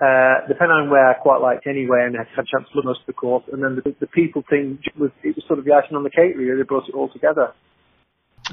Uh, 0.00 0.46
the 0.46 0.54
Pennine 0.54 0.88
Way 0.88 1.00
I 1.00 1.14
quite 1.20 1.42
liked 1.42 1.66
anyway 1.66 2.06
and 2.06 2.16
I 2.16 2.22
had 2.22 2.46
a 2.46 2.48
chance 2.48 2.70
to 2.70 2.76
look 2.76 2.84
most 2.84 3.00
of 3.00 3.06
the 3.10 3.18
course. 3.18 3.44
And 3.52 3.62
then 3.62 3.76
the, 3.76 3.94
the 3.98 4.06
people 4.06 4.42
thing 4.48 4.78
was, 4.96 5.10
it 5.22 5.34
was 5.34 5.44
sort 5.48 5.58
of 5.58 5.64
the 5.64 5.74
icing 5.74 5.96
on 5.96 6.04
the 6.04 6.14
cake 6.14 6.38
really. 6.38 6.56
They 6.56 6.62
brought 6.62 6.88
it 6.88 6.94
all 6.94 7.10
together. 7.10 7.52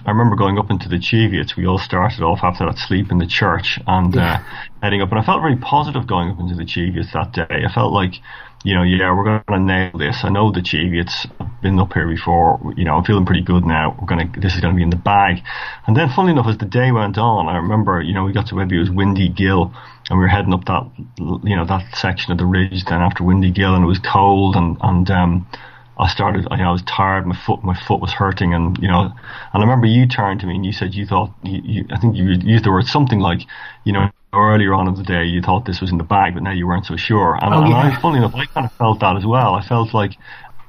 I 0.05 0.11
remember 0.11 0.35
going 0.35 0.57
up 0.57 0.69
into 0.69 0.89
the 0.89 0.97
Cheviots. 0.97 1.55
We 1.55 1.65
all 1.65 1.77
started 1.77 2.21
off 2.21 2.39
after 2.43 2.65
that 2.65 2.77
sleep 2.77 3.11
in 3.11 3.17
the 3.17 3.27
church 3.27 3.79
and 3.87 4.15
uh, 4.17 4.39
heading 4.81 5.01
up. 5.01 5.11
And 5.11 5.19
I 5.19 5.23
felt 5.23 5.41
very 5.41 5.55
positive 5.55 6.07
going 6.07 6.31
up 6.31 6.39
into 6.39 6.55
the 6.55 6.65
Cheviots 6.65 7.13
that 7.13 7.31
day. 7.31 7.63
I 7.65 7.73
felt 7.73 7.93
like 7.93 8.15
you 8.65 8.73
know, 8.73 8.81
yeah, 8.81 9.15
we're 9.15 9.23
going 9.23 9.43
to 9.47 9.59
nail 9.59 9.91
this. 9.93 10.21
I 10.23 10.29
know 10.29 10.51
the 10.51 10.61
Cheviots 10.61 11.29
have 11.37 11.61
been 11.61 11.79
up 11.79 11.93
here 11.93 12.07
before. 12.07 12.59
You 12.75 12.83
know, 12.83 12.95
I'm 12.95 13.03
feeling 13.03 13.23
pretty 13.23 13.43
good 13.43 13.63
now. 13.63 13.95
We're 14.01 14.07
going 14.07 14.33
to, 14.33 14.39
this 14.39 14.55
is 14.55 14.59
going 14.59 14.73
to 14.73 14.75
be 14.75 14.81
in 14.81 14.89
the 14.89 14.95
bag. 14.95 15.43
And 15.85 15.95
then, 15.95 16.09
funnily 16.09 16.31
enough, 16.33 16.47
as 16.47 16.57
the 16.57 16.65
day 16.65 16.91
went 16.91 17.19
on, 17.19 17.47
I 17.47 17.57
remember, 17.57 18.01
you 18.01 18.15
know, 18.15 18.23
we 18.23 18.33
got 18.33 18.47
to 18.47 18.55
maybe 18.55 18.75
it 18.75 18.79
was 18.79 18.89
Windy 18.89 19.29
Gyle, 19.29 19.71
and 20.09 20.17
we 20.17 20.25
were 20.25 20.27
heading 20.27 20.51
up 20.51 20.65
that, 20.65 20.89
you 21.19 21.55
know, 21.55 21.65
that 21.67 21.95
section 21.95 22.31
of 22.31 22.39
the 22.39 22.45
ridge. 22.47 22.83
Then 22.85 23.01
after 23.01 23.23
Windy 23.23 23.51
Gyle, 23.51 23.75
and 23.75 23.83
it 23.83 23.87
was 23.87 23.99
cold, 23.99 24.55
and 24.55 24.77
and 24.81 25.11
um, 25.11 25.47
I 25.97 26.09
started, 26.09 26.45
you 26.51 26.57
know, 26.57 26.69
I 26.69 26.71
was 26.71 26.83
tired. 26.83 27.25
My 27.25 27.37
foot, 27.45 27.63
my 27.63 27.77
foot 27.87 28.01
was 28.01 28.11
hurting, 28.11 28.53
and 28.53 28.77
you 28.79 28.87
know, 28.87 29.01
and 29.01 29.13
I 29.53 29.59
remember 29.59 29.87
you 29.87 30.05
turned 30.07 30.41
to 30.41 30.45
me 30.47 30.55
and 30.55 30.65
you 30.65 30.73
said 30.73 30.93
you 30.93 31.05
thought, 31.05 31.31
you, 31.43 31.61
you, 31.63 31.85
I 31.89 31.99
think 31.99 32.15
you 32.15 32.25
used 32.43 32.65
the 32.65 32.71
word 32.71 32.85
something 32.87 33.19
like, 33.19 33.41
you 33.85 33.93
know, 33.93 34.09
earlier 34.33 34.73
on 34.73 34.87
in 34.87 34.95
the 34.95 35.03
day 35.03 35.23
you 35.23 35.41
thought 35.41 35.65
this 35.65 35.79
was 35.79 35.91
in 35.91 35.97
the 35.97 36.03
bag, 36.03 36.33
but 36.33 36.43
now 36.43 36.51
you 36.51 36.67
weren't 36.67 36.85
so 36.85 36.97
sure. 36.97 37.39
And, 37.41 37.53
Oh, 37.53 37.61
and. 37.63 37.73
I, 37.73 38.01
funny 38.01 38.17
enough, 38.17 38.35
I 38.35 38.45
kind 38.45 38.65
of 38.65 38.73
felt 38.73 38.99
that 38.99 39.15
as 39.15 39.25
well. 39.25 39.55
I 39.55 39.65
felt 39.65 39.93
like 39.93 40.17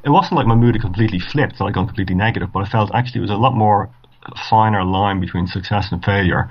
it 0.04 0.10
wasn't 0.10 0.36
like 0.36 0.46
my 0.46 0.54
mood 0.54 0.76
had 0.76 0.82
completely 0.82 1.18
flipped, 1.18 1.58
that 1.58 1.64
I'd 1.64 1.74
gone 1.74 1.86
completely 1.86 2.14
negative, 2.14 2.52
but 2.52 2.60
I 2.60 2.68
felt 2.68 2.90
actually 2.94 3.18
it 3.18 3.22
was 3.22 3.30
a 3.30 3.36
lot 3.36 3.54
more 3.54 3.90
finer 4.50 4.84
line 4.84 5.20
between 5.20 5.46
success 5.46 5.88
and 5.92 6.04
failure, 6.04 6.50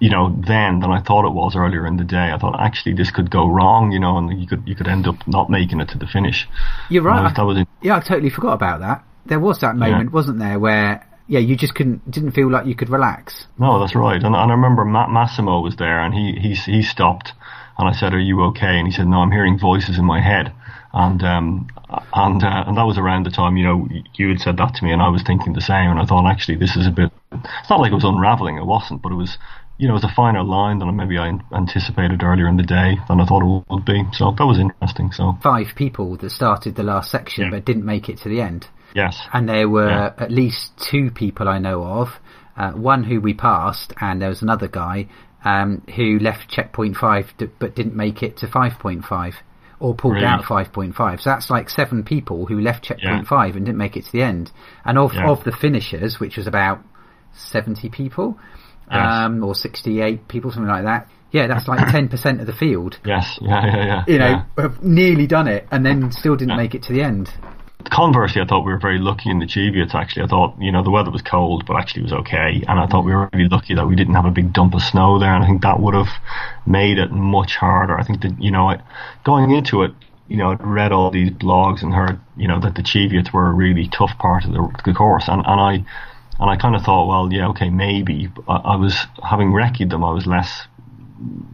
you 0.00 0.10
know, 0.10 0.34
then 0.46 0.80
than 0.80 0.90
I 0.90 1.00
thought 1.00 1.24
it 1.26 1.32
was 1.32 1.54
earlier 1.56 1.86
in 1.86 1.96
the 1.96 2.04
day. 2.04 2.30
I 2.32 2.38
thought 2.38 2.58
actually 2.60 2.94
this 2.94 3.10
could 3.10 3.30
go 3.30 3.48
wrong, 3.48 3.92
you 3.92 4.00
know, 4.00 4.18
and 4.18 4.40
you 4.40 4.46
could 4.46 4.62
you 4.66 4.74
could 4.74 4.88
end 4.88 5.06
up 5.06 5.16
not 5.26 5.50
making 5.50 5.80
it 5.80 5.88
to 5.90 5.98
the 5.98 6.06
finish. 6.06 6.48
You're 6.90 7.08
I 7.08 7.14
right. 7.16 7.22
was- 7.24 7.34
that 7.34 7.44
was 7.46 7.64
Yeah, 7.82 7.96
I 7.96 8.00
totally 8.00 8.30
forgot 8.30 8.54
about 8.54 8.80
that. 8.80 9.04
There 9.26 9.40
was 9.40 9.60
that 9.60 9.76
moment, 9.76 10.12
wasn't 10.12 10.38
there, 10.40 10.58
where 10.58 11.06
yeah, 11.28 11.38
you 11.38 11.56
just 11.56 11.74
couldn't 11.74 12.10
didn't 12.10 12.32
feel 12.32 12.50
like 12.50 12.66
you 12.66 12.74
could 12.74 12.90
relax. 12.90 13.46
No, 13.58 13.78
that's 13.78 13.94
right. 13.94 14.16
And, 14.16 14.34
and 14.34 14.36
I 14.36 14.50
remember 14.50 14.84
Ma- 14.84 15.06
Massimo 15.06 15.60
was 15.60 15.76
there, 15.76 16.00
and 16.00 16.12
he 16.12 16.32
he 16.32 16.54
he 16.54 16.82
stopped, 16.82 17.32
and 17.78 17.88
I 17.88 17.92
said, 17.92 18.12
"Are 18.12 18.18
you 18.18 18.42
okay?" 18.46 18.78
And 18.78 18.86
he 18.86 18.92
said, 18.92 19.06
"No, 19.06 19.18
I'm 19.20 19.30
hearing 19.30 19.58
voices 19.58 19.98
in 19.98 20.04
my 20.04 20.20
head." 20.20 20.52
And 20.94 21.22
um 21.22 21.68
and 22.14 22.42
uh, 22.44 22.64
and 22.66 22.76
that 22.76 22.82
was 22.84 22.98
around 22.98 23.24
the 23.26 23.30
time 23.30 23.56
you 23.56 23.64
know 23.64 23.88
you 24.14 24.28
had 24.28 24.40
said 24.40 24.56
that 24.58 24.74
to 24.74 24.84
me, 24.84 24.92
and 24.92 25.00
I 25.02 25.08
was 25.08 25.22
thinking 25.22 25.52
the 25.54 25.60
same. 25.60 25.90
And 25.90 25.98
I 25.98 26.04
thought, 26.04 26.26
actually, 26.30 26.56
this 26.58 26.76
is 26.76 26.86
a 26.86 26.90
bit. 26.90 27.10
It's 27.32 27.70
not 27.70 27.80
like 27.80 27.92
it 27.92 27.94
was 27.94 28.04
unraveling. 28.04 28.58
It 28.58 28.66
wasn't, 28.66 29.02
but 29.02 29.12
it 29.12 29.16
was. 29.16 29.38
You 29.78 29.88
know, 29.88 29.94
it 29.94 30.02
was 30.02 30.12
a 30.12 30.14
finer 30.14 30.44
line 30.44 30.78
than 30.78 30.94
maybe 30.94 31.18
I 31.18 31.32
anticipated 31.56 32.22
earlier 32.22 32.46
in 32.46 32.56
the 32.56 32.62
day 32.62 32.98
than 33.08 33.20
I 33.20 33.24
thought 33.24 33.42
it 33.42 33.64
would 33.72 33.84
be. 33.84 34.04
So 34.12 34.30
that 34.36 34.44
was 34.46 34.58
interesting. 34.58 35.10
So 35.12 35.36
Five 35.42 35.68
people 35.74 36.16
that 36.18 36.30
started 36.30 36.76
the 36.76 36.82
last 36.84 37.10
section 37.10 37.50
but 37.50 37.64
didn't 37.64 37.84
make 37.84 38.08
it 38.08 38.18
to 38.18 38.28
the 38.28 38.40
end. 38.42 38.68
yes, 38.94 39.18
And 39.32 39.48
there 39.48 39.68
were 39.68 39.88
Yeah. 39.90 40.12
at 40.18 40.30
least 40.30 40.76
two 40.78 41.10
people 41.10 41.48
I 41.48 41.58
know 41.58 41.82
of. 41.82 42.20
Uh, 42.56 42.72
one 42.72 43.02
who 43.02 43.20
we 43.20 43.32
passed, 43.34 43.92
and 44.00 44.20
there 44.20 44.28
was 44.28 44.42
another 44.42 44.68
guy 44.68 45.08
um, 45.44 45.82
who 45.96 46.18
left 46.20 46.48
checkpoint 46.48 46.96
five 46.96 47.32
d- 47.38 47.48
but 47.58 47.74
didn't 47.74 47.96
make 47.96 48.22
it 48.22 48.36
to 48.36 48.46
five 48.46 48.78
point 48.78 49.04
five, 49.04 49.34
or 49.82 49.94
pulled 49.94 50.14
Really? 50.14 50.26
out 50.26 50.44
five 50.44 50.72
point 50.72 50.94
five. 50.94 51.20
So 51.20 51.30
that's 51.30 51.50
like 51.50 51.68
seven 51.68 52.04
people 52.04 52.46
who 52.46 52.60
left 52.60 52.84
checkpoint 52.84 53.22
Yeah. 53.24 53.28
five 53.28 53.56
and 53.56 53.66
didn't 53.66 53.78
make 53.78 53.96
it 53.96 54.04
to 54.04 54.12
the 54.12 54.22
end. 54.22 54.50
And 54.84 54.96
of 54.96 55.12
Yeah. 55.12 55.28
of 55.28 55.42
the 55.44 55.52
finishers, 55.52 56.20
which 56.20 56.36
was 56.36 56.46
about 56.46 56.80
seventy 57.32 57.88
people, 57.88 58.38
Yes. 58.90 59.06
um, 59.06 59.42
or 59.42 59.54
sixty 59.54 60.00
eight 60.00 60.28
people, 60.28 60.50
something 60.52 60.70
like 60.70 60.84
that. 60.84 61.08
Yeah, 61.32 61.46
that's 61.46 61.66
like 61.66 61.88
ten 61.90 62.08
percent 62.08 62.40
of 62.40 62.46
the 62.46 62.52
field. 62.52 62.98
yes, 63.04 63.38
yeah, 63.40 63.66
yeah, 63.66 63.84
yeah. 63.86 64.04
You 64.06 64.18
know, 64.18 64.28
yeah. 64.28 64.62
have 64.62 64.82
nearly 64.82 65.26
done 65.26 65.48
it, 65.48 65.66
and 65.70 65.84
then 65.84 66.12
still 66.12 66.36
didn't 66.36 66.56
make 66.56 66.74
it 66.74 66.82
to 66.84 66.92
the 66.92 67.02
end. 67.02 67.30
Conversely, 67.90 68.40
I 68.40 68.46
thought 68.46 68.64
we 68.64 68.72
were 68.72 68.78
very 68.78 68.98
lucky 68.98 69.30
in 69.30 69.38
the 69.38 69.46
Cheviots. 69.46 69.94
Actually, 69.94 70.24
I 70.24 70.26
thought 70.26 70.54
you 70.60 70.72
know 70.72 70.82
the 70.82 70.90
weather 70.90 71.10
was 71.10 71.22
cold, 71.22 71.64
but 71.66 71.76
actually 71.76 72.02
it 72.02 72.04
was 72.04 72.12
okay, 72.12 72.62
and 72.66 72.78
I 72.78 72.86
thought 72.86 73.04
we 73.04 73.12
were 73.12 73.28
really 73.32 73.48
lucky 73.48 73.74
that 73.74 73.86
we 73.86 73.96
didn't 73.96 74.14
have 74.14 74.24
a 74.24 74.30
big 74.30 74.52
dump 74.52 74.74
of 74.74 74.82
snow 74.82 75.18
there, 75.18 75.34
and 75.34 75.44
I 75.44 75.46
think 75.46 75.62
that 75.62 75.80
would 75.80 75.94
have 75.94 76.08
made 76.66 76.98
it 76.98 77.10
much 77.10 77.56
harder. 77.56 77.98
I 77.98 78.04
think 78.04 78.22
that 78.22 78.40
you 78.42 78.50
know, 78.50 78.76
going 79.24 79.50
into 79.50 79.82
it, 79.82 79.92
you 80.28 80.36
know, 80.36 80.50
I'd 80.50 80.64
read 80.64 80.92
all 80.92 81.10
these 81.10 81.30
blogs 81.30 81.82
and 81.82 81.92
heard 81.94 82.20
you 82.36 82.48
know 82.48 82.60
that 82.60 82.74
the 82.74 82.82
Cheviots 82.82 83.32
were 83.32 83.48
a 83.48 83.52
really 83.52 83.88
tough 83.88 84.16
part 84.18 84.44
of 84.44 84.52
the, 84.52 84.68
the 84.84 84.94
course, 84.94 85.28
and 85.28 85.42
and 85.46 85.60
I 85.60 85.72
and 86.40 86.50
I 86.50 86.56
kind 86.56 86.74
of 86.74 86.82
thought, 86.82 87.06
well, 87.06 87.32
yeah, 87.32 87.48
okay, 87.48 87.70
maybe. 87.70 88.28
I, 88.48 88.56
I 88.56 88.76
was 88.76 89.06
having 89.22 89.52
recce 89.52 89.88
them, 89.88 90.02
I 90.02 90.12
was 90.12 90.26
less 90.26 90.66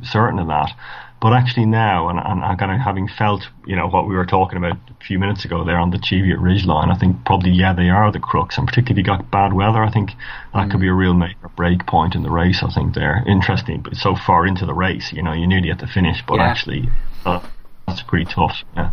certain 0.03 0.39
of 0.39 0.49
that. 0.49 0.73
But 1.21 1.33
actually 1.33 1.67
now, 1.67 2.09
and, 2.11 2.19
and, 2.19 2.45
and 2.45 2.59
kind 2.59 2.71
of 2.71 2.79
having 2.79 3.09
felt, 3.09 3.43
you 3.67 3.75
know, 3.75 3.89
what 3.89 4.07
we 4.07 4.15
were 4.15 4.25
talking 4.27 4.57
about 4.57 4.77
a 4.89 5.05
few 5.05 5.19
minutes 5.19 5.45
ago 5.45 5.65
there 5.65 5.79
on 5.79 5.91
the 5.91 5.99
Cheviot 5.99 6.39
Ridge 6.39 6.65
line, 6.65 6.91
I 6.91 6.99
think 6.99 7.25
probably, 7.25 7.51
yeah, 7.51 7.75
they 7.75 7.89
are 7.89 8.13
the 8.13 8.21
crux. 8.21 8.57
And 8.57 8.69
particularly 8.69 9.01
if 9.03 9.07
you 9.07 9.17
got 9.17 9.29
bad 9.29 9.53
weather, 9.53 9.83
I 9.83 9.91
think 9.91 10.11
that 10.55 10.71
could 10.71 10.81
be 10.81 10.87
a 10.87 10.95
real 10.95 11.15
make 11.15 11.35
or 11.43 11.49
break 11.49 11.87
point 11.87 12.15
in 12.15 12.23
the 12.23 12.31
race, 12.31 12.63
I 12.63 12.73
think 12.73 12.95
there. 12.95 13.25
Interesting, 13.27 13.83
but 13.83 13.97
so 13.97 14.15
far 14.15 14.47
into 14.47 14.65
the 14.65 14.75
race, 14.75 15.13
you 15.13 15.23
know, 15.23 15.33
you're 15.33 15.49
nearly 15.49 15.71
at 15.71 15.81
the 15.81 15.89
finish, 15.89 16.23
but 16.27 16.37
Yeah. 16.37 16.45
actually, 16.51 16.89
uh, 17.27 17.41
that's 17.89 18.03
pretty 18.03 18.27
tough, 18.27 18.63
yeah. 18.77 18.91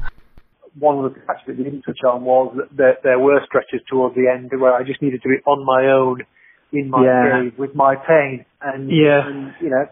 One 0.79 1.05
of 1.05 1.13
the 1.13 1.19
factors 1.21 1.45
that 1.45 1.57
we 1.57 1.63
didn't 1.63 1.83
touch 1.83 2.03
on 2.03 2.23
was 2.23 2.57
that 2.57 2.75
there, 2.75 2.97
there 3.03 3.19
were 3.19 3.39
stretches 3.45 3.81
towards 3.88 4.15
the 4.15 4.27
end 4.27 4.51
where 4.59 4.73
I 4.73 4.83
just 4.83 5.01
needed 5.01 5.21
to 5.21 5.29
be 5.29 5.35
on 5.45 5.63
my 5.63 5.88
own 5.91 6.23
in 6.73 6.89
my 6.89 7.05
Yeah. 7.05 7.43
cave 7.43 7.59
with 7.59 7.75
my 7.75 7.95
pain. 7.95 8.45
And, 8.61 8.89
Yeah. 8.89 9.27
and 9.27 9.53
you 9.61 9.69
know, 9.69 9.88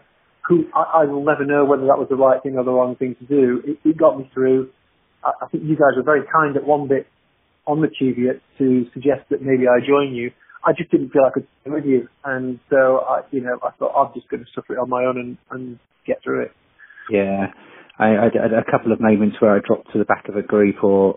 who 0.46 0.64
I, 0.74 1.02
I 1.02 1.04
will 1.04 1.24
never 1.24 1.44
know 1.44 1.64
whether 1.64 1.86
that 1.86 1.98
was 1.98 2.08
the 2.10 2.16
right 2.16 2.42
thing 2.42 2.56
or 2.56 2.64
the 2.64 2.72
wrong 2.72 2.96
thing 2.96 3.16
to 3.18 3.24
do. 3.24 3.62
It, 3.64 3.78
it 3.88 3.96
got 3.96 4.18
me 4.18 4.30
through. 4.34 4.70
I, 5.24 5.32
I 5.42 5.48
think 5.48 5.64
you 5.64 5.76
guys 5.76 5.96
were 5.96 6.02
very 6.02 6.22
kind 6.30 6.56
at 6.56 6.64
one 6.64 6.88
bit 6.88 7.06
on 7.66 7.80
the 7.80 7.88
Cheviot 7.98 8.42
to 8.58 8.86
suggest 8.92 9.28
that 9.30 9.40
maybe 9.40 9.64
I 9.66 9.80
join 9.84 10.14
you. 10.14 10.30
I 10.66 10.72
just 10.72 10.90
didn't 10.90 11.10
feel 11.10 11.22
I 11.26 11.30
could 11.32 11.46
stay 11.60 11.70
with 11.70 11.84
you, 11.84 12.08
and 12.24 12.58
so 12.70 13.04
I, 13.06 13.20
you 13.30 13.42
know, 13.42 13.58
I 13.62 13.70
thought 13.78 13.92
I'm 13.96 14.14
just 14.14 14.28
going 14.28 14.42
to 14.44 14.50
suffer 14.54 14.74
it 14.74 14.78
on 14.78 14.88
my 14.88 15.04
own 15.04 15.18
and, 15.18 15.38
and 15.50 15.78
get 16.06 16.22
through 16.22 16.44
it. 16.44 16.52
Yeah, 17.10 17.52
I, 17.98 18.16
I 18.16 18.24
had 18.32 18.52
a 18.52 18.64
couple 18.70 18.92
of 18.92 19.00
moments 19.00 19.36
where 19.40 19.54
I 19.54 19.60
dropped 19.60 19.92
to 19.92 19.98
the 19.98 20.06
back 20.06 20.28
of 20.28 20.36
a 20.36 20.42
group 20.42 20.82
or, 20.82 21.16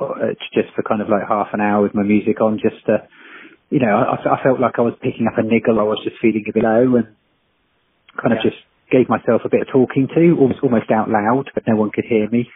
or 0.00 0.18
uh, 0.18 0.34
just 0.52 0.74
for 0.74 0.82
kind 0.82 1.00
of 1.00 1.08
like 1.08 1.22
half 1.28 1.48
an 1.52 1.60
hour 1.60 1.82
with 1.82 1.94
my 1.94 2.02
music 2.02 2.40
on, 2.40 2.58
just 2.58 2.84
to, 2.86 3.06
you 3.70 3.78
know, 3.78 3.94
I, 3.94 4.18
I 4.18 4.42
felt 4.42 4.58
like 4.58 4.78
I 4.78 4.82
was 4.82 4.94
picking 5.00 5.28
up 5.30 5.38
a 5.38 5.42
niggle. 5.42 5.78
I 5.78 5.84
was 5.84 6.00
just 6.02 6.16
feeling 6.20 6.44
a 6.48 6.52
bit 6.52 6.64
low 6.64 6.96
and 6.96 7.06
kind 8.20 8.32
of 8.34 8.42
Yeah. 8.42 8.50
just 8.50 8.62
gave 8.90 9.08
myself 9.08 9.42
a 9.44 9.48
bit 9.48 9.62
of 9.62 9.68
talking 9.68 10.08
to, 10.14 10.36
almost 10.38 10.60
almost 10.62 10.90
out 10.90 11.08
loud, 11.10 11.50
but 11.54 11.64
no 11.66 11.76
one 11.76 11.90
could 11.90 12.04
hear 12.04 12.28
me. 12.30 12.48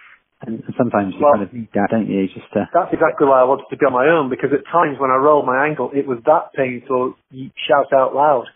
And, 0.44 0.58
and 0.66 0.74
sometimes 0.76 1.14
you 1.14 1.20
Well- 1.22 1.34
kind 1.34 1.44
of 1.46 1.52
need 1.52 1.68
that, 1.74 1.88
don't 1.90 2.08
you? 2.08 2.26
Just 2.26 2.50
to, 2.54 2.68
That's 2.74 2.92
exactly 2.92 3.26
why 3.26 3.40
I 3.40 3.44
wanted 3.44 3.66
to 3.70 3.76
be 3.76 3.86
on 3.86 3.92
my 3.92 4.08
own 4.08 4.28
because 4.28 4.50
at 4.52 4.66
times 4.70 4.98
when 4.98 5.10
I 5.10 5.16
rolled 5.16 5.46
my 5.46 5.66
ankle, 5.66 5.90
it 5.94 6.06
was 6.06 6.18
that 6.26 6.52
painful. 6.54 7.14
You 7.30 7.50
shout 7.68 7.92
out 7.92 8.14
loud, 8.14 8.46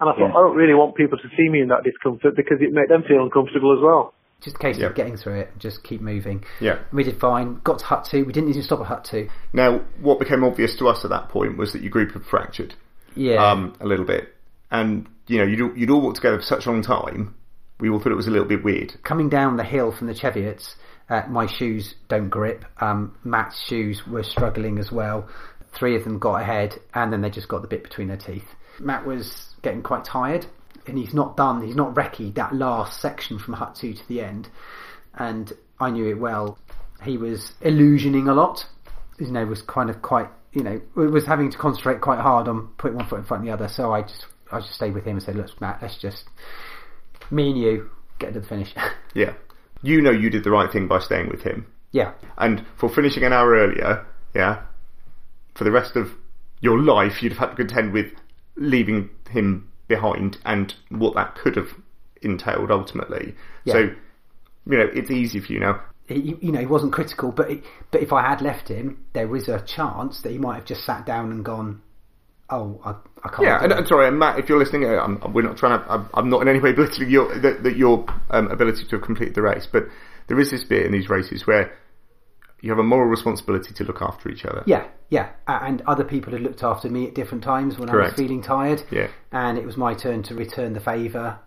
and 0.00 0.10
I 0.10 0.12
thought 0.12 0.20
Yeah. 0.28 0.36
I 0.36 0.42
don't 0.44 0.56
really 0.56 0.74
want 0.74 0.94
people 0.94 1.16
to 1.18 1.28
see 1.36 1.48
me 1.48 1.60
in 1.62 1.68
that 1.68 1.84
discomfort 1.84 2.36
because 2.36 2.58
it 2.60 2.72
made 2.72 2.88
them 2.90 3.02
feel 3.08 3.22
uncomfortable 3.22 3.72
as 3.72 3.80
well. 3.82 4.12
just 4.42 4.56
a 4.56 4.58
case 4.58 4.76
Yeah. 4.76 4.86
of 4.88 4.96
getting 4.96 5.16
through 5.16 5.34
it, 5.38 5.52
just 5.58 5.84
keep 5.84 6.00
moving. 6.02 6.42
Yeah. 6.60 6.78
we 6.92 7.04
did 7.04 7.20
fine. 7.20 7.60
Got 7.62 7.78
to 7.78 7.84
hut 7.84 8.04
two. 8.10 8.24
We 8.24 8.32
didn't 8.32 8.50
even 8.50 8.62
stop 8.62 8.80
at 8.80 8.86
hut 8.86 9.04
two. 9.04 9.28
Now, 9.52 9.82
what 10.00 10.18
became 10.18 10.42
obvious 10.42 10.74
to 10.78 10.88
us 10.88 11.04
at 11.04 11.10
that 11.10 11.28
point 11.28 11.56
was 11.56 11.72
that 11.74 11.80
your 11.80 11.90
group 11.92 12.10
had 12.10 12.24
fractured. 12.24 12.74
Yeah. 13.14 13.36
Um, 13.36 13.74
a 13.80 13.86
little 13.86 14.04
bit. 14.04 14.34
And, 14.72 15.06
you 15.26 15.38
know, 15.38 15.44
you'd, 15.44 15.76
you'd 15.76 15.90
all 15.90 16.00
walked 16.00 16.16
together 16.16 16.38
for 16.38 16.44
such 16.44 16.66
a 16.66 16.70
long 16.70 16.82
time, 16.82 17.34
we 17.80 17.88
all 17.88 17.98
thought 17.98 18.12
it 18.12 18.16
was 18.16 18.28
a 18.28 18.30
little 18.30 18.46
bit 18.46 18.62
weird. 18.64 18.94
Coming 19.02 19.28
down 19.28 19.56
the 19.56 19.64
hill 19.64 19.92
from 19.92 20.06
the 20.06 20.14
Cheviots, 20.14 20.76
uh, 21.08 21.22
my 21.28 21.46
shoes 21.46 21.94
don't 22.08 22.28
grip. 22.28 22.64
Um, 22.80 23.16
Matt's 23.24 23.60
shoes 23.60 24.06
were 24.06 24.22
struggling 24.22 24.78
as 24.78 24.92
well. 24.92 25.28
Three 25.72 25.96
of 25.96 26.04
them 26.04 26.18
got 26.18 26.42
ahead, 26.42 26.78
and 26.94 27.12
then 27.12 27.22
they 27.22 27.30
just 27.30 27.48
got 27.48 27.62
the 27.62 27.68
bit 27.68 27.82
between 27.82 28.08
their 28.08 28.16
teeth. 28.16 28.46
Matt 28.78 29.06
was 29.06 29.54
getting 29.62 29.82
quite 29.82 30.04
tired, 30.04 30.46
and 30.86 30.98
he's 30.98 31.14
not 31.14 31.36
done. 31.36 31.62
He's 31.62 31.76
not 31.76 31.94
recce 31.94 32.34
that 32.34 32.54
last 32.54 33.00
section 33.00 33.38
from 33.38 33.54
hut 33.54 33.74
two 33.74 33.94
to 33.94 34.08
the 34.08 34.20
end, 34.20 34.48
and 35.14 35.52
I 35.80 35.90
knew 35.90 36.08
it 36.08 36.18
well. 36.18 36.58
He 37.02 37.16
was 37.16 37.52
illusioning 37.62 38.28
a 38.28 38.32
lot. 38.32 38.66
You 39.18 39.30
know, 39.30 39.44
was 39.44 39.62
kind 39.62 39.90
of 39.90 40.02
quite. 40.02 40.28
You 40.52 40.62
know, 40.62 40.80
was 40.94 41.24
having 41.24 41.50
to 41.50 41.56
concentrate 41.56 42.02
quite 42.02 42.20
hard 42.20 42.46
on 42.46 42.68
putting 42.76 42.98
one 42.98 43.06
foot 43.06 43.20
in 43.20 43.24
front 43.24 43.42
of 43.42 43.46
the 43.46 43.52
other. 43.52 43.68
So 43.68 43.92
I 43.92 44.02
just, 44.02 44.26
I 44.52 44.60
just 44.60 44.74
stayed 44.74 44.94
with 44.94 45.04
him 45.04 45.16
and 45.16 45.22
said, 45.22 45.36
"Look, 45.36 45.60
Matt, 45.60 45.80
let's 45.82 45.96
just 45.98 46.24
me 47.30 47.50
and 47.50 47.58
you 47.58 47.90
get 48.18 48.34
to 48.34 48.40
the 48.40 48.46
finish." 48.46 48.74
Yeah. 49.14 49.34
You 49.82 50.00
know 50.00 50.10
you 50.10 50.30
did 50.30 50.44
the 50.44 50.50
right 50.50 50.70
thing 50.72 50.86
by 50.88 51.00
staying 51.00 51.28
with 51.28 51.42
him. 51.42 51.66
yeah, 51.90 52.12
And 52.38 52.64
for 52.76 52.88
finishing 52.88 53.24
an 53.24 53.32
hour 53.32 53.50
earlier, 53.50 54.06
yeah, 54.34 54.62
for 55.54 55.64
the 55.64 55.70
rest 55.72 55.96
of 55.96 56.12
your 56.60 56.78
life, 56.78 57.22
you'd 57.22 57.32
have 57.32 57.38
had 57.38 57.56
to 57.56 57.56
contend 57.56 57.92
with 57.92 58.12
leaving 58.56 59.10
him 59.28 59.68
behind 59.88 60.38
and 60.46 60.74
what 60.90 61.14
that 61.14 61.34
could 61.34 61.56
have 61.56 61.68
entailed 62.22 62.70
ultimately. 62.70 63.34
Yeah. 63.64 63.72
So, 63.74 63.78
you 64.70 64.78
know, 64.78 64.88
it's 64.94 65.10
easy 65.10 65.40
for 65.40 65.52
you 65.52 65.60
now. 65.60 65.82
he, 66.06 66.36
you 66.40 66.52
know, 66.52 66.60
he 66.60 66.66
wasn't 66.66 66.92
critical, 66.92 67.32
but 67.32 67.50
he, 67.50 67.62
but 67.90 68.00
if 68.02 68.12
I 68.12 68.22
had 68.22 68.40
left 68.40 68.68
him, 68.68 69.04
there 69.12 69.26
was 69.28 69.48
a 69.48 69.60
chance 69.60 70.22
that 70.22 70.30
he 70.30 70.38
might 70.38 70.54
have 70.54 70.64
just 70.64 70.84
sat 70.84 71.04
down 71.04 71.32
and 71.32 71.44
gone, 71.44 71.82
"Oh, 72.52 72.80
I, 72.84 72.90
I 73.24 73.28
can't." 73.30 73.42
Yeah, 73.42 73.62
and, 73.62 73.72
and 73.72 73.86
sorry, 73.88 74.06
and 74.08 74.18
Matt, 74.18 74.38
if 74.38 74.48
you're 74.48 74.58
listening, 74.58 74.84
uh, 74.84 74.98
I'm, 75.02 75.32
we're 75.32 75.42
not 75.42 75.56
trying 75.56 75.78
to. 75.80 75.90
I'm, 75.90 76.08
I'm 76.14 76.28
not 76.30 76.42
in 76.42 76.48
any 76.48 76.60
way 76.60 76.72
belittling 76.78 77.10
your 77.10 77.36
that, 77.40 77.62
that 77.62 77.76
your 77.76 78.04
um, 78.30 78.48
ability 78.48 78.84
to 78.84 78.96
have 78.96 79.02
completed 79.02 79.34
the 79.34 79.42
race, 79.42 79.66
but 79.70 79.84
there 80.28 80.38
is 80.38 80.50
this 80.50 80.64
bit 80.64 80.86
in 80.86 80.92
these 80.92 81.08
races 81.08 81.46
where 81.46 81.72
you 82.60 82.70
have 82.70 82.78
a 82.78 82.82
moral 82.84 83.08
responsibility 83.08 83.74
to 83.74 83.84
look 83.84 84.00
after 84.00 84.28
each 84.28 84.44
other. 84.44 84.62
yeah, 84.66 84.86
yeah, 85.10 85.30
and 85.48 85.82
other 85.88 86.04
people 86.04 86.32
had 86.32 86.42
looked 86.42 86.62
after 86.62 86.88
me 86.88 87.08
at 87.08 87.14
different 87.14 87.42
times 87.42 87.76
when 87.76 87.90
I 87.90 87.96
was 87.96 88.12
feeling 88.14 88.40
tired. 88.40 88.82
Yeah. 88.90 89.08
and 89.32 89.58
it 89.58 89.66
was 89.66 89.76
my 89.76 89.94
turn 89.94 90.22
to 90.24 90.34
return 90.36 90.72
the 90.72 90.80
favour 90.80 91.40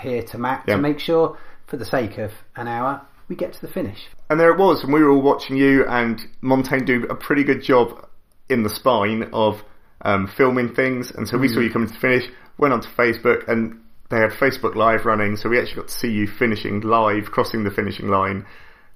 here 0.00 0.22
to 0.24 0.38
Matt 0.38 0.64
Yeah. 0.66 0.74
to 0.76 0.82
make 0.82 0.98
sure, 0.98 1.38
for 1.66 1.76
the 1.76 1.84
sake 1.84 2.18
of 2.18 2.32
an 2.56 2.66
hour, 2.66 3.00
we 3.28 3.36
get 3.36 3.52
to 3.52 3.60
the 3.60 3.68
finish. 3.68 4.08
And 4.30 4.40
there 4.40 4.50
it 4.52 4.58
was, 4.58 4.82
and 4.82 4.92
we 4.92 5.00
were 5.00 5.10
all 5.10 5.22
watching 5.22 5.56
you 5.56 5.86
and 5.86 6.20
Montaigne 6.40 6.84
do 6.84 7.04
a 7.08 7.14
pretty 7.14 7.44
good 7.44 7.62
job 7.62 8.06
in 8.48 8.62
the 8.64 8.68
spine 8.68 9.30
of 9.32 9.62
um, 10.02 10.26
filming 10.26 10.74
things. 10.74 11.10
And 11.10 11.28
so 11.28 11.38
we 11.38 11.48
saw 11.48 11.60
you 11.60 11.70
coming 11.70 11.88
to 11.88 11.98
finish, 11.98 12.24
went 12.58 12.72
onto 12.72 12.88
Facebook, 12.88 13.48
and 13.48 13.80
they 14.10 14.18
had 14.18 14.30
Facebook 14.30 14.74
Live 14.74 15.04
running, 15.04 15.36
so 15.36 15.48
we 15.48 15.58
actually 15.58 15.76
got 15.76 15.88
to 15.88 15.94
see 15.94 16.10
you 16.10 16.26
finishing 16.26 16.80
live, 16.80 17.30
crossing 17.30 17.64
the 17.64 17.70
finishing 17.70 18.08
line, 18.08 18.46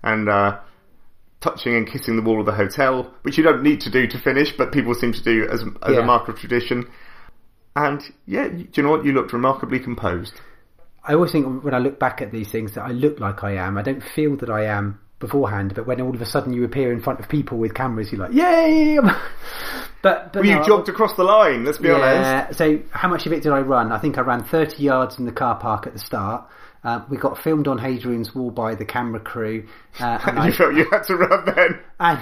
and 0.02 0.28
uh, 0.28 0.58
touching 1.40 1.74
and 1.74 1.86
kissing 1.86 2.16
the 2.16 2.22
wall 2.22 2.40
of 2.40 2.46
the 2.46 2.52
hotel, 2.52 3.12
which 3.22 3.36
you 3.36 3.44
don't 3.44 3.62
need 3.62 3.80
to 3.82 3.90
do 3.90 4.06
to 4.06 4.18
finish, 4.18 4.52
but 4.56 4.72
people 4.72 4.94
seem 4.94 5.12
to 5.12 5.22
do 5.22 5.46
as, 5.50 5.62
as 5.82 5.94
Yeah. 5.94 6.00
a 6.00 6.04
mark 6.04 6.28
of 6.28 6.38
tradition. 6.38 6.88
And 7.76 8.02
yeah, 8.26 8.48
do 8.48 8.66
you 8.74 8.82
know 8.82 8.90
what? 8.90 9.04
You 9.04 9.12
looked 9.12 9.32
remarkably 9.32 9.80
composed. 9.80 10.40
I 11.04 11.14
always 11.14 11.32
think 11.32 11.64
when 11.64 11.74
I 11.74 11.78
look 11.78 11.98
back 11.98 12.22
at 12.22 12.30
these 12.30 12.48
things 12.50 12.74
that 12.74 12.82
I 12.82 12.92
look 12.92 13.18
like 13.18 13.42
I 13.42 13.52
am. 13.56 13.76
I 13.76 13.82
don't 13.82 14.02
feel 14.02 14.36
that 14.36 14.50
I 14.50 14.66
am 14.66 15.00
beforehand, 15.22 15.72
but 15.74 15.86
when 15.86 16.00
all 16.00 16.14
of 16.14 16.20
a 16.20 16.26
sudden 16.26 16.52
you 16.52 16.64
appear 16.64 16.92
in 16.92 17.00
front 17.00 17.20
of 17.20 17.28
people 17.28 17.56
with 17.56 17.72
cameras, 17.72 18.12
you're 18.12 18.20
like, 18.20 18.34
"Yay!" 18.34 18.98
but 20.02 20.32
but 20.32 20.34
Well, 20.34 20.44
you 20.44 20.56
no, 20.56 20.64
jogged 20.64 20.88
across 20.90 21.14
the 21.14 21.24
line, 21.24 21.64
let's 21.64 21.78
be 21.78 21.90
honest. 21.90 22.58
So 22.58 22.80
how 22.90 23.08
much 23.08 23.24
of 23.24 23.32
it 23.32 23.42
did 23.42 23.52
I 23.52 23.60
run? 23.60 23.92
I 23.92 23.98
think 23.98 24.18
I 24.18 24.20
ran 24.22 24.42
30 24.44 24.82
yards 24.82 25.18
in 25.18 25.24
the 25.24 25.32
car 25.32 25.58
park 25.58 25.86
at 25.86 25.94
the 25.94 25.98
start. 25.98 26.44
Uh, 26.84 27.04
we 27.08 27.16
got 27.16 27.38
filmed 27.38 27.68
on 27.68 27.78
Hadrian's 27.78 28.34
Wall 28.34 28.50
by 28.50 28.74
the 28.74 28.84
camera 28.84 29.20
crew, 29.20 29.68
uh, 30.00 30.18
and 30.26 30.38
I 30.40 30.46
you 30.48 30.52
felt 30.52 30.74
you 30.74 30.84
had 30.90 31.04
to 31.04 31.16
run 31.16 31.44
then. 31.46 31.80
and 32.00 32.20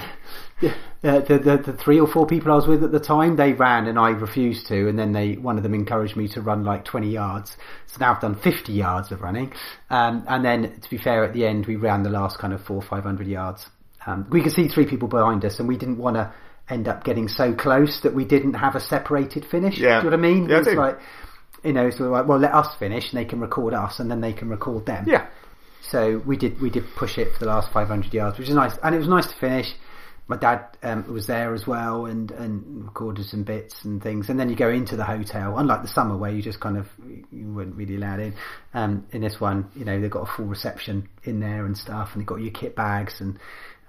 yeah, 0.60 0.74
the, 1.02 1.24
the, 1.26 1.38
the 1.38 1.72
the 1.72 1.72
three 1.72 1.98
or 1.98 2.06
four 2.06 2.26
people 2.26 2.52
I 2.52 2.56
was 2.56 2.66
with 2.66 2.84
at 2.84 2.92
the 2.92 3.00
time 3.00 3.36
they 3.36 3.52
ran 3.52 3.86
and 3.86 3.98
I 3.98 4.10
refused 4.10 4.66
to, 4.68 4.88
and 4.88 4.98
then 4.98 5.12
they 5.12 5.34
one 5.34 5.56
of 5.56 5.62
them 5.62 5.74
encouraged 5.74 6.16
me 6.16 6.28
to 6.28 6.40
run 6.40 6.64
like 6.64 6.84
20 6.84 7.10
yards. 7.10 7.56
So 7.86 7.98
now 8.00 8.14
I've 8.14 8.20
done 8.20 8.34
50 8.36 8.72
yards 8.72 9.10
of 9.12 9.22
running, 9.22 9.52
um, 9.88 10.24
and 10.28 10.44
then 10.44 10.80
to 10.80 10.90
be 10.90 10.98
fair, 10.98 11.24
at 11.24 11.32
the 11.32 11.46
end 11.46 11.66
we 11.66 11.76
ran 11.76 12.02
the 12.02 12.10
last 12.10 12.38
kind 12.38 12.52
of 12.52 12.62
four 12.62 12.76
or 12.76 12.82
500 12.82 13.26
yards. 13.26 13.66
Um, 14.06 14.26
we 14.30 14.42
could 14.42 14.52
see 14.52 14.68
three 14.68 14.86
people 14.86 15.08
behind 15.08 15.44
us, 15.44 15.58
and 15.58 15.68
we 15.68 15.76
didn't 15.76 15.98
want 15.98 16.16
to 16.16 16.32
end 16.68 16.88
up 16.88 17.04
getting 17.04 17.28
so 17.28 17.52
close 17.54 18.00
that 18.02 18.14
we 18.14 18.24
didn't 18.24 18.54
have 18.54 18.74
a 18.74 18.80
separated 18.80 19.44
finish. 19.44 19.78
Yeah. 19.78 20.00
Do 20.00 20.06
you 20.06 20.10
know 20.10 20.16
what 20.16 20.26
I 20.26 20.32
mean? 20.32 20.48
Yeah, 20.48 20.58
it's 20.58 20.68
like 20.68 20.98
you 21.64 21.72
know, 21.72 21.90
so 21.90 22.04
like, 22.04 22.26
well, 22.26 22.38
let 22.38 22.54
us 22.54 22.74
finish, 22.78 23.12
and 23.12 23.20
they 23.20 23.24
can 23.24 23.40
record 23.40 23.74
us, 23.74 24.00
and 24.00 24.10
then 24.10 24.20
they 24.20 24.32
can 24.32 24.48
record 24.48 24.86
them. 24.86 25.04
Yeah. 25.06 25.26
So 25.82 26.22
we 26.26 26.36
did 26.36 26.60
we 26.60 26.70
did 26.70 26.84
push 26.96 27.18
it 27.18 27.32
for 27.32 27.40
the 27.40 27.46
last 27.46 27.72
500 27.72 28.12
yards, 28.12 28.38
which 28.38 28.48
is 28.48 28.54
nice, 28.54 28.76
and 28.82 28.94
it 28.94 28.98
was 28.98 29.08
nice 29.08 29.26
to 29.26 29.34
finish. 29.38 29.74
My 30.30 30.36
dad 30.36 30.64
um, 30.84 31.12
was 31.12 31.26
there 31.26 31.52
as 31.54 31.66
well, 31.66 32.06
and 32.06 32.30
and 32.30 32.84
recorded 32.84 33.26
some 33.26 33.42
bits 33.42 33.84
and 33.84 34.00
things. 34.00 34.30
And 34.30 34.38
then 34.38 34.48
you 34.48 34.54
go 34.54 34.68
into 34.70 34.94
the 34.94 35.02
hotel, 35.02 35.58
unlike 35.58 35.82
the 35.82 35.88
summer 35.88 36.16
where 36.16 36.30
you 36.30 36.40
just 36.40 36.60
kind 36.60 36.76
of 36.78 36.88
you 37.32 37.52
weren't 37.52 37.74
really 37.74 37.96
allowed 37.96 38.20
in. 38.20 38.34
Um, 38.72 39.04
in 39.10 39.22
this 39.22 39.40
one, 39.40 39.68
you 39.74 39.84
know, 39.84 40.00
they've 40.00 40.08
got 40.08 40.22
a 40.28 40.32
full 40.32 40.44
reception 40.46 41.08
in 41.24 41.40
there 41.40 41.66
and 41.66 41.76
stuff, 41.76 42.10
and 42.12 42.20
they've 42.20 42.28
got 42.28 42.40
your 42.40 42.52
kit 42.52 42.76
bags. 42.76 43.20
And 43.20 43.40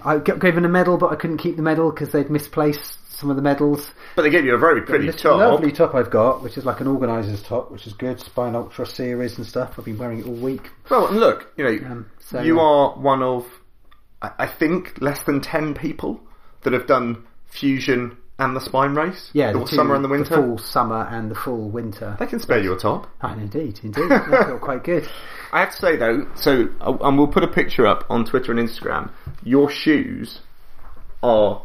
I 0.03 0.17
got 0.17 0.39
given 0.39 0.65
a 0.65 0.67
medal, 0.67 0.97
but 0.97 1.11
I 1.11 1.15
couldn't 1.15 1.37
keep 1.37 1.57
the 1.57 1.61
medal 1.61 1.91
because 1.91 2.11
they'd 2.11 2.31
misplaced 2.31 2.97
some 3.19 3.29
of 3.29 3.35
the 3.35 3.43
medals. 3.43 3.91
But 4.15 4.23
they 4.23 4.31
gave 4.31 4.43
you 4.43 4.55
a 4.55 4.57
very 4.57 4.81
pretty 4.81 5.05
This 5.05 5.21
top. 5.21 5.37
lovely 5.37 5.71
top 5.71 5.93
I've 5.93 6.09
got, 6.09 6.41
which 6.41 6.57
is 6.57 6.65
like 6.65 6.81
an 6.81 6.87
organizer's 6.87 7.43
top, 7.43 7.69
which 7.69 7.85
is 7.85 7.93
good. 7.93 8.19
Spine 8.19 8.55
Ultra 8.55 8.87
series 8.87 9.37
and 9.37 9.45
stuff. 9.45 9.75
I've 9.77 9.85
been 9.85 9.99
wearing 9.99 10.21
it 10.21 10.25
all 10.25 10.33
week. 10.33 10.71
Well, 10.89 11.05
and 11.05 11.19
look, 11.19 11.53
you 11.55 11.63
know, 11.65 11.85
Um, 11.87 12.05
so, 12.17 12.41
you 12.41 12.59
are 12.59 12.93
one 12.97 13.21
of, 13.21 13.45
I 14.23 14.31
I 14.39 14.47
think, 14.47 14.99
less 14.99 15.21
than 15.21 15.39
10 15.39 15.75
people 15.75 16.19
that 16.63 16.73
have 16.73 16.87
done 16.87 17.25
Fusion 17.49 18.17
and 18.39 18.55
the 18.55 18.61
Spine 18.61 18.95
Race. 18.95 19.29
Yeah, 19.33 19.51
the, 19.51 19.59
the 19.59 19.65
two- 19.65 19.75
summer 19.75 19.93
and 19.95 20.03
the 20.03 20.09
winter. 20.09 20.35
full 20.35 20.57
summer 20.57 21.07
and 21.11 21.29
the 21.29 21.35
full 21.35 21.69
winter. 21.69 22.15
They 22.19 22.25
can 22.25 22.39
spare 22.39 22.59
you 22.61 22.73
a 22.73 22.77
top. 22.79 23.07
Ah, 23.21 23.33
indeed, 23.33 23.79
indeed. 23.83 24.11
I 24.11 24.45
feel 24.45 24.59
quite 24.61 24.83
good. 24.83 25.07
I 25.53 25.59
have 25.59 25.71
to 25.71 25.77
say 25.77 25.95
though, 25.95 26.27
so 26.35 26.67
uh, 26.81 26.97
and 27.01 27.17
we'll 27.17 27.27
put 27.27 27.43
a 27.43 27.47
picture 27.47 27.85
up 27.85 28.05
on 28.09 28.25
Twitter 28.25 28.51
and 28.51 28.59
Instagram. 28.59 29.11
Your 29.43 29.69
shoes 29.69 30.39
are, 31.21 31.61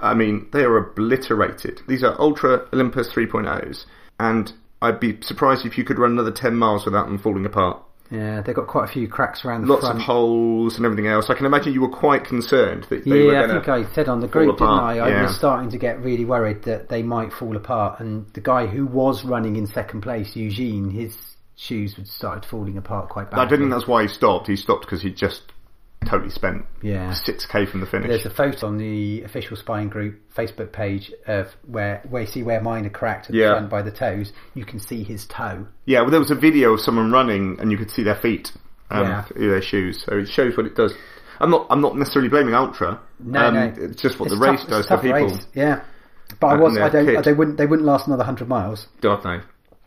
I 0.00 0.14
mean, 0.14 0.48
they 0.52 0.62
are 0.62 0.76
obliterated. 0.78 1.82
These 1.86 2.02
are 2.02 2.16
Altra 2.18 2.66
Olympus 2.72 3.12
3.0s, 3.12 3.84
and 4.18 4.52
I'd 4.82 4.98
be 5.00 5.18
surprised 5.20 5.64
if 5.66 5.78
you 5.78 5.84
could 5.84 5.98
run 5.98 6.12
another 6.12 6.32
10 6.32 6.56
miles 6.56 6.84
without 6.84 7.06
them 7.06 7.18
falling 7.18 7.46
apart. 7.46 7.80
Yeah, 8.14 8.42
they've 8.42 8.54
got 8.54 8.68
quite 8.68 8.88
a 8.88 8.92
few 8.92 9.08
cracks 9.08 9.44
around 9.44 9.62
the 9.62 9.66
Lots 9.68 9.82
front. 9.82 9.98
of 9.98 10.04
holes 10.04 10.76
and 10.76 10.84
everything 10.86 11.08
else. 11.08 11.30
I 11.30 11.34
can 11.34 11.46
imagine 11.46 11.72
you 11.72 11.80
were 11.80 11.88
quite 11.88 12.24
concerned 12.24 12.84
that 12.84 13.04
they 13.04 13.24
were 13.24 13.32
yeah, 13.32 13.44
I 13.44 13.48
think 13.48 13.68
I 13.68 13.92
said 13.92 14.08
on 14.08 14.20
the 14.20 14.28
group, 14.28 14.58
didn't 14.58 14.68
I? 14.72 14.98
I 14.98 15.08
yeah. 15.08 15.22
was 15.22 15.36
starting 15.36 15.70
to 15.70 15.78
get 15.78 16.00
really 16.00 16.24
worried 16.24 16.62
that 16.64 16.88
they 16.88 17.02
might 17.02 17.32
fall 17.32 17.56
apart. 17.56 17.98
And 17.98 18.26
the 18.34 18.40
guy 18.40 18.66
who 18.66 18.86
was 18.86 19.24
running 19.24 19.56
in 19.56 19.66
second 19.66 20.02
place, 20.02 20.36
Eugene, 20.36 20.90
his 20.90 21.16
shoes 21.56 21.94
had 21.94 22.06
started 22.06 22.44
falling 22.44 22.76
apart 22.76 23.08
quite 23.08 23.30
badly. 23.30 23.46
I 23.46 23.48
didn't. 23.48 23.70
That's 23.70 23.88
why 23.88 24.02
he 24.02 24.08
stopped. 24.08 24.46
He 24.46 24.56
stopped 24.56 24.82
because 24.82 25.02
he 25.02 25.10
just 25.10 25.42
totally 26.04 26.30
spent 26.30 26.64
Yeah. 26.82 27.12
six 27.12 27.46
k 27.46 27.66
from 27.66 27.80
the 27.80 27.86
finish. 27.86 28.08
There's 28.08 28.26
a 28.26 28.30
photo 28.30 28.66
on 28.66 28.78
the 28.78 29.22
official 29.22 29.56
Spine 29.56 29.88
Group 29.88 30.20
Facebook 30.34 30.72
page 30.72 31.12
of 31.26 31.54
where 31.66 32.02
where 32.08 32.22
you 32.22 32.28
see 32.28 32.42
where 32.42 32.60
mine 32.60 32.86
are 32.86 32.90
cracked 32.90 33.28
at 33.28 33.34
Yeah. 33.34 33.48
the 33.48 33.54
front 33.54 33.70
by 33.70 33.82
the 33.82 33.90
toes. 33.90 34.32
You 34.54 34.64
can 34.64 34.78
see 34.78 35.02
his 35.02 35.26
toe. 35.26 35.66
Yeah, 35.86 36.00
well, 36.02 36.10
there 36.10 36.20
was 36.20 36.30
a 36.30 36.34
video 36.36 36.72
of 36.74 36.80
someone 36.80 37.10
running, 37.12 37.58
and 37.60 37.70
you 37.72 37.78
could 37.78 37.90
see 37.90 38.02
their 38.02 38.14
feet, 38.16 38.52
um, 38.90 39.06
Yeah. 39.06 39.24
their 39.34 39.62
shoes. 39.62 40.02
So 40.04 40.18
it 40.18 40.28
shows 40.28 40.56
what 40.56 40.66
it 40.66 40.74
does. 40.76 40.94
I'm 41.40 41.50
not. 41.50 41.66
I'm 41.70 41.80
not 41.80 41.96
necessarily 41.96 42.28
blaming 42.28 42.54
Altra. 42.54 43.00
No, 43.18 43.40
um, 43.48 43.54
no, 43.54 43.72
It's 43.76 44.00
just 44.00 44.20
what 44.20 44.26
It's 44.30 44.38
the 44.38 44.44
tough- 44.46 44.54
race 44.60 44.64
does 44.66 44.86
tough 44.86 45.02
people. 45.02 45.18
race, 45.22 45.46
Yeah, 45.54 45.80
but 46.40 46.46
I 46.46 46.54
was. 46.56 46.78
I 46.78 46.88
don't. 46.88 47.24
They 47.24 47.32
wouldn't. 47.32 47.56
They 47.58 47.66
wouldn't 47.66 47.86
last 47.86 48.06
another 48.06 48.24
hundred 48.24 48.48
miles. 48.48 48.86
God 49.00 49.24
no. 49.24 49.40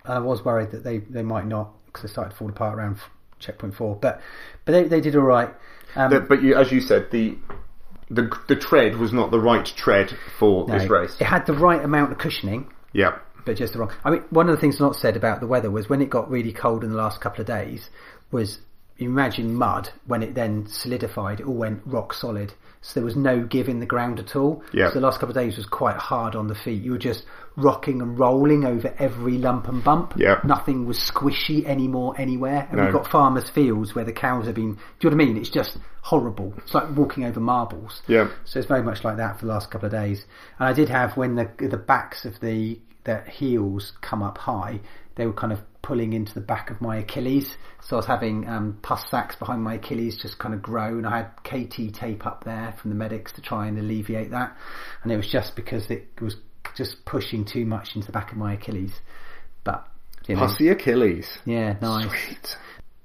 I 0.06 0.20
was 0.20 0.44
worried 0.46 0.72
that 0.72 0.84
they, 0.86 1.00
they 1.00 1.22
might 1.24 1.46
not 1.48 1.70
because 1.88 2.04
they 2.04 2.08
started 2.08 2.32
to 2.32 2.36
fall 2.38 2.50
apart 2.50 2.78
around 2.78 2.98
checkpoint 3.40 3.76
four. 3.76 3.96
But 3.96 4.22
but 4.66 4.72
they, 4.74 4.84
they 4.84 5.02
did 5.02 5.16
all 5.16 5.24
right. 5.24 5.50
Um, 5.98 6.12
The- 6.12 6.20
but 6.22 6.42
you, 6.42 6.56
as 6.56 6.72
you 6.72 6.80
said, 6.82 7.12
the 7.12 7.38
the 8.10 8.32
the 8.48 8.56
tread 8.56 8.96
was 8.98 9.12
not 9.12 9.32
the 9.32 9.40
right 9.40 9.66
tread 9.66 10.16
for 10.40 10.66
no, 10.68 10.78
this 10.78 10.90
race. 10.90 11.16
It 11.20 11.26
had 11.26 11.46
the 11.46 11.54
right 11.54 11.84
amount 11.84 12.12
of 12.14 12.18
cushioning, 12.18 12.68
Yeah. 12.94 13.16
but 13.46 13.58
just 13.58 13.74
the 13.74 13.80
wrong. 13.80 13.92
I 14.06 14.12
mean, 14.12 14.24
one 14.30 14.48
of 14.48 14.56
the 14.56 14.62
things 14.62 14.80
not 14.80 14.96
said 14.96 15.18
about 15.18 15.42
the 15.42 15.48
weather 15.48 15.70
was 15.70 15.90
when 15.90 16.02
it 16.02 16.10
got 16.10 16.30
really 16.32 16.54
cold 16.54 16.84
in 16.86 16.92
the 16.92 16.96
last 16.98 17.20
couple 17.20 17.42
of 17.42 17.48
days 17.48 17.90
was 18.32 18.60
imagine 18.98 19.54
mud 19.56 19.90
when 20.06 20.24
it 20.24 20.36
then 20.36 20.68
solidified, 20.68 21.40
it 21.42 21.46
all 21.48 21.54
went 21.56 21.82
rock 21.86 22.14
solid. 22.14 22.54
So 22.82 22.94
there 23.00 23.06
was 23.06 23.16
no 23.16 23.44
give 23.44 23.68
in 23.68 23.80
the 23.80 23.86
ground 23.86 24.20
at 24.20 24.36
all. 24.36 24.64
Yeah. 24.74 24.90
So 24.90 24.96
the 24.96 25.02
last 25.02 25.20
couple 25.20 25.30
of 25.30 25.36
days 25.36 25.58
was 25.58 25.66
quite 25.66 25.98
hard 25.98 26.36
on 26.36 26.48
the 26.48 26.56
feet. 26.56 26.84
You 26.84 26.92
were 26.92 26.98
just 26.98 27.26
rocking 27.56 28.02
and 28.02 28.18
rolling 28.18 28.64
over 28.66 28.94
every 29.00 29.38
lump 29.38 29.68
and 29.68 29.84
bump. 29.84 30.14
Yeah. 30.16 30.40
Nothing 30.44 30.86
was 30.86 30.98
squishy 31.00 31.66
anymore 31.66 32.14
anywhere. 32.18 32.68
And 32.70 32.78
No. 32.78 32.84
we've 32.86 32.94
got 32.94 33.08
farmers' 33.08 33.50
fields 33.50 33.96
where 33.96 34.06
the 34.06 34.14
cows 34.14 34.46
have 34.46 34.56
been. 34.56 34.74
Do 34.74 34.80
you 35.02 35.10
know 35.10 35.16
what 35.18 35.24
I 35.24 35.26
mean? 35.28 35.38
It's 35.38 35.50
just 35.50 35.78
horrible. 36.02 36.54
It's 36.58 36.74
like 36.74 36.96
walking 36.96 37.26
over 37.26 37.40
marbles. 37.40 38.02
Yeah. 38.08 38.30
So 38.46 38.60
it's 38.60 38.68
very 38.68 38.84
much 38.84 39.04
like 39.04 39.18
that 39.18 39.40
for 39.40 39.46
the 39.48 39.52
last 39.52 39.72
couple 39.72 39.88
of 39.88 39.92
days. 39.92 40.26
And 40.60 40.70
I 40.70 40.74
did 40.74 40.90
have 40.90 41.18
when 41.18 41.36
the 41.36 41.50
the 41.58 41.78
backs 41.78 42.26
of 42.26 42.40
the 42.40 42.80
the 43.06 43.22
heels 43.30 43.94
come 44.02 44.22
up 44.22 44.38
high, 44.38 44.82
they 45.18 45.26
were 45.26 45.34
kind 45.34 45.52
of 45.52 45.60
pulling 45.82 46.14
into 46.14 46.34
the 46.34 46.42
back 46.42 46.70
of 46.70 46.80
my 46.80 46.98
Achilles. 46.98 47.58
So 47.82 47.96
I 47.96 47.98
was 47.98 48.06
having 48.06 48.48
um, 48.48 48.78
pus 48.82 49.10
sacs 49.10 49.36
behind 49.36 49.64
my 49.64 49.76
Achilles 49.76 50.18
just 50.18 50.38
kind 50.38 50.54
of 50.54 50.62
grow, 50.62 50.98
and 50.98 51.06
I 51.06 51.18
had 51.18 51.44
KT 51.44 51.94
tape 51.94 52.26
up 52.26 52.44
there 52.44 52.74
from 52.80 52.90
the 52.90 52.96
medics 52.96 53.32
to 53.34 53.42
try 53.42 53.68
and 53.68 53.78
alleviate 53.78 54.32
that. 54.32 54.56
And 55.04 55.12
it 55.12 55.18
was 55.18 55.28
just 55.28 55.56
because 55.56 55.90
it 55.90 56.08
was 56.22 56.38
just 56.76 57.04
pushing 57.06 57.44
too 57.46 57.66
much 57.66 57.96
into 57.96 58.06
the 58.06 58.14
back 58.14 58.32
of 58.32 58.38
my 58.38 58.54
Achilles. 58.54 58.94
But 59.64 59.88
you 60.28 60.36
know, 60.36 60.42
Pussy 60.42 60.70
Achilles. 60.70 61.40
yeah, 61.46 61.78
nice. 61.82 62.10
Sweet. 62.10 62.58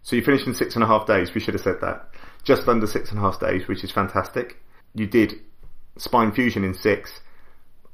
So 0.03 0.17
you 0.17 0.23
finished 0.23 0.47
in 0.47 0.55
six 0.55 0.75
and 0.75 0.85
a 0.85 0.87
half 0.87 1.07
days. 1.07 1.33
We 1.35 1.41
should 1.41 1.55
have 1.55 1.63
said 1.63 1.81
that. 1.81 2.09
Just 2.45 2.69
under 2.69 2.87
six 2.87 3.11
and 3.11 3.19
a 3.19 3.23
half 3.23 3.41
days, 3.41 3.69
which 3.69 3.85
is 3.85 3.93
fantastic. 3.93 4.61
You 4.95 5.07
did 5.07 5.35
spine 5.97 6.33
fusion 6.33 6.65
in 6.65 6.75
six. 6.75 7.21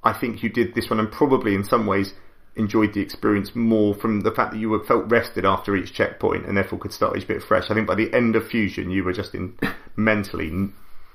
I 0.03 0.13
think 0.15 0.43
you 0.43 0.49
did 0.49 0.75
this 0.75 0.89
one, 0.91 0.99
and 0.99 1.13
probably 1.13 1.55
in 1.55 1.65
some 1.65 1.87
ways 1.87 2.15
enjoyed 2.59 2.93
the 2.93 3.01
experience 3.01 3.55
more 3.55 3.95
from 3.95 4.21
the 4.21 4.31
fact 4.31 4.53
that 4.53 4.59
you 4.59 4.69
were 4.69 4.85
felt 4.85 5.11
rested 5.11 5.45
after 5.45 5.77
each 5.77 5.93
checkpoint, 5.93 6.47
and 6.47 6.57
therefore 6.57 6.79
could 6.79 6.93
start 6.93 7.17
each 7.17 7.27
bit 7.27 7.43
fresh. 7.43 7.71
I 7.71 7.75
think 7.75 7.87
by 7.87 7.95
the 7.95 8.13
end 8.13 8.37
of 8.37 8.47
fusion, 8.47 8.91
you 8.91 9.05
were 9.05 9.13
just 9.13 9.35
in 9.35 9.57
mentally 9.97 10.69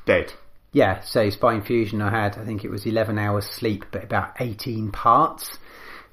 dead. 0.06 0.34
Yeah, 0.72 1.02
so 1.02 1.30
spine 1.30 1.62
fusion 1.62 2.02
I 2.02 2.10
had, 2.10 2.38
I 2.38 2.46
think 2.46 2.64
it 2.64 2.72
was 2.72 2.86
11 2.86 3.20
hours 3.20 3.46
sleep, 3.46 3.86
but 3.92 4.04
about 4.04 4.34
18 4.40 4.92
parts. 4.92 5.58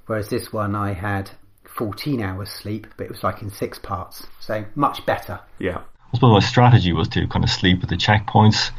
Whereas 0.06 0.28
this 0.28 0.52
one 0.52 0.74
I 0.74 0.92
had 0.92 1.30
14 1.64 2.20
hours 2.20 2.50
sleep, 2.50 2.86
but 2.96 3.04
it 3.04 3.10
was 3.10 3.22
like 3.22 3.40
in 3.40 3.50
six 3.50 3.78
parts. 3.78 4.26
So 4.40 4.66
much 4.74 5.06
better. 5.06 5.40
Yeah. 5.58 5.78
I 5.78 6.16
suppose 6.16 6.42
my 6.42 6.46
strategy 6.46 6.92
was 6.92 7.08
to 7.10 7.26
kind 7.28 7.44
of 7.44 7.50
sleep 7.50 7.82
at 7.82 7.88
the 7.88 7.96
checkpoints, 7.96 8.70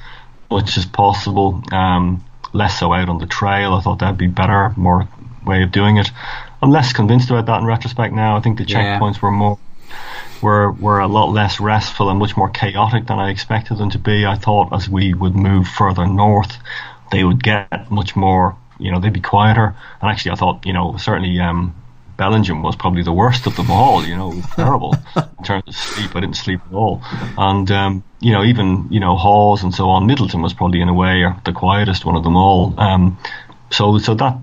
much 0.51 0.77
as 0.77 0.85
possible. 0.85 1.63
Um, 1.71 2.23
less 2.53 2.79
so 2.79 2.93
out 2.93 3.09
on 3.09 3.19
the 3.19 3.25
trail. 3.25 3.73
I 3.73 3.81
thought 3.81 3.99
that'd 3.99 4.17
be 4.17 4.27
better, 4.27 4.73
more 4.75 5.07
way 5.45 5.63
of 5.63 5.71
doing 5.71 5.97
it. 5.97 6.11
I'm 6.61 6.69
less 6.71 6.93
convinced 6.93 7.29
about 7.29 7.45
that 7.47 7.61
in 7.61 7.65
retrospect 7.65 8.13
now. 8.13 8.37
I 8.37 8.41
think 8.41 8.57
the 8.57 8.65
Yeah. 8.65 8.99
checkpoints 8.99 9.21
were 9.21 9.31
more 9.31 9.57
were 10.41 10.71
were 10.71 10.99
a 10.99 11.07
lot 11.07 11.31
less 11.31 11.59
restful 11.59 12.09
and 12.09 12.17
much 12.17 12.35
more 12.35 12.49
chaotic 12.49 13.07
than 13.07 13.19
I 13.19 13.29
expected 13.29 13.77
them 13.77 13.89
to 13.91 13.99
be. 13.99 14.25
I 14.25 14.35
thought 14.35 14.73
as 14.73 14.89
we 14.89 15.13
would 15.13 15.35
move 15.35 15.67
further 15.67 16.05
north, 16.07 16.57
they 17.11 17.23
would 17.23 17.43
get 17.43 17.91
much 17.91 18.15
more. 18.15 18.55
You 18.79 18.91
know, 18.91 18.99
they'd 18.99 19.13
be 19.13 19.19
quieter. 19.19 19.75
And 20.01 20.09
actually, 20.09 20.31
I 20.31 20.35
thought, 20.35 20.65
you 20.65 20.73
know, 20.73 20.95
certainly 20.97 21.39
um, 21.39 21.75
Bellingham 22.17 22.63
was 22.63 22.75
probably 22.75 23.03
the 23.03 23.13
worst 23.13 23.45
of 23.45 23.55
them 23.55 23.69
all. 23.69 24.03
You 24.05 24.15
know, 24.15 24.31
it 24.31 24.35
was 24.37 24.45
terrible 24.55 24.95
in 25.15 25.43
terms 25.43 25.63
of 25.67 25.75
sleep. 25.75 26.15
I 26.15 26.21
didn't 26.21 26.37
sleep 26.37 26.61
at 26.69 26.73
all. 26.73 27.01
And 27.37 27.69
um, 27.69 28.03
you 28.19 28.31
know, 28.31 28.43
even 28.43 28.87
you 28.89 28.99
know 28.99 29.15
Hawes 29.17 29.61
and 29.63 29.73
so 29.73 29.89
on. 29.89 30.07
Middleton 30.07 30.41
was 30.41 30.53
probably 30.53 30.81
in 30.81 30.89
a 30.89 30.93
way 30.93 31.25
the 31.45 31.53
quietest 31.53 32.05
one 32.05 32.15
of 32.15 32.23
them 32.23 32.35
all. 32.35 32.73
Um, 32.79 33.17
so 33.69 33.97
so 33.99 34.15
that 34.15 34.35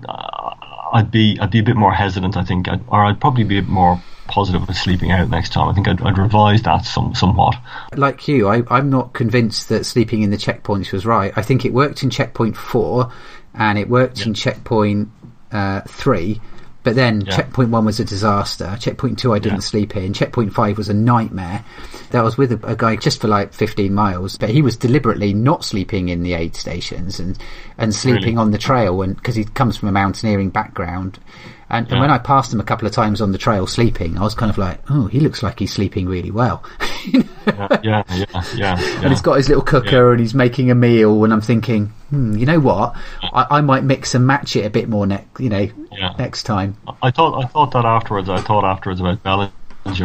I'd 0.91 1.11
be 1.11 1.37
I'd 1.39 1.51
be 1.51 1.59
a 1.59 1.63
bit 1.63 1.75
more 1.75 1.93
hesitant. 1.93 2.37
I 2.37 2.43
think, 2.43 2.67
I'd, 2.67 2.81
or 2.87 3.05
I'd 3.05 3.19
probably 3.19 3.43
be 3.43 3.57
a 3.57 3.61
bit 3.61 3.69
more 3.69 4.01
positive 4.27 4.67
with 4.67 4.77
sleeping 4.77 5.11
out 5.11 5.29
next 5.29 5.53
time. 5.53 5.67
I 5.67 5.73
think 5.73 5.87
I'd, 5.87 6.01
I'd 6.01 6.17
revise 6.17 6.61
that 6.63 6.85
some 6.85 7.15
somewhat. 7.15 7.55
like 7.95 8.27
you, 8.27 8.47
I, 8.47 8.63
I'm 8.69 8.89
not 8.89 9.13
convinced 9.13 9.69
that 9.69 9.85
sleeping 9.85 10.21
in 10.21 10.29
the 10.29 10.37
checkpoints 10.37 10.91
was 10.91 11.05
right. 11.05 11.33
I 11.35 11.41
think 11.41 11.65
it 11.65 11.73
worked 11.73 12.03
in 12.03 12.09
checkpoint 12.09 12.55
four, 12.55 13.11
and 13.53 13.77
it 13.77 13.89
worked 13.89 14.25
in 14.25 14.33
checkpoint 14.33 15.09
uh, 15.51 15.81
three. 15.81 16.39
But 16.81 16.95
then 16.95 17.21
Yeah. 17.21 17.35
checkpoint 17.35 17.71
one 17.71 17.83
was 17.85 17.99
a 17.99 18.05
disaster. 18.05 18.77
Checkpoint 18.79 19.19
two 19.19 19.33
I 19.33 19.39
didn't 19.39 19.57
Yeah. 19.57 19.63
sleep 19.63 19.97
in. 19.97 20.13
Checkpoint 20.13 20.53
five 20.53 20.77
was 20.77 20.87
a 20.87 20.93
nightmare. 20.93 21.65
That 22.11 22.23
was 22.23 22.37
with 22.37 22.51
a, 22.53 22.59
a 22.67 22.75
guy 22.75 22.95
just 22.95 23.19
for 23.19 23.27
like 23.27 23.53
15 23.53 23.93
miles, 23.93 24.37
but 24.37 24.49
he 24.49 24.61
was 24.61 24.77
deliberately 24.77 25.33
not 25.33 25.65
sleeping 25.65 26.07
in 26.09 26.23
the 26.23 26.33
aid 26.33 26.55
stations 26.55 27.19
and 27.19 27.37
and 27.77 27.93
sleeping 27.93 28.23
Really? 28.23 28.37
on 28.37 28.51
the 28.51 28.57
trail, 28.57 29.01
and 29.01 29.15
because 29.15 29.35
he 29.35 29.43
comes 29.43 29.77
from 29.77 29.89
a 29.89 29.91
mountaineering 29.91 30.49
background. 30.49 31.19
And, 31.69 31.89
and 31.91 31.99
when 32.01 32.09
I 32.09 32.17
passed 32.17 32.51
him 32.51 32.59
a 32.59 32.63
couple 32.63 32.87
of 32.87 32.93
times 32.93 33.21
on 33.21 33.31
the 33.31 33.37
trail 33.37 33.67
sleeping, 33.67 34.17
I 34.17 34.21
was 34.21 34.33
kind 34.33 34.49
of 34.49 34.57
like, 34.57 34.79
oh, 34.89 35.05
he 35.05 35.19
looks 35.19 35.43
like 35.43 35.59
he's 35.59 35.71
sleeping 35.71 36.07
really 36.07 36.31
well. 36.31 36.63
Yeah, 37.47 37.79
yeah, 37.81 38.03
yeah, 38.09 38.25
yeah. 38.33 38.43
yeah. 38.55 39.01
and 39.01 39.07
he's 39.09 39.21
got 39.21 39.35
his 39.37 39.47
little 39.49 39.63
cooker 39.63 40.11
and 40.11 40.19
he's 40.19 40.35
making 40.35 40.69
a 40.69 40.75
meal 40.75 41.23
and 41.23 41.33
I'm 41.33 41.41
thinking, 41.41 41.87
hmm, 42.09 42.35
you 42.37 42.45
know 42.45 42.59
what? 42.59 42.95
I, 43.23 43.47
I 43.49 43.61
might 43.61 43.83
mix 43.83 44.13
and 44.13 44.27
match 44.27 44.55
it 44.55 44.65
a 44.65 44.69
bit 44.69 44.87
more 44.87 45.07
next, 45.07 45.39
you 45.39 45.49
know, 45.49 45.67
Yeah. 45.91 46.13
next 46.19 46.43
time. 46.43 46.77
I 47.01 47.09
thought 47.09 47.43
I 47.43 47.47
thought 47.47 47.71
that 47.71 47.85
afterwards. 47.85 48.29
I 48.29 48.39
thought 48.41 48.65
afterwards 48.65 48.99
about 49.01 49.23
Bellingham. 49.23 49.53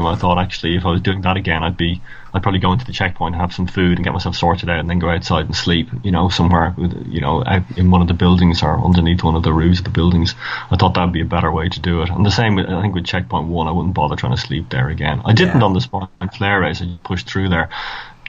I 0.07 0.15
thought 0.17 0.39
actually 0.39 0.77
if 0.77 0.87
I 0.87 0.91
was 0.93 1.03
doing 1.03 1.21
that 1.23 1.37
again, 1.37 1.63
I'd 1.63 1.77
be 1.77 2.01
I'd 2.35 2.43
probably 2.43 2.59
go 2.59 2.73
into 2.73 2.85
the 2.85 2.93
checkpoint, 2.93 3.37
have 3.37 3.55
some 3.55 3.69
food, 3.69 3.97
and 3.97 4.05
get 4.05 4.13
myself 4.13 4.35
sorted 4.35 4.69
out, 4.69 4.81
and 4.81 4.91
then 4.91 4.99
go 4.99 5.09
outside 5.09 5.47
and 5.47 5.55
sleep. 5.55 5.89
You 6.03 6.11
know, 6.11 6.29
somewhere 6.29 6.75
with 6.77 7.07
you 7.07 7.21
know 7.21 7.45
out 7.47 7.63
in 7.79 7.91
one 7.93 8.03
of 8.03 8.09
the 8.09 8.15
buildings 8.15 8.61
or 8.63 8.79
underneath 8.85 9.23
one 9.23 9.37
of 9.37 9.45
the 9.45 9.53
roofs 9.53 9.79
of 9.79 9.85
the 9.85 9.91
buildings. 9.91 10.35
I 10.71 10.77
thought 10.77 10.95
that'd 10.95 11.13
be 11.13 11.21
a 11.21 11.25
better 11.25 11.53
way 11.53 11.69
to 11.69 11.81
do 11.81 12.03
it. 12.03 12.11
And 12.11 12.27
the 12.27 12.31
same, 12.31 12.57
with, 12.57 12.67
I 12.69 12.83
think 12.83 12.95
with 12.95 13.05
checkpoint 13.07 13.47
one, 13.49 13.69
I 13.69 13.71
wouldn't 13.71 13.95
bother 13.95 14.17
trying 14.17 14.35
to 14.35 14.41
sleep 14.41 14.69
there 14.71 14.89
again. 14.89 15.23
I 15.25 15.33
didn't 15.33 15.61
Yeah. 15.61 15.65
on 15.67 15.75
the 15.75 15.81
spine 15.81 16.09
flare 16.37 16.61
race. 16.61 16.83
I 16.83 16.99
pushed 17.05 17.29
through 17.31 17.51
there. 17.51 17.69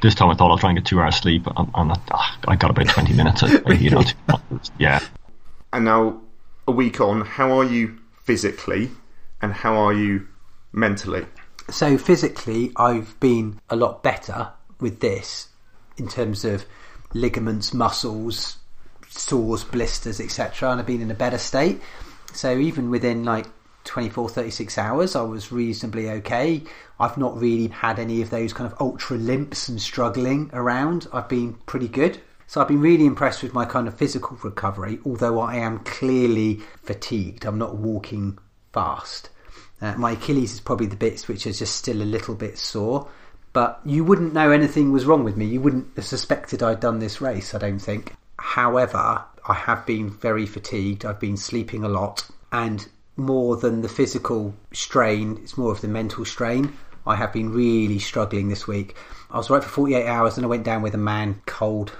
This 0.01 0.13
time 0.13 0.29
I 0.29 0.35
thought 0.35 0.51
I'll 0.51 0.57
try 0.59 0.69
and 0.69 0.77
get 0.77 0.85
two 0.85 1.01
hours 1.01 1.15
sleep, 1.15 1.47
and, 1.47 1.69
and 1.73 1.91
ah, 2.11 2.37
I 2.47 2.55
got 2.55 2.69
about 2.69 2.87
twenty 2.89 3.13
minutes. 3.13 3.41
You 3.41 3.89
know, 3.89 4.03
yeah. 4.77 4.99
And 5.73 5.85
now, 5.85 6.21
a 6.67 6.71
week 6.71 7.01
on, 7.01 7.21
how 7.21 7.51
are 7.57 7.63
you 7.65 7.97
physically, 8.23 8.91
and 9.41 9.51
how 9.51 9.75
are 9.75 9.93
you 9.93 10.27
mentally? 10.71 11.25
So 11.69 11.97
physically, 11.97 12.71
I've 12.75 13.19
been 13.19 13.59
a 13.69 13.75
lot 13.75 14.03
better 14.03 14.49
with 14.79 14.99
this 14.99 15.49
in 15.97 16.07
terms 16.07 16.45
of 16.45 16.65
ligaments, 17.13 17.73
muscles, 17.73 18.57
sores, 19.09 19.63
blisters, 19.63 20.19
etc. 20.19 20.71
And 20.71 20.79
I've 20.79 20.85
been 20.85 21.01
in 21.01 21.11
a 21.11 21.15
better 21.15 21.37
state. 21.37 21.81
So 22.33 22.57
even 22.57 22.89
within 22.89 23.23
like 23.23 23.47
24, 23.85 24.29
36 24.29 24.77
hours, 24.77 25.15
I 25.15 25.21
was 25.21 25.51
reasonably 25.51 26.09
okay. 26.09 26.63
I've 26.99 27.17
not 27.17 27.39
really 27.39 27.67
had 27.67 27.99
any 27.99 28.21
of 28.21 28.29
those 28.29 28.53
kind 28.53 28.71
of 28.71 28.79
ultra 28.79 29.17
limps 29.17 29.69
and 29.69 29.81
struggling 29.81 30.49
around. 30.53 31.07
I've 31.13 31.29
been 31.29 31.53
pretty 31.65 31.87
good. 31.87 32.19
So 32.47 32.61
I've 32.61 32.67
been 32.67 32.81
really 32.81 33.05
impressed 33.05 33.41
with 33.41 33.53
my 33.53 33.65
kind 33.65 33.87
of 33.87 33.97
physical 33.97 34.37
recovery, 34.43 34.99
although 35.03 35.39
I 35.39 35.55
am 35.55 35.79
clearly 35.79 36.61
fatigued. 36.83 37.43
I'm 37.45 37.57
not 37.57 37.77
walking 37.77 38.37
fast. 38.71 39.29
Uh, 39.81 39.93
my 39.97 40.11
Achilles 40.11 40.53
is 40.53 40.59
probably 40.59 40.87
the 40.87 40.95
bits 40.95 41.27
which 41.27 41.45
are 41.45 41.51
just 41.51 41.75
still 41.75 42.01
a 42.01 42.03
little 42.03 42.35
bit 42.35 42.57
sore, 42.57 43.07
but 43.53 43.81
you 43.85 44.03
wouldn't 44.03 44.33
know 44.33 44.51
anything 44.51 44.91
was 44.91 45.05
wrong 45.05 45.23
with 45.23 45.37
me. 45.37 45.45
You 45.45 45.61
wouldn't 45.61 45.87
have 45.95 46.05
suspected 46.05 46.63
I'd 46.63 46.79
done 46.79 46.99
this 46.99 47.21
race, 47.21 47.53
I 47.53 47.57
don't 47.57 47.79
think. 47.79 48.15
However, 48.37 49.23
I 49.47 49.53
have 49.53 49.85
been 49.85 50.09
very 50.09 50.45
fatigued. 50.45 51.05
I've 51.05 51.19
been 51.19 51.37
sleeping 51.37 51.83
a 51.83 51.89
lot, 51.89 52.27
and 52.51 52.87
more 53.17 53.55
than 53.57 53.81
the 53.81 53.89
physical 53.89 54.53
strain, 54.73 55.39
it's 55.41 55.57
more 55.57 55.71
of 55.71 55.81
the 55.81 55.87
mental 55.87 56.25
strain. 56.25 56.73
I 57.07 57.15
have 57.15 57.31
been 57.31 57.51
really 57.51 57.99
struggling 57.99 58.49
this 58.49 58.67
week. 58.67 58.95
I 59.29 59.37
was 59.37 59.49
right 59.49 59.63
for 59.63 59.69
48 59.69 60.07
hours 60.07 60.37
and 60.37 60.45
I 60.45 60.49
went 60.49 60.63
down 60.63 60.81
with 60.81 60.93
a 60.95 60.99
man 60.99 61.41
cold. 61.45 61.91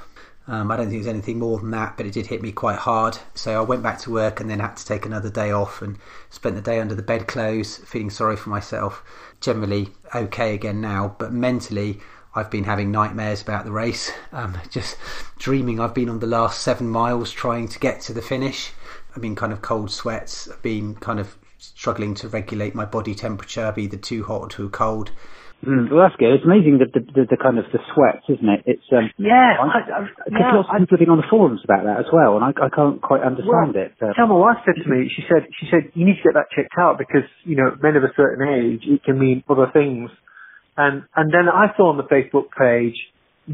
Um, 0.48 0.72
I 0.72 0.78
don't 0.78 0.86
think 0.86 0.96
it 0.96 1.00
was 1.00 1.08
anything 1.08 1.39
more 1.39 1.58
than 1.58 1.72
that, 1.72 1.98
but 1.98 2.06
it 2.06 2.14
did 2.14 2.28
hit 2.28 2.41
me 2.41 2.52
quite 2.52 2.78
hard. 2.78 3.18
So 3.34 3.58
I 3.60 3.64
went 3.64 3.82
back 3.82 4.00
to 4.02 4.12
work 4.12 4.39
and 4.39 4.50
then 4.50 4.60
had 4.60 4.78
to 4.78 4.86
take 4.86 5.06
another 5.06 5.30
day 5.30 5.52
off 5.52 5.82
and 5.82 5.98
spent 6.30 6.56
the 6.56 6.62
day 6.62 6.80
under 6.80 6.93
the 6.93 7.02
bedclothes, 7.02 7.78
feeling 7.78 8.12
sorry 8.12 8.36
for 8.36 8.50
myself. 8.50 9.04
Generally 9.41 9.89
okay 10.14 10.54
again 10.54 10.82
now, 10.82 11.16
but 11.18 11.34
mentally 11.34 12.00
I've 12.36 12.52
been 12.52 12.66
having 12.66 12.91
nightmares 12.91 13.41
about 13.41 13.66
the 13.66 13.72
race. 13.72 14.12
Um, 14.32 14.58
just 14.70 14.98
dreaming 15.39 15.80
I've 15.80 15.93
been 15.93 16.10
on 16.10 16.20
the 16.20 16.28
last 16.28 16.62
seven 16.62 16.89
miles 16.89 17.32
trying 17.32 17.68
to 17.70 17.80
get 17.80 18.02
to 18.02 18.14
the 18.14 18.22
finish. 18.22 18.72
I've 19.16 19.22
been 19.22 19.36
kind 19.36 19.54
of 19.54 19.62
cold 19.62 19.89
sweats. 19.89 20.50
I've 20.50 20.62
been 20.62 20.96
kind 20.96 21.20
of 21.20 21.38
struggling 21.58 22.14
to 22.16 22.28
regulate 22.28 22.76
my 22.76 22.86
body 22.86 23.16
temperature, 23.16 23.74
either 23.76 23.98
too 23.98 24.24
hot 24.26 24.41
or 24.41 24.50
too 24.50 24.70
cold. 24.70 25.12
Mm, 25.64 25.89
well, 25.89 26.03
that's 26.03 26.16
good. 26.20 26.36
It's 26.36 26.45
amazing 26.45 26.78
the, 26.84 26.89
the, 26.91 27.01
the, 27.06 27.24
the 27.32 27.39
kind 27.39 27.58
of 27.58 27.66
the 27.72 27.80
sweats, 27.93 28.28
isn't 28.30 28.49
it? 28.49 28.62
It's 28.68 28.86
um, 28.91 29.10
Yeah, 29.18 29.56
I, 29.58 29.66
I, 29.66 29.80
I, 29.80 29.99
yeah, 30.30 30.51
lots 30.53 30.70
of 30.70 30.76
I, 30.76 30.80
people 30.84 30.97
have 30.97 31.03
been 31.08 31.16
on 31.16 31.22
the 31.24 31.32
forums 31.32 31.62
about 31.64 31.88
that 31.88 32.03
as 32.03 32.10
well, 32.12 32.36
and 32.38 32.43
I, 32.45 32.51
I 32.53 32.70
can't 32.70 33.01
quite 33.01 33.24
understand 33.24 33.74
Well, 33.74 33.86
it. 33.88 33.95
But, 33.97 34.14
Tell 34.20 34.28
my 34.28 34.38
wife 34.38 34.62
said 34.68 34.78
to 34.78 34.88
me, 34.89 35.10
she 35.10 35.24
said, 35.26 35.47
she 35.58 35.66
said, 35.72 35.89
you 35.95 36.06
need 36.06 36.20
to 36.22 36.26
get 36.28 36.36
that 36.36 36.51
checked 36.53 36.76
out 36.78 36.99
because, 36.99 37.26
you 37.47 37.56
know, 37.56 37.74
men 37.82 37.95
of 37.95 38.03
a 38.03 38.14
certain 38.14 38.45
age, 38.45 38.84
it 38.86 39.01
can 39.03 39.18
mean 39.18 39.41
other 39.49 39.72
things. 39.72 40.12
And, 40.78 41.08
and 41.16 41.32
then 41.32 41.47
I 41.47 41.72
saw 41.78 41.89
on 41.89 41.97
the 41.97 42.06
Facebook 42.12 42.51
page 42.53 42.97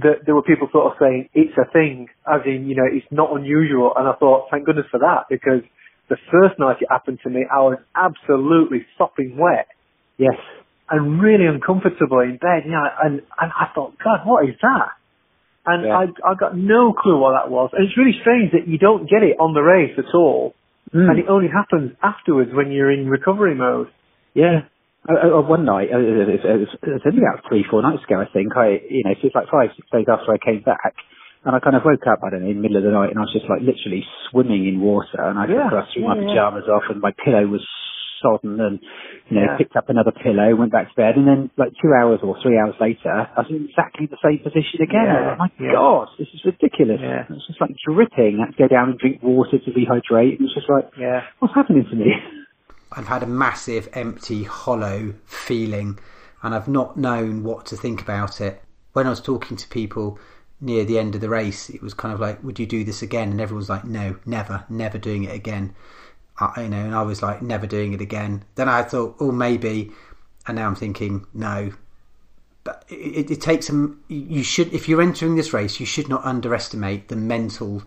that 0.02 0.26
there 0.26 0.36
were 0.36 0.44
people 0.44 0.68
sort 0.72 0.92
of 0.92 0.98
saying 1.00 1.30
it's 1.34 1.56
a 1.56 1.70
thing, 1.72 2.08
as 2.26 2.42
in, 2.46 2.68
you 2.68 2.76
know, 2.76 2.88
it's 2.92 3.08
not 3.12 3.32
unusual. 3.36 3.94
And 3.96 4.08
I 4.08 4.14
thought, 4.20 4.48
thank 4.50 4.66
goodness 4.66 4.88
for 4.90 5.00
that 5.00 5.28
because 5.30 5.62
the 6.10 6.18
first 6.32 6.60
night 6.60 6.78
it 6.82 6.88
happened 6.90 7.20
to 7.24 7.30
me, 7.30 7.46
I 7.48 7.60
was 7.60 7.78
absolutely 7.96 8.86
sopping 8.98 9.38
wet. 9.38 9.68
yes, 10.18 10.36
and 10.92 11.22
really 11.22 11.46
uncomfortable 11.48 12.20
in 12.20 12.38
bed. 12.38 12.64
You 12.66 12.72
know, 12.72 12.86
and 13.04 13.14
and 13.40 13.50
I 13.56 13.68
thought, 13.74 13.96
God, 14.04 14.22
what 14.26 14.48
is 14.48 14.56
that? 14.62 14.90
And 15.66 15.86
Yeah. 15.86 15.98
I 15.98 16.04
I 16.32 16.34
got 16.36 16.58
no 16.58 16.94
clue 16.94 17.18
what 17.18 17.34
that 17.40 17.50
was. 17.50 17.70
And 17.74 17.86
it's 17.88 17.98
really 17.98 18.18
strange 18.20 18.52
that 18.52 18.68
you 18.68 18.78
don't 18.78 19.10
get 19.10 19.24
it 19.24 19.38
on 19.40 19.54
the 19.54 19.62
race 19.62 19.98
at 19.98 20.14
all, 20.14 20.54
Mm. 20.94 21.10
and 21.10 21.20
it 21.20 21.30
only 21.30 21.48
happens 21.48 21.96
afterwards 22.04 22.52
when 22.54 22.72
you're 22.72 22.92
in 22.92 23.08
recovery 23.08 23.56
mode. 23.56 23.88
Yeah. 24.34 24.64
Uh, 25.08 25.38
uh, 25.38 25.42
one 25.42 25.66
night, 25.66 25.90
uh, 25.92 25.98
it 25.98 26.28
was, 26.28 26.68
it, 26.84 26.90
was, 26.94 27.02
only 27.08 27.24
about 27.26 27.42
three, 27.48 27.64
four 27.64 27.82
nights 27.82 28.04
ago, 28.04 28.20
I 28.22 28.26
think. 28.32 28.54
I, 28.56 28.78
you 28.90 29.02
know, 29.04 29.14
so 29.18 29.26
it's 29.28 29.36
like 29.36 29.50
five, 29.50 29.70
six 29.76 29.88
days 29.90 30.06
after 30.06 30.30
I 30.32 30.38
came 30.38 30.62
back, 30.62 30.94
and 31.44 31.56
I 31.56 31.60
kind 31.60 31.76
of 31.76 31.82
woke 31.86 32.06
up, 32.06 32.20
I 32.22 32.30
don't 32.30 32.44
know, 32.44 32.50
in 32.54 32.58
the 32.58 32.62
middle 32.62 32.78
of 32.78 32.84
the 32.84 32.92
night, 32.92 33.10
and 33.10 33.18
I 33.18 33.22
was 33.26 33.34
just 33.34 33.50
like 33.50 33.62
literally 33.66 34.06
swimming 34.30 34.68
in 34.68 34.80
water, 34.80 35.18
and 35.18 35.40
I 35.40 35.48
Yeah, 35.48 35.70
kind 35.74 35.82
of 35.82 35.90
threw 35.94 36.04
my 36.06 36.16
yeah, 36.16 36.22
yeah. 36.22 36.28
pajamas 36.28 36.68
off, 36.70 36.84
and 36.90 37.02
my 37.02 37.14
pillow 37.18 37.48
was 37.48 37.66
sodden, 38.22 38.60
and 38.62 38.80
you 39.30 39.38
know, 39.38 39.44
Yeah. 39.44 39.58
picked 39.58 39.76
up 39.76 39.90
another 39.90 40.12
pillow, 40.12 40.56
went 40.56 40.72
back 40.72 40.90
to 40.90 40.96
bed, 40.96 41.16
and 41.18 41.28
then 41.28 41.50
like 41.58 41.74
two 41.82 41.92
hours 41.94 42.20
or 42.24 42.38
three 42.42 42.58
hours 42.58 42.76
later, 42.80 43.10
I 43.10 43.42
was 43.42 43.50
in 43.50 43.66
exactly 43.68 44.06
the 44.06 44.18
same 44.24 44.40
position 44.40 44.82
again. 44.82 45.06
Yeah, 45.06 45.30
like, 45.30 45.38
my 45.40 45.50
yeah. 45.60 45.72
God, 45.74 46.08
this 46.20 46.28
is 46.34 46.42
ridiculous. 46.46 47.00
Yeah. 47.02 47.24
It 47.24 47.30
was 47.30 47.46
just 47.48 47.60
like 47.60 47.72
dripping. 47.86 48.40
I 48.40 48.46
had 48.46 48.56
to 48.56 48.64
go 48.64 48.68
down 48.68 48.90
and 48.92 49.00
drink 49.00 49.22
water 49.24 49.58
to 49.58 49.72
dehydrate. 49.72 50.34
It 50.34 50.42
was 50.42 50.54
just 50.54 50.70
like, 50.70 50.90
Yeah. 50.98 51.24
what's 51.40 51.54
happening 51.56 51.86
to 51.90 51.96
me? 51.96 52.14
I've 52.94 53.08
had 53.08 53.24
a 53.24 53.28
massive, 53.28 53.88
empty, 53.94 54.44
hollow 54.44 55.14
feeling, 55.26 55.98
and 56.44 56.54
I've 56.54 56.68
not 56.68 56.98
known 56.98 57.44
what 57.44 57.66
to 57.68 57.78
think 57.78 58.02
about 58.02 58.42
it. 58.42 58.62
When 58.94 59.08
I 59.08 59.10
was 59.10 59.22
talking 59.22 59.56
to 59.56 59.68
people 59.70 60.20
near 60.60 60.84
the 60.84 61.00
end 61.00 61.16
of 61.16 61.22
the 61.22 61.30
race, 61.30 61.70
it 61.70 61.82
was 61.82 61.94
kind 61.94 62.14
of 62.14 62.20
like, 62.20 62.44
"Would 62.44 62.60
you 62.60 62.66
do 62.66 62.84
this 62.84 63.02
again?" 63.02 63.32
And 63.32 63.40
everyone 63.40 63.62
was 63.62 63.70
like, 63.70 63.86
"No, 63.86 64.18
never, 64.26 64.66
never 64.70 64.98
doing 64.98 65.24
it 65.24 65.34
again." 65.34 65.74
I, 66.42 66.64
you 66.64 66.70
know, 66.70 66.84
and 66.84 66.96
I 66.96 67.02
was 67.04 67.22
like, 67.22 67.42
"Never 67.42 67.68
doing 67.68 67.94
it 67.94 68.02
again." 68.02 68.44
Then 68.56 68.68
I 68.68 68.84
thought, 68.84 69.16
"Oh, 69.20 69.32
maybe," 69.32 69.92
and 70.48 70.56
now 70.56 70.68
I'm 70.68 70.76
thinking, 70.76 71.26
"No." 71.34 71.72
But 72.64 72.86
it, 72.90 73.32
it 73.32 73.42
takes 73.42 73.68
some. 73.68 74.02
You 74.08 74.44
should, 74.44 74.74
if 74.74 74.88
you're 74.88 75.02
entering 75.02 75.36
this 75.36 75.54
race, 75.54 75.80
you 75.80 75.86
should 75.86 76.10
not 76.10 76.26
underestimate 76.26 77.08
the 77.08 77.16
mental 77.16 77.84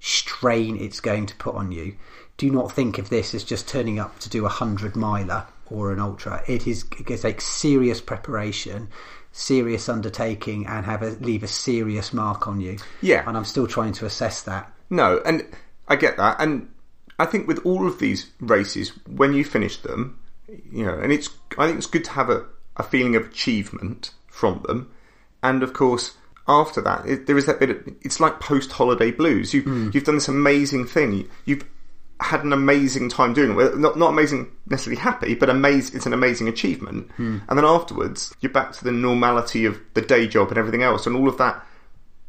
strain 0.00 0.76
it's 0.76 1.00
going 1.00 1.26
to 1.26 1.36
put 1.36 1.54
on 1.54 1.72
you. 1.72 1.94
Do 2.36 2.50
not 2.50 2.72
think 2.72 2.98
of 2.98 3.10
this 3.10 3.34
as 3.34 3.44
just 3.44 3.68
turning 3.68 3.98
up 3.98 4.18
to 4.20 4.30
do 4.30 4.46
a 4.46 4.48
hundred 4.48 4.96
miler 4.96 5.46
or 5.66 5.92
an 5.92 6.00
ultra. 6.00 6.42
It 6.46 6.66
is 6.66 6.84
it 6.98 7.06
going 7.06 7.20
to 7.20 7.40
serious 7.40 8.00
preparation, 8.00 8.88
serious 9.32 9.88
undertaking, 9.88 10.66
and 10.66 10.86
have 10.86 11.02
a 11.02 11.10
leave 11.10 11.42
a 11.42 11.48
serious 11.48 12.12
mark 12.12 12.48
on 12.48 12.60
you. 12.60 12.78
Yeah. 13.02 13.24
and 13.26 13.36
I'm 13.36 13.44
still 13.44 13.66
trying 13.66 13.92
to 13.94 14.06
assess 14.06 14.42
that. 14.42 14.72
No, 14.88 15.20
and 15.24 15.46
I 15.86 15.96
get 15.96 16.16
that, 16.16 16.40
and 16.40 16.68
I 17.20 17.26
think 17.26 17.46
with 17.46 17.64
all 17.66 17.86
of 17.86 17.98
these 17.98 18.30
races, 18.40 18.92
when 19.06 19.34
you 19.34 19.44
finish 19.44 19.76
them, 19.76 20.18
you 20.48 20.86
know, 20.86 20.98
and 20.98 21.12
it's 21.12 21.28
I 21.58 21.66
think 21.66 21.76
it's 21.76 21.86
good 21.86 22.04
to 22.04 22.12
have 22.12 22.30
a, 22.30 22.46
a 22.76 22.82
feeling 22.82 23.14
of 23.14 23.26
achievement 23.26 24.12
from 24.26 24.62
them, 24.66 24.90
and 25.42 25.62
of 25.62 25.74
course 25.74 26.16
after 26.48 26.80
that 26.80 27.06
it, 27.06 27.26
there 27.26 27.36
is 27.36 27.44
that 27.44 27.60
bit. 27.60 27.70
Of, 27.70 27.88
it's 28.00 28.20
like 28.20 28.40
post 28.40 28.72
holiday 28.72 29.10
blues. 29.10 29.52
You 29.52 29.62
hmm. 29.62 29.90
you've 29.92 30.04
done 30.04 30.14
this 30.14 30.28
amazing 30.28 30.86
thing. 30.86 31.28
You've 31.44 31.64
had 32.20 32.42
an 32.42 32.54
amazing 32.54 33.10
time 33.10 33.34
doing 33.34 33.50
it. 33.60 33.76
Not 33.76 33.98
not 33.98 34.08
amazing 34.08 34.50
necessarily 34.66 35.00
happy, 35.00 35.34
but 35.34 35.50
amazing. 35.50 35.96
It's 35.96 36.06
an 36.06 36.14
amazing 36.14 36.48
achievement. 36.48 37.10
Hmm. 37.12 37.40
And 37.48 37.58
then 37.58 37.66
afterwards, 37.66 38.34
you're 38.40 38.50
back 38.50 38.72
to 38.72 38.84
the 38.84 38.92
normality 38.92 39.66
of 39.66 39.78
the 39.92 40.00
day 40.00 40.26
job 40.26 40.48
and 40.48 40.56
everything 40.56 40.82
else, 40.82 41.06
and 41.06 41.14
all 41.14 41.28
of 41.28 41.36
that 41.36 41.66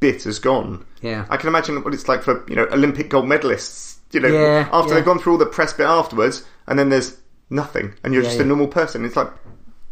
bit 0.02 0.24
has 0.24 0.38
gone. 0.40 0.86
Yeah. 1.02 1.26
I 1.30 1.38
can 1.38 1.48
imagine 1.48 1.82
what 1.82 1.94
it's 1.94 2.10
like 2.10 2.24
for 2.24 2.46
you 2.50 2.58
know 2.58 2.68
Olympic 2.74 3.10
gold 3.10 3.26
medalists. 3.26 4.00
You 4.12 4.20
know, 4.22 4.28
Yeah, 4.30 4.70
after 4.72 4.90
yeah. 4.90 4.96
they've 4.96 5.06
gone 5.06 5.20
through 5.20 5.34
all 5.34 5.38
the 5.40 5.46
press 5.46 5.74
bit 5.74 5.86
afterwards, 5.86 6.44
and 6.68 6.78
then 6.78 6.90
there's 6.90 7.18
nothing, 7.50 7.94
and 8.04 8.14
you're 8.14 8.24
Yeah, 8.24 8.30
just 8.30 8.40
a 8.40 8.46
normal 8.46 8.68
person. 8.68 9.06
It's 9.06 9.16
like, 9.16 9.32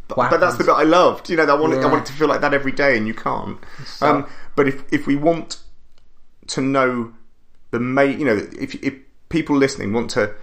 but, 0.08 0.18
but 0.18 0.40
that's 0.40 0.56
the 0.58 0.64
bit 0.64 0.74
I 0.74 0.84
loved. 0.84 1.30
You 1.30 1.38
know, 1.38 1.44
I 1.46 1.54
wanted 1.54 1.84
I 1.84 2.00
to 2.00 2.14
feel 2.14 2.28
like 2.28 2.42
that 2.42 2.54
every 2.54 2.72
day, 2.72 2.98
and 2.98 3.08
you 3.08 3.14
can't. 3.14 3.58
Um, 4.02 4.28
but 4.56 4.68
if 4.68 4.84
if 4.92 5.06
we 5.08 5.16
want 5.16 5.58
to 6.48 6.62
know 6.62 7.14
the 7.72 7.80
main, 7.80 8.20
you 8.20 8.26
know, 8.26 8.48
if 8.60 8.76
if 8.84 8.96
people 9.30 9.56
listening 9.56 9.94
want 9.94 10.10
to 10.12 10.34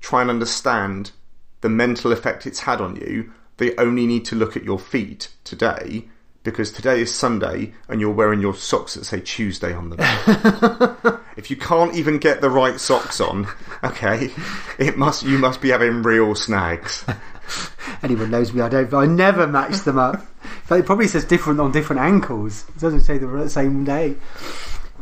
try 0.00 0.20
and 0.20 0.30
understand 0.30 1.12
the 1.60 1.68
mental 1.68 2.12
effect 2.12 2.46
it's 2.46 2.60
had 2.60 2.80
on 2.80 2.96
you, 2.96 3.32
they 3.56 3.74
only 3.76 4.06
need 4.06 4.24
to 4.26 4.36
look 4.36 4.56
at 4.56 4.64
your 4.64 4.78
feet 4.78 5.28
today. 5.44 6.06
Because 6.46 6.70
today 6.70 7.00
is 7.00 7.12
Sunday 7.12 7.74
and 7.88 8.00
you're 8.00 8.12
wearing 8.12 8.40
your 8.40 8.54
socks 8.54 8.94
that 8.94 9.04
say 9.04 9.20
Tuesday 9.20 9.74
on 9.74 9.90
them. 9.90 9.98
if 11.36 11.50
you 11.50 11.56
can't 11.56 11.92
even 11.96 12.18
get 12.18 12.40
the 12.40 12.48
right 12.48 12.78
socks 12.78 13.20
on, 13.20 13.48
okay, 13.82 14.30
it 14.78 14.96
must 14.96 15.24
you 15.24 15.38
must 15.38 15.60
be 15.60 15.70
having 15.70 16.02
real 16.04 16.36
snags. 16.36 17.04
Anyone 18.02 18.30
knows 18.30 18.52
me, 18.52 18.60
I 18.60 18.68
don't. 18.68 18.94
I 18.94 19.06
never 19.06 19.46
match 19.48 19.78
them 19.80 19.98
up. 19.98 20.24
But 20.68 20.78
it 20.80 20.86
probably 20.86 21.08
says 21.08 21.24
different 21.24 21.58
on 21.58 21.72
different 21.72 22.00
ankles. 22.02 22.64
It 22.68 22.78
doesn't 22.80 23.00
say 23.00 23.18
the 23.18 23.48
same 23.50 23.84
day. 23.84 24.14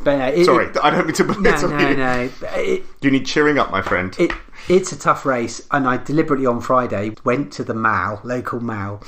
But 0.03 0.21
uh, 0.21 0.25
it, 0.35 0.45
Sorry, 0.47 0.67
it- 0.67 0.79
I 0.83 0.91
don't 0.91 1.07
mean 1.07 1.15
to 1.17 1.25
no, 1.25 1.35
no, 1.69 1.89
you. 1.91 1.97
no. 1.97 2.31
It, 2.55 2.85
You 3.03 3.11
need 3.11 3.27
cheering 3.27 3.59
up, 3.59 3.71
my 3.71 3.83
friend. 3.83 4.17
it 4.19 4.33
it's 4.69 4.93
a 4.93 4.99
tough 4.99 5.27
race, 5.27 5.61
and 5.71 5.87
I 5.87 5.99
deliberately 5.99 6.47
on 6.47 6.63
Friday 6.63 7.13
went 7.23 7.53
to 7.55 7.65
the 7.65 7.75
Mall, 7.75 8.21
local 8.25 8.61
Mall. 8.61 9.03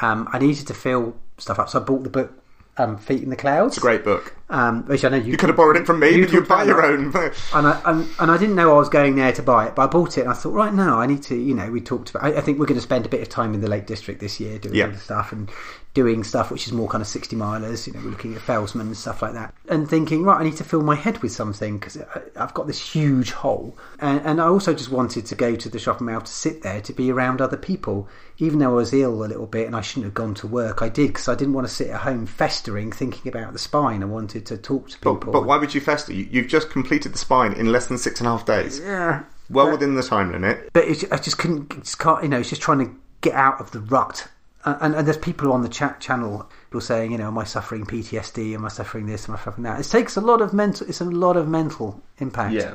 Um, 0.00 0.28
I 0.32 0.38
needed 0.40 0.66
to 0.66 0.74
fill 0.74 1.16
stuff 1.38 1.58
up, 1.58 1.68
so 1.68 1.80
I 1.80 1.84
bought 1.84 2.02
the 2.04 2.10
book 2.10 2.32
um, 2.78 2.98
"Feet 2.98 3.22
in 3.22 3.30
the 3.30 3.36
Clouds." 3.36 3.74
it's 3.76 3.78
a 3.78 3.80
great 3.80 4.04
book. 4.04 4.34
um, 4.50 4.86
which 4.86 5.04
I 5.04 5.08
know 5.08 5.16
you, 5.16 5.32
You 5.32 5.36
could 5.36 5.48
have 5.48 5.56
borrowed 5.56 5.76
it 5.76 5.86
from 5.86 5.98
me, 6.00 6.20
but 6.22 6.32
you 6.32 6.42
buy 6.42 6.64
your 6.64 6.84
own. 6.84 7.12
And 7.54 7.66
I, 7.66 7.80
and, 7.86 8.06
and 8.20 8.30
I 8.30 8.36
didn't 8.36 8.54
know 8.54 8.74
I 8.74 8.78
was 8.78 8.88
going 8.88 9.16
there 9.16 9.32
to 9.32 9.42
buy 9.42 9.66
it, 9.66 9.74
but 9.74 9.82
I 9.82 9.86
bought 9.86 10.18
it 10.18 10.22
and 10.22 10.30
I 10.30 10.34
thought, 10.34 10.52
right 10.52 10.72
now, 10.74 11.00
I 11.00 11.06
need 11.06 11.22
to, 11.24 11.34
you 11.34 11.54
know, 11.54 11.70
we 11.70 11.80
talked 11.80 12.10
about, 12.10 12.24
I, 12.24 12.36
I 12.38 12.40
think 12.42 12.58
we're 12.58 12.66
going 12.66 12.76
to 12.78 12.82
spend 12.82 13.06
a 13.06 13.08
bit 13.08 13.22
of 13.22 13.28
time 13.28 13.54
in 13.54 13.60
the 13.60 13.68
Lake 13.68 13.86
District 13.86 14.20
this 14.20 14.38
year 14.40 14.58
doing 14.58 14.74
Yeah. 14.74 14.86
all 14.86 14.90
the 14.92 14.98
stuff 14.98 15.32
and 15.32 15.50
doing 15.96 16.22
stuff 16.22 16.50
which 16.50 16.66
is 16.66 16.74
more 16.74 16.86
kind 16.88 17.00
of 17.00 17.08
60 17.08 17.34
milers, 17.36 17.86
you 17.86 17.94
know, 17.94 18.00
we're 18.04 18.10
looking 18.10 18.34
at 18.34 18.42
Fellsman 18.42 18.82
and 18.82 18.96
stuff 18.96 19.22
like 19.22 19.32
that. 19.32 19.54
And 19.70 19.88
thinking, 19.88 20.24
right, 20.24 20.38
I 20.38 20.44
need 20.44 20.58
to 20.58 20.64
fill 20.64 20.82
my 20.82 20.94
head 20.94 21.22
with 21.22 21.32
something 21.32 21.78
because 21.78 21.96
I've 22.36 22.52
got 22.52 22.66
this 22.66 22.78
huge 22.78 23.30
hole. 23.30 23.78
And, 23.98 24.20
and 24.20 24.38
I 24.38 24.44
also 24.44 24.74
just 24.74 24.90
wanted 24.90 25.24
to 25.24 25.34
go 25.34 25.56
to 25.56 25.70
the 25.70 25.78
shopping 25.78 26.08
mall 26.08 26.20
to 26.20 26.30
sit 26.30 26.60
there 26.60 26.82
to 26.82 26.92
be 26.92 27.10
around 27.10 27.40
other 27.40 27.56
people. 27.56 28.10
Even 28.36 28.58
though 28.58 28.72
I 28.72 28.74
was 28.74 28.92
ill 28.92 29.24
a 29.24 29.26
little 29.26 29.46
bit 29.46 29.66
and 29.66 29.74
I 29.74 29.80
shouldn't 29.80 30.04
have 30.04 30.12
gone 30.12 30.34
to 30.34 30.46
work, 30.46 30.82
I 30.82 30.90
did 30.90 31.06
because 31.08 31.28
I 31.28 31.34
didn't 31.34 31.54
want 31.54 31.66
to 31.66 31.72
sit 31.72 31.88
at 31.88 32.02
home 32.02 32.26
festering 32.26 32.92
thinking 32.92 33.32
about 33.32 33.54
the 33.54 33.58
spine. 33.58 34.02
I 34.02 34.06
wanted 34.06 34.44
to 34.46 34.58
talk 34.58 34.90
to 34.90 34.98
people. 34.98 35.14
But, 35.14 35.32
but 35.32 35.46
why 35.46 35.56
would 35.56 35.74
you 35.74 35.80
fester? 35.80 36.12
You, 36.12 36.28
you've 36.30 36.48
just 36.48 36.68
completed 36.68 37.14
the 37.14 37.18
spine 37.18 37.54
in 37.54 37.72
less 37.72 37.86
than 37.86 37.96
six 37.96 38.20
and 38.20 38.28
a 38.28 38.32
half 38.32 38.44
days. 38.44 38.80
Yeah. 38.80 39.22
Well 39.48 39.70
within 39.70 39.94
the 39.94 40.02
time 40.02 40.30
limit. 40.30 40.68
but 40.74 40.84
I 40.84 41.16
just 41.16 41.38
couldn't, 41.38 41.70
just 41.82 41.98
can't, 41.98 42.22
you 42.22 42.28
know, 42.28 42.40
it's 42.40 42.50
just 42.50 42.60
trying 42.60 42.80
to 42.80 42.94
get 43.22 43.32
out 43.32 43.62
of 43.62 43.70
the 43.70 43.80
rut. 43.80 44.28
And, 44.66 44.96
and 44.96 45.06
there's 45.06 45.16
people 45.16 45.52
on 45.52 45.62
the 45.62 45.68
chat 45.68 46.00
channel 46.00 46.50
who 46.70 46.78
are 46.78 46.82
saying, 46.82 47.12
you 47.12 47.18
know, 47.18 47.28
am 47.28 47.38
I 47.38 47.44
suffering 47.44 47.86
PTSD? 47.86 48.52
Am 48.54 48.64
I 48.64 48.68
suffering 48.68 49.06
this? 49.06 49.28
Am 49.28 49.34
I 49.36 49.38
suffering 49.38 49.62
that? 49.62 49.78
It 49.78 49.84
takes 49.84 50.16
a 50.16 50.20
lot 50.20 50.40
of 50.42 50.52
mental. 50.52 50.88
It's 50.88 51.00
a 51.00 51.04
lot 51.04 51.36
of 51.36 51.46
mental 51.48 52.02
impact. 52.18 52.52
Yeah. 52.52 52.74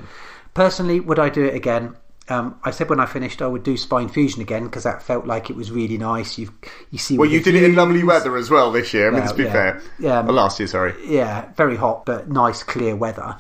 Personally, 0.54 1.02
would 1.02 1.20
I 1.20 1.28
do 1.30 1.44
it 1.44 1.54
again? 1.54 1.98
Um, 2.30 2.58
I 2.64 2.72
said 2.72 2.90
when 2.90 3.02
I 3.02 3.06
finished, 3.08 3.42
I 3.42 3.48
would 3.48 3.64
do 3.64 3.76
spine 3.76 4.08
fusion 4.08 4.42
again 4.42 4.64
because 4.64 4.84
that 4.84 5.04
felt 5.04 5.26
like 5.26 5.50
it 5.50 5.56
was 5.58 5.70
really 5.70 5.98
nice. 5.98 6.38
You 6.38 6.54
you 6.92 6.98
see. 6.98 7.18
Well, 7.18 7.30
you 7.30 7.42
did 7.42 7.56
it 7.56 7.64
in 7.64 7.76
lovely 7.76 8.06
weather 8.06 8.38
as 8.38 8.50
well 8.50 8.72
this 8.72 8.94
year. 8.94 9.08
I 9.08 9.10
mean, 9.10 9.14
Well, 9.16 9.24
let's 9.26 9.38
be 9.38 9.44
yeah. 9.44 9.52
fair. 9.52 9.82
Yeah. 10.00 10.20
Uh, 10.20 10.32
last 10.32 10.60
year, 10.60 10.68
sorry. 10.68 10.94
yeah, 11.06 11.52
very 11.58 11.76
hot, 11.76 12.06
but 12.06 12.30
nice, 12.30 12.64
clear 12.64 12.96
weather. 12.96 13.36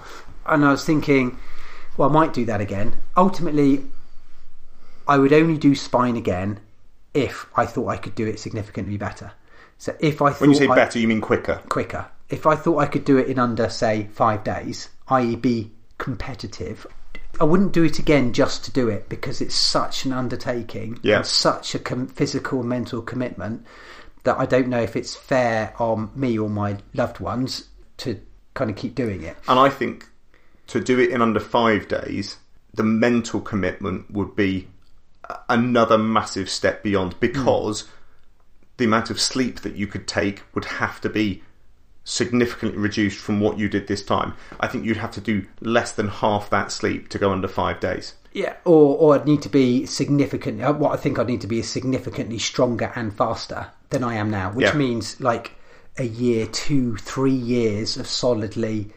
And 0.45 0.65
I 0.65 0.71
was 0.71 0.83
thinking, 0.83 1.37
well, 1.95 2.09
I 2.09 2.11
might 2.11 2.33
do 2.33 2.43
that 2.45 2.59
again. 2.59 2.97
Ultimately, 3.15 3.85
I 5.07 5.17
would 5.19 5.31
only 5.31 5.57
do 5.57 5.73
spine 5.73 6.17
again 6.17 6.59
if 7.13 7.45
I 7.55 7.65
thought 7.65 7.87
I 7.87 7.97
could 7.97 8.15
do 8.15 8.25
it 8.27 8.39
significantly 8.39 8.97
better. 8.97 9.31
So 9.77 9.95
if 9.99 10.21
I 10.21 10.29
thought 10.31 10.41
When 10.41 10.51
you 10.51 10.55
say 10.57 10.67
I- 10.67 10.75
better, 10.75 10.99
you 10.99 11.07
mean 11.07 11.21
quicker. 11.21 11.61
quicker, 11.69 12.07
if 12.29 12.45
I 12.45 12.55
thought 12.55 12.77
I 12.77 12.85
could 12.85 13.03
do 13.05 13.17
it 13.17 13.27
in 13.27 13.39
under, 13.39 13.67
say, 13.69 14.09
five 14.13 14.43
days, 14.43 14.89
i.e., 15.09 15.35
be 15.35 15.71
competitive, 15.97 16.85
I 17.39 17.43
wouldn't 17.45 17.71
do 17.73 17.83
it 17.83 17.97
again 17.97 18.33
just 18.33 18.63
to 18.65 18.71
do 18.71 18.87
it 18.89 19.09
because 19.09 19.41
it's 19.41 19.55
such 19.55 20.05
an 20.05 20.13
undertaking 20.13 20.99
Yeah. 21.01 21.17
and 21.17 21.25
such 21.25 21.73
a 21.73 21.79
com- 21.79 22.07
physical 22.07 22.59
and 22.59 22.69
mental 22.69 23.01
commitment 23.01 23.65
that 24.23 24.37
I 24.39 24.45
don't 24.45 24.67
know 24.67 24.81
if 24.81 24.95
it's 24.95 25.15
fair 25.15 25.73
on 25.79 26.11
me 26.15 26.37
or 26.37 26.49
my 26.49 26.77
loved 26.93 27.19
ones 27.19 27.69
to 27.97 28.19
kind 28.53 28.69
of 28.69 28.75
keep 28.75 28.93
doing 28.93 29.23
it. 29.23 29.35
And 29.47 29.59
I 29.59 29.69
think 29.69 30.07
to 30.67 30.79
do 30.79 30.99
it 30.99 31.09
in 31.09 31.21
under 31.21 31.39
five 31.39 31.87
days, 31.87 32.37
the 32.73 32.83
mental 32.83 33.41
commitment 33.41 34.11
would 34.11 34.35
be 34.35 34.67
another 35.49 35.97
massive 35.97 36.49
step 36.49 36.83
beyond 36.83 37.19
because 37.19 37.87
the 38.77 38.85
amount 38.85 39.09
of 39.09 39.19
sleep 39.19 39.61
that 39.61 39.75
you 39.75 39.87
could 39.87 40.07
take 40.07 40.43
would 40.53 40.65
have 40.65 40.99
to 41.01 41.09
be 41.09 41.43
significantly 42.03 42.79
reduced 42.79 43.19
from 43.19 43.39
what 43.39 43.59
you 43.59 43.69
did 43.69 43.87
this 43.87 44.03
time. 44.03 44.33
I 44.59 44.67
think 44.67 44.85
you'd 44.85 44.97
have 44.97 45.11
to 45.11 45.21
do 45.21 45.45
less 45.59 45.91
than 45.91 46.07
half 46.07 46.49
that 46.49 46.71
sleep 46.71 47.09
to 47.09 47.19
go 47.19 47.31
under 47.31 47.47
five 47.47 47.79
days. 47.79 48.15
Yeah, 48.33 48.55
or 48.65 48.97
or 48.97 49.15
I'd 49.15 49.25
need 49.25 49.41
to 49.43 49.49
be 49.49 49.85
significant. 49.85 50.61
uh, 50.61 50.73
What 50.73 50.93
I 50.93 50.97
think 50.97 51.19
I'd 51.19 51.27
need 51.27 51.41
to 51.41 51.47
be 51.47 51.59
is 51.59 51.69
significantly 51.69 52.39
stronger 52.39 52.91
and 52.95 53.13
faster 53.13 53.67
than 53.89 54.03
I 54.03 54.15
am 54.15 54.31
now, 54.31 54.51
which 54.51 54.67
Yeah. 54.67 54.73
means 54.73 55.19
like 55.19 55.51
a 55.97 56.05
year, 56.05 56.47
two, 56.47 56.95
three 56.95 57.33
years 57.33 57.97
of 57.97 58.07
solidly 58.07 58.93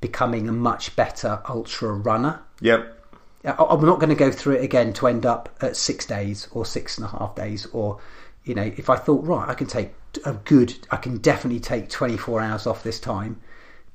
becoming 0.00 0.48
a 0.48 0.52
much 0.52 0.94
better 0.94 1.42
ultra 1.48 1.92
runner. 1.92 2.40
Yep. 2.60 2.97
I- 3.44 3.52
I'm 3.58 3.84
not 3.84 3.98
going 4.00 4.10
to 4.10 4.16
go 4.16 4.30
through 4.30 4.56
it 4.56 4.64
again 4.64 4.92
to 4.94 5.06
end 5.06 5.24
up 5.26 5.48
at 5.60 5.76
six 5.76 6.06
days 6.06 6.48
or 6.52 6.64
six 6.66 6.98
and 6.98 7.06
a 7.06 7.08
half 7.10 7.34
days 7.34 7.66
or 7.72 7.98
you 8.44 8.54
know, 8.54 8.62
if 8.62 8.88
I 8.88 8.96
thought 8.96 9.26
right, 9.26 9.46
I 9.46 9.52
can 9.52 9.66
take 9.66 9.92
a 10.24 10.32
good, 10.32 10.74
I 10.90 10.96
can 10.96 11.18
definitely 11.18 11.60
take 11.60 11.90
24 11.90 12.40
hours 12.40 12.66
off 12.66 12.82
this 12.82 12.98
time, 12.98 13.40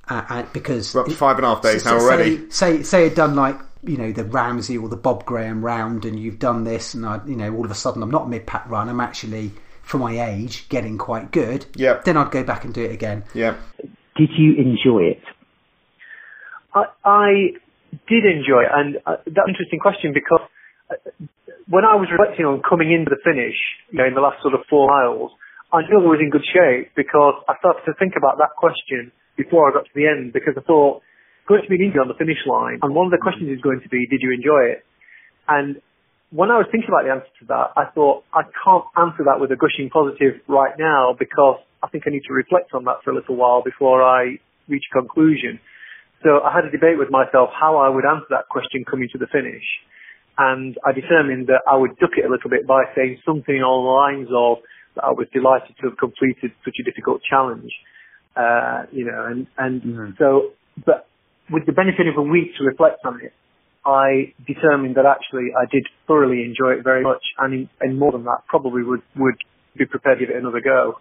uh, 0.10 0.24
and 0.30 0.54
because 0.54 0.94
We're 0.94 1.02
up 1.02 1.08
to 1.08 1.14
five 1.14 1.38
and 1.38 1.46
a 1.46 1.50
half 1.50 1.64
days 1.64 1.84
so- 1.84 1.92
now 1.92 1.98
say- 2.00 2.06
already. 2.06 2.50
Say 2.52 2.84
say 2.84 3.04
had 3.06 3.16
done 3.16 3.36
like 3.36 3.58
you 3.82 3.98
know 3.98 4.12
the 4.12 4.24
Ramsay 4.24 4.78
or 4.78 4.90
the 4.90 4.96
Bob 4.98 5.26
Graham 5.26 5.66
round, 5.66 6.06
and 6.06 6.20
you've 6.20 6.38
done 6.38 6.66
this, 6.66 6.94
and 6.94 7.04
I 7.04 7.20
you 7.26 7.36
know 7.36 7.52
all 7.56 7.66
of 7.66 7.72
a 7.72 7.76
sudden 7.76 8.04
I'm 8.04 8.12
not 8.12 8.30
mid 8.30 8.46
pack 8.46 8.70
run, 8.70 8.90
I'm 8.90 9.00
actually 9.00 9.54
for 9.82 9.98
my 9.98 10.22
age 10.30 10.70
getting 10.70 11.00
quite 11.00 11.32
good. 11.32 11.66
Yeah. 11.76 12.00
Then 12.06 12.16
I'd 12.16 12.30
go 12.30 12.44
back 12.44 12.64
and 12.64 12.74
do 12.76 12.84
it 12.84 12.92
again. 12.92 13.24
Yeah. 13.34 13.56
Did 14.16 14.30
you 14.38 14.54
enjoy 14.54 15.04
it? 15.06 15.22
I, 16.76 16.86
I 17.04 17.54
did 18.10 18.24
enjoy 18.26 18.66
it, 18.68 18.72
and 18.74 18.90
uh, 19.06 19.22
that's 19.26 19.48
an 19.48 19.54
interesting 19.54 19.80
question 19.80 20.14
because 20.14 20.44
uh, 20.90 20.98
when 21.70 21.86
I 21.86 21.96
was 21.96 22.12
reflecting 22.12 22.46
on 22.46 22.62
coming 22.62 22.92
into 22.92 23.10
the 23.14 23.22
finish, 23.24 23.56
you 23.92 24.00
know, 24.00 24.08
in 24.08 24.14
the 24.14 24.24
last 24.24 24.42
sort 24.42 24.54
of 24.54 24.66
four 24.70 24.90
miles, 24.90 25.32
I 25.72 25.82
knew 25.88 25.98
I 25.98 26.06
was 26.06 26.22
in 26.22 26.30
good 26.30 26.46
shape 26.46 26.94
because 26.94 27.42
I 27.50 27.58
started 27.58 27.82
to 27.90 27.94
think 27.98 28.14
about 28.14 28.38
that 28.38 28.54
question 28.60 29.12
before 29.38 29.70
I 29.70 29.74
got 29.74 29.86
to 29.90 29.96
the 29.96 30.06
end 30.06 30.34
because 30.34 30.54
I 30.54 30.62
thought, 30.62 31.02
going 31.48 31.64
to 31.64 31.70
be 31.70 31.76
an 31.76 31.92
injury 31.92 32.00
on 32.00 32.08
the 32.08 32.20
finish 32.20 32.40
line, 32.46 32.80
and 32.82 32.96
one 32.96 33.08
of 33.08 33.14
the 33.14 33.20
questions 33.20 33.50
is 33.52 33.60
going 33.60 33.82
to 33.82 33.90
be, 33.90 34.08
did 34.08 34.22
you 34.22 34.32
enjoy 34.32 34.78
it? 34.78 34.86
And 35.48 35.82
when 36.32 36.50
I 36.50 36.58
was 36.58 36.68
thinking 36.72 36.90
about 36.90 37.04
the 37.04 37.14
answer 37.14 37.34
to 37.44 37.46
that, 37.54 37.78
I 37.78 37.86
thought, 37.94 38.24
I 38.34 38.42
can't 38.64 38.86
answer 38.98 39.28
that 39.28 39.38
with 39.38 39.52
a 39.52 39.60
gushing 39.60 39.92
positive 39.92 40.42
right 40.48 40.74
now 40.80 41.14
because 41.18 41.60
I 41.84 41.88
think 41.92 42.06
I 42.08 42.10
need 42.10 42.24
to 42.26 42.34
reflect 42.34 42.74
on 42.74 42.86
that 42.86 43.04
for 43.04 43.12
a 43.12 43.16
little 43.16 43.36
while 43.36 43.62
before 43.62 44.02
I 44.02 44.40
reach 44.68 44.88
a 44.90 44.94
conclusion. 44.98 45.60
So 46.24 46.40
I 46.40 46.56
had 46.56 46.66
a 46.66 46.72
debate 46.72 46.98
with 46.98 47.12
myself 47.12 47.50
how 47.52 47.78
I 47.78 47.90
would 47.90 48.06
answer 48.06 48.32
that 48.32 48.48
question 48.50 48.86
coming 48.90 49.10
to 49.12 49.20
the 49.20 49.28
finish. 49.28 49.64
And 50.38 50.78
I 50.84 50.94
determined 50.94 51.48
that 51.48 51.62
I 51.68 51.76
would 51.76 52.00
duck 52.00 52.18
it 52.18 52.26
a 52.26 52.32
little 52.32 52.50
bit 52.50 52.66
by 52.66 52.84
saying 52.96 53.22
something 53.26 53.62
along 53.62 53.86
the 53.86 53.94
lines 53.94 54.30
of 54.34 54.64
that 54.96 55.04
I 55.04 55.12
was 55.12 55.28
delighted 55.34 55.76
to 55.82 55.90
have 55.90 55.98
completed 55.98 56.52
such 56.66 56.76
a 56.80 56.84
difficult 56.84 57.22
challenge. 57.28 57.72
Uh, 58.36 58.90
you 58.92 59.06
know, 59.06 59.28
and, 59.30 59.46
and 59.58 60.16
so, 60.18 60.54
but 60.86 61.06
with 61.52 61.66
the 61.68 61.72
benefit 61.72 62.08
of 62.08 62.18
a 62.18 62.26
week 62.26 62.56
to 62.58 62.64
reflect 62.64 63.06
on 63.06 63.20
it, 63.22 63.34
I 63.86 64.34
determined 64.48 64.96
that 64.96 65.06
actually 65.06 65.52
I 65.54 65.66
did 65.70 65.86
thoroughly 66.08 66.42
enjoy 66.42 66.80
it 66.80 66.84
very 66.84 67.04
much 67.04 67.22
and, 67.38 67.68
and 67.82 68.00
more 68.00 68.12
than 68.12 68.24
that 68.24 68.48
probably 68.48 68.82
would, 68.82 69.04
would 69.18 69.36
be 69.78 69.86
prepared 69.86 70.20
to 70.20 70.26
give 70.26 70.36
it 70.36 70.40
another 70.40 70.62
go. 70.62 71.00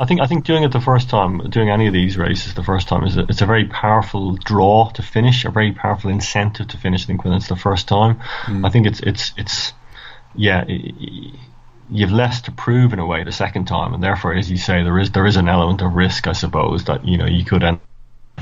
I 0.00 0.06
think 0.06 0.22
I 0.22 0.26
think 0.26 0.46
doing 0.46 0.62
it 0.64 0.72
the 0.72 0.80
first 0.80 1.10
time, 1.10 1.50
doing 1.50 1.68
any 1.68 1.86
of 1.86 1.92
these 1.92 2.16
races 2.16 2.54
the 2.54 2.62
first 2.62 2.88
time 2.88 3.04
is 3.04 3.18
a, 3.18 3.26
it's 3.28 3.42
a 3.42 3.46
very 3.46 3.66
powerful 3.66 4.32
draw 4.32 4.90
to 4.92 5.02
finish, 5.02 5.44
a 5.44 5.50
very 5.50 5.72
powerful 5.72 6.10
incentive 6.10 6.68
to 6.68 6.78
finish. 6.78 7.02
I 7.04 7.06
think 7.06 7.22
when 7.22 7.34
it's 7.34 7.48
the 7.48 7.56
first 7.56 7.86
time, 7.86 8.18
mm. 8.46 8.66
I 8.66 8.70
think 8.70 8.86
it's 8.86 9.00
it's 9.00 9.34
it's 9.36 9.74
yeah, 10.34 10.64
y- 10.66 11.32
you've 11.90 12.12
less 12.12 12.40
to 12.42 12.52
prove 12.52 12.94
in 12.94 12.98
a 12.98 13.04
way 13.04 13.24
the 13.24 13.32
second 13.32 13.66
time, 13.66 13.92
and 13.92 14.02
therefore, 14.02 14.32
as 14.32 14.50
you 14.50 14.56
say, 14.56 14.82
there 14.82 14.98
is 14.98 15.10
there 15.10 15.26
is 15.26 15.36
an 15.36 15.48
element 15.48 15.82
of 15.82 15.94
risk, 15.94 16.26
I 16.26 16.32
suppose, 16.32 16.84
that 16.84 17.06
you 17.06 17.18
know 17.18 17.26
you 17.26 17.44
could 17.44 17.62
end. 17.62 17.80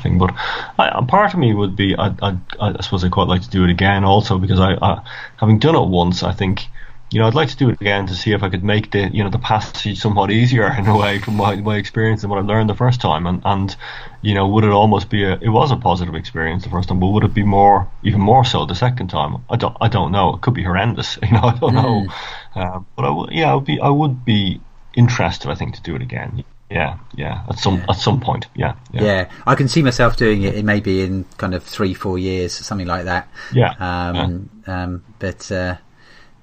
Thing. 0.02 0.18
But 0.18 0.32
I, 0.78 0.90
a 0.94 1.02
part 1.02 1.34
of 1.34 1.40
me 1.40 1.52
would 1.52 1.74
be, 1.74 1.96
I, 1.98 2.14
I, 2.22 2.36
I 2.60 2.80
suppose 2.82 3.02
I'd 3.02 3.10
quite 3.10 3.26
like 3.26 3.42
to 3.42 3.50
do 3.50 3.64
it 3.64 3.70
again 3.70 4.04
also 4.04 4.38
because 4.38 4.60
I, 4.60 4.74
I, 4.80 5.02
having 5.38 5.58
done 5.58 5.74
it 5.74 5.88
once, 5.88 6.22
I 6.22 6.32
think, 6.32 6.66
you 7.10 7.18
know, 7.18 7.26
I'd 7.26 7.34
like 7.34 7.48
to 7.48 7.56
do 7.56 7.70
it 7.70 7.80
again 7.80 8.06
to 8.06 8.14
see 8.14 8.32
if 8.32 8.42
I 8.42 8.50
could 8.50 8.62
make 8.62 8.90
the, 8.90 9.08
you 9.08 9.24
know, 9.24 9.30
the 9.30 9.38
passage 9.38 9.98
somewhat 9.98 10.30
easier 10.30 10.70
in 10.78 10.86
a 10.86 10.96
way 10.96 11.18
from 11.18 11.36
my, 11.36 11.56
my 11.56 11.76
experience 11.76 12.22
and 12.22 12.30
what 12.30 12.38
I 12.38 12.42
learned 12.42 12.68
the 12.68 12.74
first 12.74 13.00
time. 13.00 13.26
And, 13.26 13.40
and, 13.44 13.74
you 14.20 14.34
know, 14.34 14.46
would 14.48 14.64
it 14.64 14.70
almost 14.70 15.08
be 15.08 15.24
a, 15.24 15.38
it 15.40 15.48
was 15.48 15.70
a 15.72 15.76
positive 15.76 16.14
experience 16.14 16.64
the 16.64 16.70
first 16.70 16.88
time, 16.88 17.00
but 17.00 17.06
would 17.08 17.24
it 17.24 17.32
be 17.32 17.44
more, 17.44 17.90
even 18.02 18.20
more 18.20 18.44
so 18.44 18.66
the 18.66 18.74
second 18.74 19.08
time? 19.08 19.42
I 19.48 19.56
don't, 19.56 19.76
I 19.80 19.88
don't 19.88 20.12
know. 20.12 20.34
It 20.34 20.42
could 20.42 20.54
be 20.54 20.64
horrendous, 20.64 21.18
you 21.22 21.32
know, 21.32 21.44
I 21.44 21.56
don't 21.58 21.74
know. 21.74 22.06
Uh, 22.54 22.80
but 22.94 23.04
I 23.06 23.10
would, 23.10 23.30
yeah, 23.32 23.52
I 23.52 23.54
would 23.54 23.64
be, 23.64 23.80
I 23.80 23.88
would 23.88 24.24
be 24.24 24.60
interested, 24.94 25.50
I 25.50 25.54
think, 25.54 25.76
to 25.76 25.82
do 25.82 25.94
it 25.96 26.02
again. 26.02 26.44
Yeah, 26.70 26.98
yeah, 27.14 27.44
at 27.48 27.58
some, 27.58 27.82
at 27.88 27.96
some 27.96 28.20
point. 28.20 28.46
Yeah, 28.54 28.74
yeah. 28.92 29.02
Yeah. 29.02 29.30
I 29.46 29.54
can 29.54 29.68
see 29.68 29.80
myself 29.80 30.18
doing 30.18 30.42
it 30.42 30.54
in 30.54 30.66
maybe 30.66 31.00
in 31.00 31.24
kind 31.38 31.54
of 31.54 31.64
three, 31.64 31.94
four 31.94 32.18
years, 32.18 32.52
something 32.52 32.86
like 32.86 33.06
that. 33.06 33.28
Yeah, 33.54 33.72
Um, 33.80 34.50
um, 34.66 35.04
but 35.18 35.50
uh, 35.50 35.76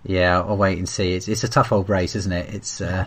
yeah, 0.06 0.39
I'll 0.41 0.58
wait 0.58 0.78
and 0.78 0.88
see. 0.88 1.14
It's 1.14 1.28
it's 1.28 1.43
a 1.43 1.47
tough 1.49 1.72
old 1.72 1.89
race, 1.89 2.16
isn't 2.16 2.32
it? 2.32 2.53
It's 2.53 2.82
uh, 2.82 3.06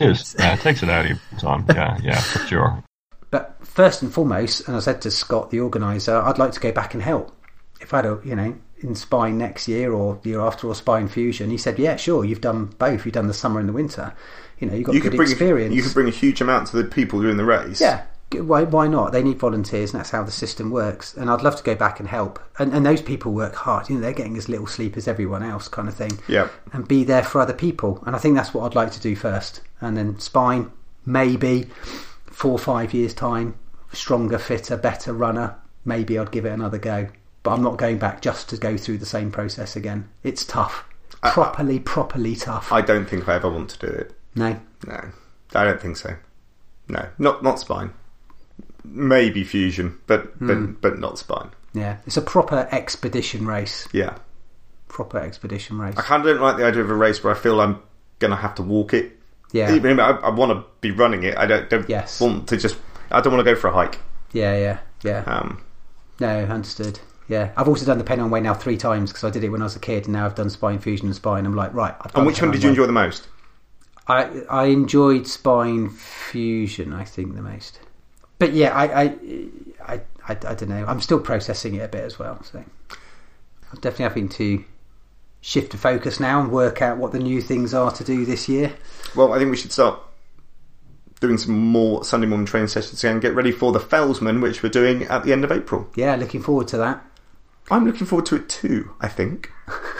It 0.00 0.10
is. 0.10 0.36
Yeah, 0.38 0.54
it 0.54 0.60
takes 0.60 0.82
it 0.82 0.88
out 0.88 1.04
of 1.06 1.10
you 1.12 1.18
time. 1.38 1.64
Yeah, 1.74 1.98
yeah, 2.02 2.20
for 2.20 2.38
sure. 2.46 2.84
But 3.30 3.56
first 3.62 4.02
and 4.02 4.12
foremost, 4.12 4.66
and 4.68 4.76
I 4.76 4.80
said 4.80 5.00
to 5.02 5.10
Scott, 5.10 5.50
the 5.50 5.60
organizer, 5.60 6.16
I'd 6.16 6.38
like 6.38 6.52
to 6.52 6.60
go 6.60 6.72
back 6.72 6.92
and 6.94 7.02
help. 7.02 7.34
If 7.80 7.92
I 7.94 7.98
had 7.98 8.06
a, 8.06 8.20
you 8.24 8.36
know, 8.36 8.54
in 8.80 8.94
Spine 8.94 9.38
next 9.38 9.66
year 9.68 9.92
or 9.92 10.20
the 10.22 10.30
year 10.30 10.40
after 10.40 10.66
or 10.68 10.74
Spine 10.74 11.08
Fusion, 11.08 11.50
he 11.50 11.56
said, 11.56 11.78
yeah, 11.78 11.96
sure, 11.96 12.24
you've 12.24 12.40
done 12.42 12.66
both. 12.78 13.04
You've 13.06 13.14
done 13.14 13.26
the 13.28 13.34
summer 13.34 13.58
and 13.58 13.68
the 13.68 13.72
winter. 13.72 14.12
You 14.60 14.68
know, 14.68 14.74
you've 14.74 14.84
got 14.86 14.94
You 14.94 15.00
good 15.00 15.12
could 15.12 15.16
bring 15.16 15.30
experience. 15.30 15.74
you 15.74 15.82
could 15.82 15.94
bring 15.94 16.06
a 16.08 16.12
huge 16.12 16.40
amount 16.40 16.68
to 16.68 16.76
the 16.76 16.84
people 16.84 17.20
doing 17.22 17.36
the 17.38 17.44
race. 17.44 17.80
Yeah, 17.80 18.02
g- 18.02 18.02
why, 18.34 18.64
why 18.64 18.86
not? 18.88 19.12
They 19.12 19.22
need 19.22 19.38
volunteers, 19.38 19.92
and 19.92 20.00
that's 20.00 20.10
how 20.10 20.22
the 20.22 20.30
system 20.30 20.70
works. 20.70 21.14
And 21.14 21.30
I'd 21.30 21.42
love 21.42 21.56
to 21.56 21.62
go 21.62 21.74
back 21.74 22.00
and 22.00 22.08
help. 22.08 22.38
And, 22.58 22.72
and 22.72 22.84
those 22.84 23.02
people 23.02 23.32
work 23.32 23.54
hard. 23.54 23.88
You 23.88 23.96
know, 23.96 24.00
they're 24.00 24.12
getting 24.12 24.36
as 24.36 24.48
little 24.48 24.66
sleep 24.66 24.96
as 24.96 25.08
everyone 25.08 25.42
else, 25.42 25.68
kind 25.68 25.88
of 25.88 25.94
thing. 25.94 26.18
Yeah. 26.28 26.48
And 26.72 26.86
be 26.86 27.04
there 27.04 27.22
for 27.22 27.40
other 27.40 27.54
people. 27.54 28.02
And 28.06 28.16
I 28.16 28.18
think 28.18 28.36
that's 28.36 28.52
what 28.52 28.64
I'd 28.64 28.74
like 28.74 28.92
to 28.92 29.00
do 29.00 29.14
first. 29.14 29.60
And 29.80 29.96
then 29.96 30.18
spine, 30.18 30.70
maybe 31.06 31.68
four 32.26 32.52
or 32.52 32.58
five 32.58 32.94
years 32.94 33.14
time, 33.14 33.54
stronger, 33.92 34.38
fitter, 34.38 34.76
better 34.76 35.12
runner. 35.12 35.56
Maybe 35.84 36.18
I'd 36.18 36.30
give 36.30 36.44
it 36.44 36.52
another 36.52 36.78
go. 36.78 37.08
But 37.42 37.52
I'm 37.52 37.62
not 37.62 37.76
going 37.76 37.98
back 37.98 38.22
just 38.22 38.48
to 38.50 38.56
go 38.56 38.76
through 38.76 38.98
the 38.98 39.06
same 39.06 39.30
process 39.32 39.74
again. 39.76 40.08
It's 40.22 40.44
tough. 40.44 40.84
Properly, 41.22 41.78
properly 41.78 42.34
tough. 42.36 42.72
I 42.72 42.80
don't 42.80 43.08
think 43.08 43.28
I 43.28 43.34
ever 43.34 43.50
want 43.50 43.70
to 43.70 43.86
do 43.86 43.92
it. 43.92 44.12
no. 44.34 44.60
No, 44.84 45.00
I 45.54 45.64
don't 45.64 45.80
think 45.80 45.96
so. 45.96 46.16
No, 46.88 47.08
not 47.18 47.44
not 47.44 47.60
spine. 47.60 47.92
Maybe 48.84 49.44
fusion, 49.44 49.98
but 50.06 50.22
Hmm. 50.38 50.46
but 50.46 50.80
but 50.80 50.98
not 50.98 51.18
spine. 51.18 51.50
Yeah. 51.72 51.96
It's 52.06 52.16
a 52.16 52.22
proper 52.22 52.68
expedition 52.72 53.46
race. 53.46 53.86
Yeah, 53.92 54.16
Proper 54.88 55.18
expedition 55.18 55.78
race. 55.78 55.94
I 55.96 56.02
kind 56.02 56.20
of 56.26 56.34
don't 56.36 56.42
like 56.42 56.56
the 56.58 56.64
idea 56.66 56.82
of 56.82 56.90
a 56.90 56.94
race 56.94 57.22
where 57.24 57.34
I 57.34 57.36
feel 57.38 57.60
I'm 57.60 57.78
gonna 58.18 58.36
have 58.36 58.54
to 58.56 58.62
walk 58.62 58.92
it. 58.92 59.18
Yeah. 59.52 59.72
Even 59.74 60.00
I, 60.00 60.10
I 60.10 60.30
want 60.30 60.52
to 60.52 60.64
be 60.80 60.90
running 60.90 61.22
it. 61.22 61.36
I 61.38 61.46
don't 61.46 61.68
don't 61.70 61.88
Yes. 61.88 62.20
want 62.20 62.48
to 62.48 62.56
just. 62.56 62.76
I 63.10 63.20
don't 63.20 63.32
want 63.32 63.46
to 63.46 63.54
go 63.54 63.58
for 63.58 63.68
a 63.68 63.72
hike. 63.72 63.98
Yeah, 64.32 64.56
yeah, 64.56 64.78
yeah. 65.02 65.22
Um, 65.26 65.62
No, 66.20 66.28
understood. 66.44 66.98
Yeah, 67.28 67.50
I've 67.56 67.68
also 67.68 67.86
done 67.86 67.98
the 67.98 68.04
Pennine 68.04 68.30
Way 68.30 68.40
now 68.40 68.52
three 68.54 68.76
times 68.76 69.10
because 69.10 69.24
I 69.24 69.30
did 69.30 69.44
it 69.44 69.48
when 69.50 69.60
I 69.62 69.64
was 69.64 69.76
a 69.76 69.80
kid, 69.80 70.04
and 70.04 70.12
now 70.14 70.26
I've 70.26 70.34
done 70.34 70.50
Spine 70.50 70.78
Fusion 70.78 71.06
and 71.06 71.14
Spine. 71.14 71.46
I'm 71.46 71.54
like, 71.56 71.72
right. 71.72 71.94
I've 72.00 72.14
and 72.16 72.26
which 72.26 72.42
one 72.42 72.50
did 72.50 72.62
you 72.62 72.68
enjoy 72.70 72.86
the 72.86 72.92
most? 72.92 73.28
I 74.08 74.42
I 74.50 74.64
enjoyed 74.66 75.26
Spine 75.26 75.88
Fusion, 75.90 76.92
I 76.92 77.04
think, 77.04 77.34
the 77.34 77.42
most. 77.42 77.78
But 78.42 78.54
yeah, 78.54 78.76
I 78.76 79.04
I, 79.04 79.14
I, 79.86 80.00
I, 80.26 80.34
don't 80.34 80.68
know. 80.68 80.84
I'm 80.84 81.00
still 81.00 81.20
processing 81.20 81.76
it 81.76 81.84
a 81.84 81.86
bit 81.86 82.02
as 82.02 82.18
well. 82.18 82.42
So 82.42 82.58
I'm 82.58 83.78
definitely 83.80 84.02
having 84.02 84.28
to 84.30 84.64
shift 85.40 85.70
the 85.70 85.78
focus 85.78 86.18
now 86.18 86.40
and 86.40 86.50
work 86.50 86.82
out 86.82 86.98
what 86.98 87.12
the 87.12 87.20
new 87.20 87.40
things 87.40 87.72
are 87.72 87.92
to 87.92 88.02
do 88.02 88.24
this 88.24 88.48
year. 88.48 88.72
Well, 89.14 89.32
I 89.32 89.38
think 89.38 89.52
we 89.52 89.56
should 89.56 89.70
start 89.70 90.00
doing 91.20 91.38
some 91.38 91.56
more 91.56 92.02
Sunday 92.02 92.26
morning 92.26 92.46
training 92.46 92.66
sessions 92.66 93.04
again. 93.04 93.20
get 93.20 93.36
ready 93.36 93.52
for 93.52 93.70
the 93.70 93.78
Fellsman, 93.78 94.42
which 94.42 94.60
we're 94.60 94.70
doing 94.70 95.04
at 95.04 95.22
the 95.22 95.32
end 95.32 95.44
of 95.44 95.52
April. 95.52 95.88
Yeah, 95.94 96.16
looking 96.16 96.42
forward 96.42 96.66
to 96.68 96.78
that. 96.78 97.00
I'm 97.70 97.86
looking 97.86 98.08
forward 98.08 98.26
to 98.26 98.34
it 98.34 98.48
too. 98.48 98.92
I 99.00 99.06
think. 99.06 99.52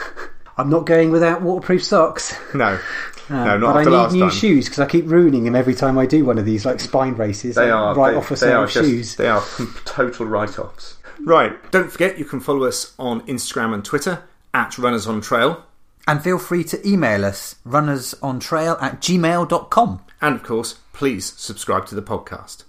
I'm 0.57 0.69
not 0.69 0.85
going 0.85 1.11
without 1.11 1.41
waterproof 1.41 1.81
socks. 1.85 2.37
No, 2.53 2.77
Um, 3.29 3.37
no, 3.45 3.57
not 3.57 3.73
but 3.73 3.79
I 3.79 3.83
need 3.83 3.89
last 3.91 4.13
new 4.13 4.19
time. 4.21 4.29
shoes 4.31 4.65
because 4.65 4.79
I 4.79 4.85
keep 4.85 5.05
ruining 5.07 5.43
them 5.45 5.55
every 5.55 5.75
time 5.75 5.97
I 5.97 6.05
do 6.05 6.25
one 6.25 6.37
of 6.37 6.45
these 6.45 6.65
like 6.65 6.79
spine 6.79 7.13
races. 7.15 7.55
They 7.55 7.69
are 7.69 7.95
right 7.95 8.15
off 8.15 8.27
a 8.27 8.29
they 8.33 8.35
set 8.35 8.55
of 8.55 8.69
just, 8.69 8.85
shoes. 8.85 9.15
They 9.15 9.27
are 9.27 9.43
total 9.85 10.25
write-offs. 10.25 10.97
Right. 11.25 11.53
Don't 11.71 11.91
forget 11.91 12.19
you 12.19 12.25
can 12.25 12.39
follow 12.41 12.65
us 12.65 12.93
on 12.99 13.21
Instagram 13.27 13.73
and 13.73 13.85
Twitter 13.85 14.23
at 14.53 14.77
Runners 14.77 15.07
on 15.07 15.21
Trail. 15.21 15.63
and 16.07 16.21
feel 16.21 16.37
free 16.37 16.63
to 16.65 16.85
email 16.87 17.23
us 17.23 17.55
runnersontrail 17.65 18.81
at 18.81 18.99
gmail.com. 19.01 20.01
And 20.21 20.35
of 20.35 20.43
course, 20.43 20.73
please 20.91 21.33
subscribe 21.37 21.85
to 21.87 21.95
the 21.95 22.01
podcast. 22.01 22.63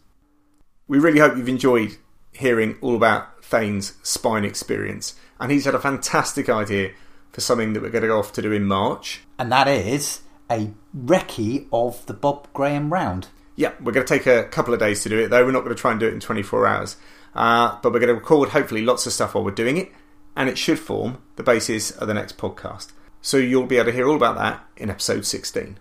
We 0.87 0.99
really 0.99 1.19
hope 1.19 1.37
you've 1.37 1.49
enjoyed 1.49 1.97
hearing 2.33 2.77
all 2.81 2.95
about 2.97 3.43
Thane's 3.45 3.95
spine 4.03 4.45
experience, 4.45 5.15
and 5.41 5.51
he's 5.51 5.65
had 5.65 5.75
a 5.75 5.81
fantastic 5.81 6.49
idea 6.49 6.91
for 7.33 7.41
something 7.41 7.73
that 7.73 7.83
we're 7.83 7.91
going 7.91 8.03
to 8.03 8.09
go 8.09 8.19
off 8.19 8.33
to 8.35 8.43
do 8.43 8.53
in 8.53 8.65
March. 8.65 9.23
And 9.39 9.51
that 9.51 9.67
is 9.69 10.21
a 10.55 10.73
recce 10.97 11.67
of 11.73 12.07
the 12.07 12.15
Bob 12.15 12.49
Graham 12.53 12.93
round. 12.93 13.29
Yeah, 13.57 13.73
we're 13.81 13.93
going 13.93 14.07
to 14.07 14.19
take 14.19 14.27
a 14.27 14.45
couple 14.45 14.75
of 14.75 14.81
days 14.81 15.03
to 15.03 15.09
do 15.09 15.19
it, 15.19 15.29
though. 15.29 15.45
We're 15.45 15.53
not 15.53 15.65
going 15.65 15.75
to 15.75 15.81
try 15.81 15.91
and 15.91 15.99
do 16.01 16.07
it 16.07 16.15
in 16.15 16.21
24 16.21 16.67
hours. 16.67 16.97
Uh, 17.35 17.79
but 17.83 17.93
we're 17.93 18.01
going 18.01 18.09
to 18.09 18.15
record, 18.15 18.51
hopefully, 18.51 18.85
lots 18.85 19.07
of 19.07 19.13
stuff 19.13 19.35
while 19.35 19.45
we're 19.45 19.51
doing 19.51 19.77
it, 19.77 19.93
and 20.37 20.49
it 20.49 20.57
should 20.57 20.79
form 20.79 21.19
the 21.37 21.43
basis 21.43 21.91
of 21.91 22.09
the 22.09 22.15
next 22.15 22.39
podcast. 22.39 22.93
So 23.21 23.37
you'll 23.37 23.67
be 23.67 23.77
able 23.77 23.87
to 23.87 23.93
hear 23.93 24.09
all 24.09 24.17
about 24.17 24.37
that 24.37 24.65
in 24.77 24.91
episode 24.91 25.27
16. 25.27 25.79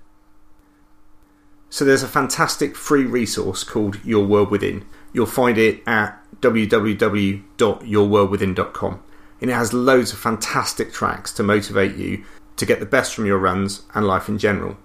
So 1.70 1.86
there's 1.86 2.04
a 2.04 2.08
fantastic 2.08 2.76
free 2.76 3.06
resource 3.06 3.64
called 3.64 4.04
Your 4.04 4.26
World 4.26 4.52
Within. 4.52 4.86
You'll 5.12 5.26
find 5.26 5.58
it 5.58 5.82
at 5.88 6.20
www.yourworldwithin.com. 6.42 9.04
And 9.42 9.50
it 9.50 9.54
has 9.54 9.74
loads 9.74 10.14
of 10.14 10.20
fantastic 10.20 10.94
tracks 10.94 11.34
to 11.34 11.42
motivate 11.44 11.96
you 11.96 12.24
to 12.58 12.66
get 12.66 12.80
the 12.80 12.86
best 12.86 13.14
from 13.14 13.26
your 13.26 13.38
runs 13.38 13.84
and 13.94 14.06
life 14.06 14.30
in 14.30 14.38
general. 14.38 14.78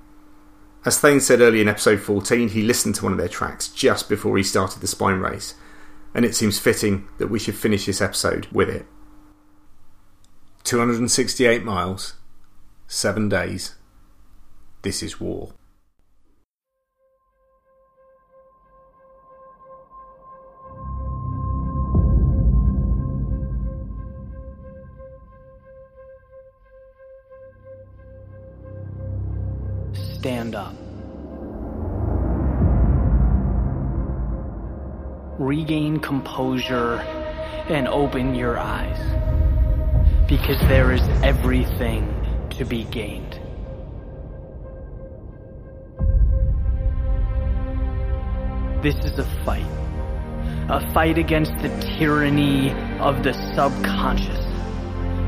As 0.84 0.98
Thane 0.98 1.20
said 1.20 1.40
earlier 1.40 1.62
in 1.62 1.68
episode 1.68 2.00
14, 2.00 2.50
he 2.50 2.62
listened 2.62 2.94
to 2.96 3.04
one 3.04 3.12
of 3.12 3.18
their 3.18 3.28
tracks 3.28 3.68
just 3.68 4.08
before 4.08 4.36
he 4.36 4.42
started 4.42 4.80
the 4.80 4.86
spine 4.86 5.18
race, 5.18 5.54
and 6.14 6.24
it 6.24 6.34
seems 6.34 6.58
fitting 6.58 7.08
that 7.18 7.28
we 7.28 7.38
should 7.38 7.56
finish 7.56 7.86
this 7.86 8.00
episode 8.00 8.46
with 8.52 8.68
it. 8.68 8.86
268 10.64 11.64
miles, 11.64 12.14
7 12.86 13.28
days. 13.28 13.74
This 14.82 15.02
is 15.02 15.20
war. 15.20 15.52
Stand 30.28 30.54
up. 30.54 30.74
Regain 35.38 36.00
composure 36.00 36.96
and 37.70 37.88
open 37.88 38.34
your 38.34 38.58
eyes 38.58 39.00
because 40.28 40.60
there 40.68 40.92
is 40.92 41.00
everything 41.22 42.04
to 42.50 42.66
be 42.66 42.84
gained. 42.84 43.40
This 48.82 48.96
is 48.96 49.18
a 49.18 49.24
fight. 49.46 49.64
A 50.68 50.92
fight 50.92 51.16
against 51.16 51.56
the 51.62 51.70
tyranny 51.96 52.72
of 53.00 53.22
the 53.22 53.32
subconscious, 53.56 54.44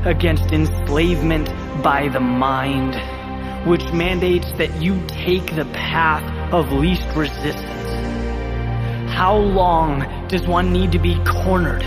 against 0.05 0.51
enslavement 0.51 1.47
by 1.81 2.07
the 2.09 2.19
mind 2.19 2.93
which 3.65 3.83
mandates 3.93 4.51
that 4.53 4.81
you 4.81 4.99
take 5.07 5.55
the 5.55 5.65
path 5.65 6.23
of 6.53 6.71
least 6.71 7.07
resistance. 7.15 7.71
How 9.11 9.37
long 9.37 10.27
does 10.27 10.47
one 10.47 10.73
need 10.73 10.91
to 10.93 10.99
be 10.99 11.15
cornered, 11.25 11.83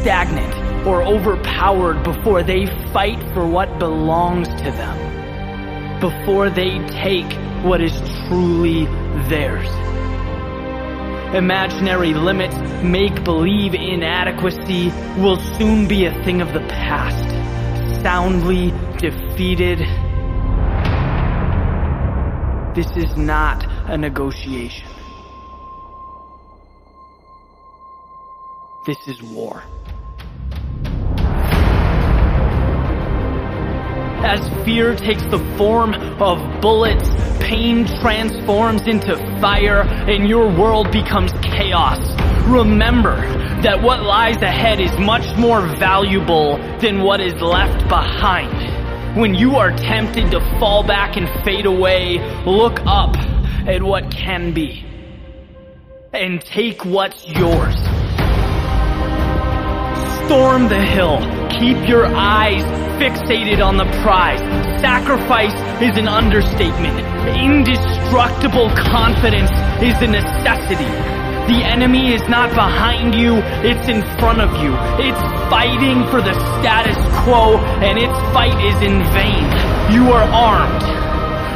stagnant, 0.00 0.86
or 0.86 1.02
overpowered 1.02 2.02
before 2.02 2.42
they 2.42 2.66
fight 2.92 3.22
for 3.34 3.46
what 3.46 3.78
belongs 3.78 4.48
to 4.48 4.70
them? 4.70 6.00
Before 6.00 6.48
they 6.48 6.78
take 6.88 7.30
what 7.62 7.82
is 7.82 7.92
truly 8.26 8.86
theirs? 9.28 9.68
Imaginary 11.34 12.14
limits, 12.14 12.56
make-believe 12.82 13.74
inadequacy 13.74 14.88
will 15.20 15.36
soon 15.58 15.86
be 15.86 16.06
a 16.06 16.24
thing 16.24 16.40
of 16.40 16.52
the 16.52 16.60
past, 16.60 18.02
soundly 18.02 18.70
defeated 18.98 19.80
this 22.74 22.96
is 22.96 23.16
not 23.18 23.66
a 23.90 23.98
negotiation. 23.98 24.88
This 28.86 28.96
is 29.06 29.22
war. 29.22 29.62
As 34.24 34.64
fear 34.64 34.94
takes 34.94 35.22
the 35.24 35.38
form 35.58 35.94
of 36.22 36.62
bullets, 36.62 37.10
pain 37.40 37.84
transforms 38.00 38.86
into 38.86 39.16
fire, 39.40 39.82
and 39.82 40.26
your 40.26 40.46
world 40.46 40.90
becomes 40.90 41.32
chaos. 41.42 41.98
Remember 42.48 43.16
that 43.62 43.82
what 43.82 44.02
lies 44.02 44.40
ahead 44.40 44.80
is 44.80 44.96
much 44.98 45.36
more 45.36 45.60
valuable 45.76 46.56
than 46.78 47.02
what 47.02 47.20
is 47.20 47.34
left 47.42 47.86
behind. 47.88 48.61
When 49.14 49.34
you 49.34 49.56
are 49.56 49.70
tempted 49.70 50.30
to 50.30 50.40
fall 50.58 50.82
back 50.82 51.18
and 51.18 51.28
fade 51.44 51.66
away, 51.66 52.18
look 52.46 52.80
up 52.86 53.14
at 53.68 53.82
what 53.82 54.10
can 54.10 54.54
be 54.54 54.86
and 56.14 56.40
take 56.40 56.86
what's 56.86 57.28
yours. 57.28 57.74
Storm 60.24 60.66
the 60.68 60.80
hill. 60.80 61.18
Keep 61.50 61.86
your 61.86 62.06
eyes 62.06 62.62
fixated 62.98 63.62
on 63.62 63.76
the 63.76 63.84
prize. 64.02 64.40
Sacrifice 64.80 65.52
is 65.82 65.98
an 65.98 66.08
understatement. 66.08 66.98
Indestructible 67.36 68.70
confidence 68.70 69.50
is 69.82 70.00
a 70.00 70.06
necessity. 70.06 71.21
The 71.48 71.64
enemy 71.64 72.14
is 72.14 72.22
not 72.28 72.50
behind 72.54 73.14
you, 73.14 73.36
it's 73.66 73.88
in 73.88 74.02
front 74.18 74.40
of 74.40 74.50
you. 74.62 74.72
It's 75.02 75.20
fighting 75.50 76.06
for 76.08 76.22
the 76.22 76.34
status 76.60 76.96
quo, 77.24 77.58
and 77.82 77.98
its 77.98 78.16
fight 78.32 78.54
is 78.64 78.78
in 78.80 79.02
vain. 79.12 79.44
You 79.92 80.12
are 80.12 80.22
armed. 80.22 80.82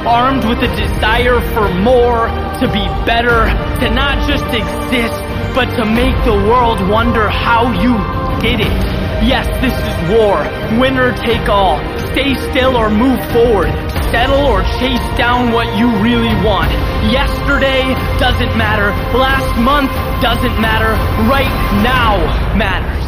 Armed 0.07 0.45
with 0.45 0.59
a 0.59 0.75
desire 0.77 1.41
for 1.55 1.73
more, 1.81 2.27
to 2.61 2.67
be 2.73 2.85
better, 3.07 3.47
to 3.81 3.91
not 3.91 4.27
just 4.27 4.47
exist, 4.51 5.15
but 5.55 5.67
to 5.77 5.85
make 5.85 6.17
the 6.25 6.35
world 6.51 6.81
wonder 6.89 7.29
how 7.29 7.71
you 7.73 7.95
did 8.41 8.61
it. 8.61 8.97
Yes, 9.25 9.47
this 9.63 9.73
is 9.73 10.19
war. 10.19 10.43
Winner 10.79 11.17
take 11.25 11.49
all. 11.49 11.79
Stay 12.17 12.35
still 12.51 12.79
or 12.79 12.89
move 12.89 13.21
forward 13.31 13.69
settle 14.11 14.47
or 14.47 14.63
chase 14.79 15.05
down 15.19 15.53
what 15.53 15.67
you 15.77 15.91
really 16.01 16.35
want. 16.43 16.73
Yesterday 17.13 17.93
doesn't 18.19 18.57
matter. 18.57 18.89
Last 19.19 19.61
month 19.61 19.91
doesn't 20.23 20.59
matter. 20.59 20.93
Right 21.29 21.53
now 21.83 22.17
matters. 22.57 23.06